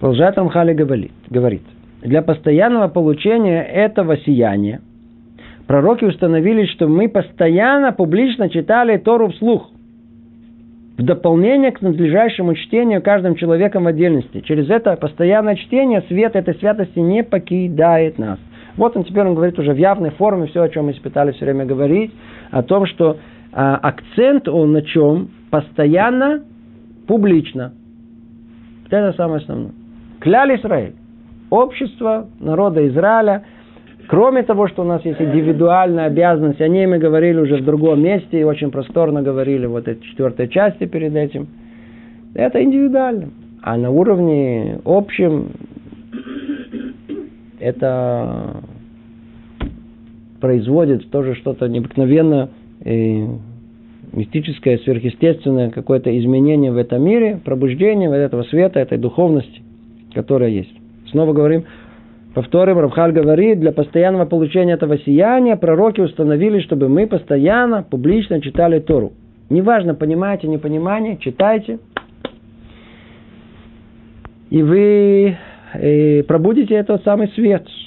Продолжает 0.00 0.36
Рамхали 0.36 0.74
говорит, 0.74 1.12
говорит, 1.28 1.62
для 2.02 2.22
постоянного 2.22 2.88
получения 2.88 3.62
этого 3.62 4.16
сияния 4.18 4.80
пророки 5.66 6.04
установили, 6.04 6.66
что 6.66 6.86
мы 6.88 7.08
постоянно 7.08 7.92
публично 7.92 8.48
читали 8.48 8.96
Тору 8.98 9.28
вслух. 9.30 9.70
В 10.98 11.04
дополнение 11.04 11.70
к 11.70 11.80
надлежащему 11.80 12.56
чтению 12.56 13.00
каждым 13.00 13.36
человеком 13.36 13.84
в 13.84 13.86
отдельности. 13.86 14.40
Через 14.40 14.68
это 14.68 14.96
постоянное 14.96 15.54
чтение 15.54 16.02
свет 16.08 16.34
этой 16.34 16.56
святости 16.56 16.98
не 16.98 17.22
покидает 17.22 18.18
нас. 18.18 18.40
Вот 18.76 18.96
он 18.96 19.04
теперь 19.04 19.24
он 19.24 19.36
говорит 19.36 19.56
уже 19.60 19.72
в 19.72 19.76
явной 19.76 20.10
форме 20.10 20.48
все, 20.48 20.62
о 20.62 20.68
чем 20.68 20.86
мы 20.86 20.92
испытали 20.92 21.30
все 21.32 21.44
время 21.44 21.66
говорить, 21.66 22.12
о 22.50 22.64
том, 22.64 22.86
что 22.86 23.16
а, 23.52 23.76
акцент 23.76 24.48
он 24.48 24.72
на 24.72 24.82
чем? 24.82 25.30
Постоянно 25.50 26.42
публично. 27.06 27.72
Это 28.90 29.12
самое 29.16 29.40
основное. 29.40 29.72
Кляль 30.18 30.56
Израиль. 30.56 30.94
Общество 31.50 32.26
народа 32.40 32.86
Израиля. 32.88 33.44
Кроме 34.08 34.42
того, 34.42 34.68
что 34.68 34.82
у 34.82 34.86
нас 34.86 35.04
есть 35.04 35.20
индивидуальная 35.20 36.06
обязанность, 36.06 36.62
о 36.62 36.68
ней 36.68 36.86
мы 36.86 36.98
говорили 36.98 37.38
уже 37.40 37.58
в 37.58 37.64
другом 37.64 38.02
месте 38.02 38.40
и 38.40 38.42
очень 38.42 38.70
просторно 38.70 39.22
говорили 39.22 39.66
вот 39.66 39.86
этой 39.86 40.02
четвертой 40.02 40.48
части 40.48 40.86
перед 40.86 41.14
этим. 41.14 41.46
Это 42.34 42.62
индивидуально. 42.62 43.28
А 43.62 43.76
на 43.76 43.90
уровне 43.90 44.80
общем 44.86 45.50
это 47.60 48.62
производит 50.40 51.10
тоже 51.10 51.34
что-то 51.34 51.68
необыкновенно 51.68 52.48
мистическое, 54.12 54.78
сверхъестественное 54.78 55.68
какое-то 55.68 56.16
изменение 56.18 56.72
в 56.72 56.78
этом 56.78 57.02
мире, 57.04 57.40
пробуждение 57.44 58.08
вот 58.08 58.16
этого 58.16 58.44
света, 58.44 58.80
этой 58.80 58.96
духовности, 58.96 59.60
которая 60.14 60.48
есть. 60.48 60.72
Снова 61.10 61.34
говорим, 61.34 61.64
повторим, 62.38 62.78
Равхаль 62.78 63.10
говорит, 63.10 63.58
для 63.58 63.72
постоянного 63.72 64.24
получения 64.24 64.74
этого 64.74 64.96
сияния 64.98 65.56
пророки 65.56 66.00
установили, 66.00 66.60
чтобы 66.60 66.88
мы 66.88 67.08
постоянно, 67.08 67.82
публично 67.82 68.40
читали 68.40 68.78
Тору. 68.78 69.12
Неважно, 69.50 69.94
понимаете, 69.94 70.46
не 70.46 70.56
понимаете, 70.56 71.18
читайте. 71.20 71.80
И 74.50 74.62
вы 74.62 75.36
э, 75.74 76.22
пробудите 76.22 76.74
этот 76.74 77.02
самый 77.02 77.28
свет– 77.30 77.66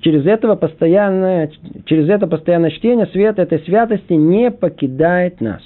через, 0.00 0.26
этого 0.26 0.56
постоянное, 0.56 1.50
через 1.84 2.08
это 2.08 2.26
постоянное 2.26 2.70
чтение 2.70 3.06
свет 3.06 3.38
этой 3.38 3.60
святости 3.60 4.14
не 4.14 4.50
покидает 4.50 5.40
нас. 5.40 5.62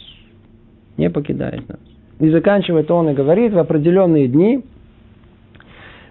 Не 0.98 1.08
покидает 1.08 1.66
нас. 1.68 1.78
И 2.18 2.28
заканчивает 2.28 2.90
он 2.90 3.08
и 3.08 3.14
говорит, 3.14 3.54
в 3.54 3.58
определенные 3.58 4.28
дни, 4.28 4.62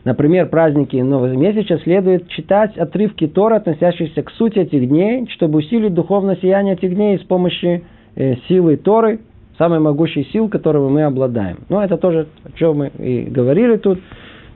например, 0.10 0.48
праздники 0.48 0.96
Нового 0.96 1.34
месяца, 1.34 1.78
следует 1.84 2.28
читать 2.30 2.76
отрывки 2.78 3.28
Тора, 3.28 3.58
относящиеся 3.58 4.24
к 4.24 4.32
сути 4.32 4.58
этих 4.58 4.90
дней, 4.90 5.28
чтобы 5.36 5.60
усилить 5.60 5.94
духовное 5.94 6.36
сияние 6.38 6.74
этих 6.74 6.96
дней 6.96 7.20
с 7.20 7.24
помощью 7.24 7.84
э, 8.16 8.36
силы 8.48 8.76
Торы, 8.78 9.20
самой 9.60 9.80
могущей 9.80 10.26
сил, 10.32 10.50
которой 10.50 10.90
мы 10.90 11.04
обладаем. 11.04 11.58
Но 11.70 11.84
это 11.84 11.98
тоже, 11.98 12.28
о 12.44 12.58
чем 12.58 12.78
мы 12.78 12.92
и 12.98 13.22
говорили 13.26 13.78
тут 13.78 14.00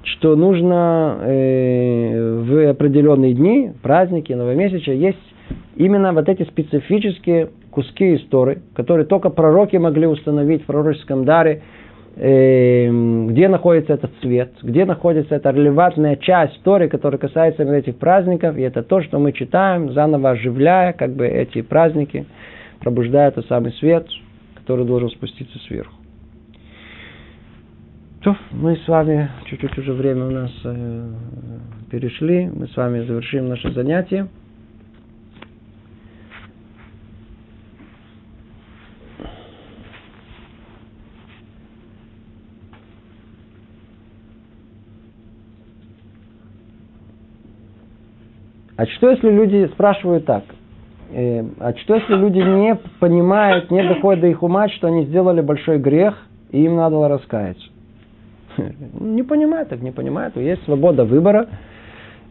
что 0.06 0.36
нужно 0.36 1.18
э, 1.22 2.42
в 2.46 2.70
определенные 2.72 3.34
дни, 3.34 3.72
праздники, 3.82 4.34
новомесяча, 4.34 4.92
есть 4.92 5.18
именно 5.78 6.12
вот 6.12 6.28
эти 6.28 6.44
специфические 6.44 7.52
куски 7.72 8.16
истории, 8.16 8.60
которые 8.76 9.06
только 9.06 9.30
пророки 9.30 9.78
могли 9.78 10.08
установить 10.08 10.64
в 10.64 10.66
пророческом 10.66 11.24
даре, 11.24 11.62
где 12.16 13.48
находится 13.48 13.94
этот 13.94 14.12
цвет, 14.22 14.54
где 14.62 14.86
находится 14.86 15.36
эта 15.36 15.50
релевантная 15.50 16.16
часть 16.16 16.56
истории, 16.58 16.88
которая 16.88 17.20
касается 17.20 17.64
этих 17.64 17.98
праздников, 17.98 18.56
и 18.56 18.62
это 18.62 18.84
то, 18.84 19.02
что 19.02 19.18
мы 19.18 19.32
читаем, 19.32 19.92
заново 19.94 20.32
оживляя 20.32 20.94
как 20.94 21.14
бы 21.16 21.26
эти 21.26 21.62
праздники, 21.62 22.26
пробуждая 22.80 23.32
тот 23.32 23.48
самый 23.48 23.74
свет, 23.74 24.08
который 24.56 24.86
должен 24.86 25.10
спуститься 25.10 25.58
сверху. 25.68 25.96
То, 28.22 28.38
мы 28.52 28.78
с 28.78 28.88
вами, 28.88 29.30
чуть-чуть 29.46 29.78
уже 29.80 29.92
время 29.92 30.26
у 30.28 30.30
нас 30.30 30.52
э, 30.64 31.10
перешли, 31.92 32.48
мы 32.48 32.68
с 32.68 32.78
вами 32.78 33.06
завершим 33.06 33.50
наше 33.50 33.72
занятие. 33.72 34.28
А 48.76 48.86
что 48.86 49.10
если 49.12 49.30
люди 49.30 49.68
спрашивают 49.74 50.26
так? 50.26 50.44
Э, 51.12 51.44
а 51.60 51.74
что 51.76 51.96
если 51.96 52.16
люди 52.16 52.40
не 52.40 52.76
понимают, 53.00 53.70
не 53.70 53.88
доходят 53.88 54.22
до 54.22 54.28
их 54.28 54.42
ума, 54.42 54.68
что 54.70 54.88
они 54.88 55.06
сделали 55.06 55.42
большой 55.42 55.78
грех, 55.78 56.16
и 56.52 56.64
им 56.64 56.76
надо 56.76 57.08
раскаяться? 57.08 57.66
Не 59.00 59.24
понимают, 59.24 59.70
так 59.70 59.82
не 59.82 59.92
понимают. 59.92 60.38
Есть 60.38 60.64
свобода 60.66 61.06
выбора. 61.06 61.48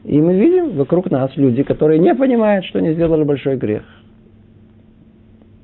И 0.04 0.20
мы 0.20 0.34
видим 0.34 0.76
вокруг 0.76 1.10
нас 1.10 1.30
люди, 1.36 1.62
которые 1.62 1.98
не 1.98 2.14
понимают, 2.14 2.64
что 2.64 2.78
они 2.78 2.92
сделали 2.92 3.24
большой 3.24 3.56
грех. 3.56 3.82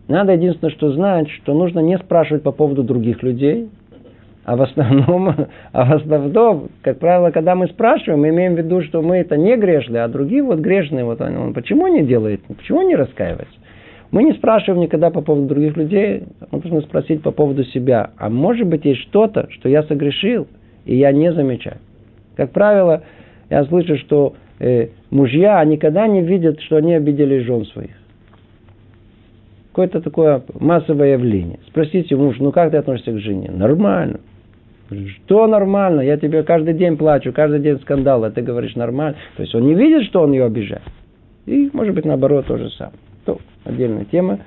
Надо 0.06 0.32
единственное, 0.32 0.72
что 0.72 0.92
знать, 0.92 1.28
что 1.30 1.54
нужно 1.54 1.80
не 1.80 1.98
спрашивать 1.98 2.42
по 2.42 2.52
поводу 2.52 2.82
других 2.82 3.22
людей, 3.22 3.68
а 4.48 4.56
в 4.56 4.62
основном, 4.62 5.28
а 5.72 5.84
в 5.84 5.92
основном, 5.92 6.68
как 6.80 6.98
правило, 6.98 7.30
когда 7.30 7.54
мы 7.54 7.66
спрашиваем, 7.68 8.22
мы 8.22 8.30
имеем 8.30 8.54
в 8.54 8.58
виду, 8.58 8.80
что 8.80 9.02
мы 9.02 9.18
это 9.18 9.36
не 9.36 9.54
грешные, 9.56 10.04
а 10.04 10.08
другие 10.08 10.42
вот 10.42 10.58
грешные, 10.60 11.04
вот 11.04 11.20
они, 11.20 11.36
он 11.36 11.52
почему 11.52 11.86
не 11.88 12.02
делает, 12.02 12.40
почему 12.44 12.80
не 12.80 12.96
раскаивается? 12.96 13.54
Мы 14.10 14.22
не 14.22 14.32
спрашиваем 14.32 14.80
никогда 14.80 15.10
по 15.10 15.20
поводу 15.20 15.48
других 15.48 15.76
людей, 15.76 16.22
мы 16.50 16.60
должны 16.60 16.80
спросить 16.80 17.22
по 17.22 17.30
поводу 17.30 17.62
себя. 17.64 18.12
А 18.16 18.30
может 18.30 18.66
быть 18.66 18.86
есть 18.86 19.02
что-то, 19.02 19.48
что 19.50 19.68
я 19.68 19.82
согрешил, 19.82 20.46
и 20.86 20.96
я 20.96 21.12
не 21.12 21.30
замечаю. 21.30 21.76
Как 22.34 22.50
правило, 22.50 23.02
я 23.50 23.64
слышу, 23.66 23.98
что 23.98 24.32
э, 24.60 24.88
мужья 25.10 25.62
никогда 25.66 26.06
не 26.06 26.22
видят, 26.22 26.62
что 26.62 26.76
они 26.76 26.94
обидели 26.94 27.40
жен 27.40 27.66
своих. 27.66 27.90
Какое-то 29.72 30.00
такое 30.00 30.42
массовое 30.58 31.12
явление. 31.12 31.58
Спросите 31.66 32.16
муж, 32.16 32.36
ну 32.38 32.50
как 32.50 32.70
ты 32.70 32.78
относишься 32.78 33.12
к 33.12 33.18
жене? 33.18 33.50
Нормально. 33.50 34.20
Что 34.90 35.46
нормально? 35.46 36.00
Я 36.00 36.16
тебе 36.16 36.42
каждый 36.42 36.74
день 36.74 36.96
плачу, 36.96 37.32
каждый 37.32 37.60
день 37.60 37.78
скандал, 37.80 38.24
а 38.24 38.30
ты 38.30 38.40
говоришь 38.40 38.74
нормально. 38.74 39.16
То 39.36 39.42
есть 39.42 39.54
он 39.54 39.66
не 39.66 39.74
видит, 39.74 40.04
что 40.04 40.22
он 40.22 40.32
ее 40.32 40.44
обижает. 40.44 40.82
И, 41.46 41.70
может 41.72 41.94
быть, 41.94 42.04
наоборот, 42.04 42.46
то 42.46 42.56
же 42.56 42.70
самое. 42.70 42.96
То, 43.24 43.38
отдельная 43.64 44.04
тема. 44.06 44.40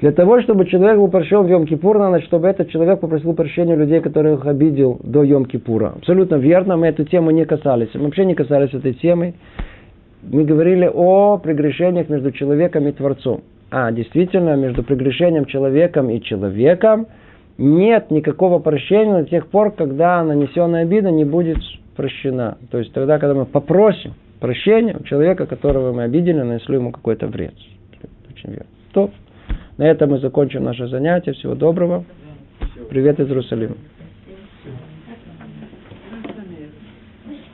Для 0.00 0.12
того, 0.12 0.42
чтобы 0.42 0.66
человек 0.66 0.98
был 0.98 1.08
прощен 1.08 1.44
в 1.44 1.50
Йом-Кипур, 1.50 1.98
надо, 1.98 2.20
чтобы 2.22 2.48
этот 2.48 2.68
человек 2.68 3.00
попросил 3.00 3.32
прощения 3.32 3.74
людей, 3.74 4.00
которых 4.00 4.44
обидел 4.44 5.00
до 5.02 5.24
Йом-Кипура. 5.24 5.96
Абсолютно 5.96 6.34
верно, 6.34 6.76
мы 6.76 6.88
эту 6.88 7.04
тему 7.04 7.30
не 7.30 7.46
касались. 7.46 7.88
Мы 7.94 8.04
вообще 8.04 8.26
не 8.26 8.34
касались 8.34 8.74
этой 8.74 8.92
темы. 8.92 9.32
Мы 10.22 10.44
говорили 10.44 10.90
о 10.92 11.38
прегрешениях 11.38 12.10
между 12.10 12.32
человеком 12.32 12.86
и 12.86 12.92
Творцом. 12.92 13.42
А, 13.76 13.90
действительно, 13.90 14.54
между 14.54 14.84
прегрешением 14.84 15.46
человеком 15.46 16.08
и 16.08 16.22
человеком 16.22 17.08
нет 17.58 18.08
никакого 18.12 18.60
прощения 18.60 19.24
до 19.24 19.28
тех 19.28 19.48
пор, 19.48 19.72
когда 19.72 20.22
нанесенная 20.22 20.82
обида 20.82 21.10
не 21.10 21.24
будет 21.24 21.58
прощена. 21.96 22.56
То 22.70 22.78
есть 22.78 22.92
тогда, 22.92 23.18
когда 23.18 23.34
мы 23.34 23.46
попросим 23.46 24.14
прощения 24.38 24.96
у 24.96 25.02
человека, 25.02 25.46
которого 25.46 25.92
мы 25.92 26.04
обидели, 26.04 26.40
нанесли 26.40 26.76
ему 26.76 26.92
какой-то 26.92 27.26
вред. 27.26 27.54
Очень 28.30 28.50
верно. 28.50 28.66
То 28.92 29.10
на 29.76 29.88
этом 29.88 30.10
мы 30.10 30.20
закончим 30.20 30.62
наше 30.62 30.86
занятие. 30.86 31.32
Всего 31.32 31.56
доброго. 31.56 32.04
Привет 32.90 33.18
из 33.18 33.26
Иерусалима. 33.26 33.74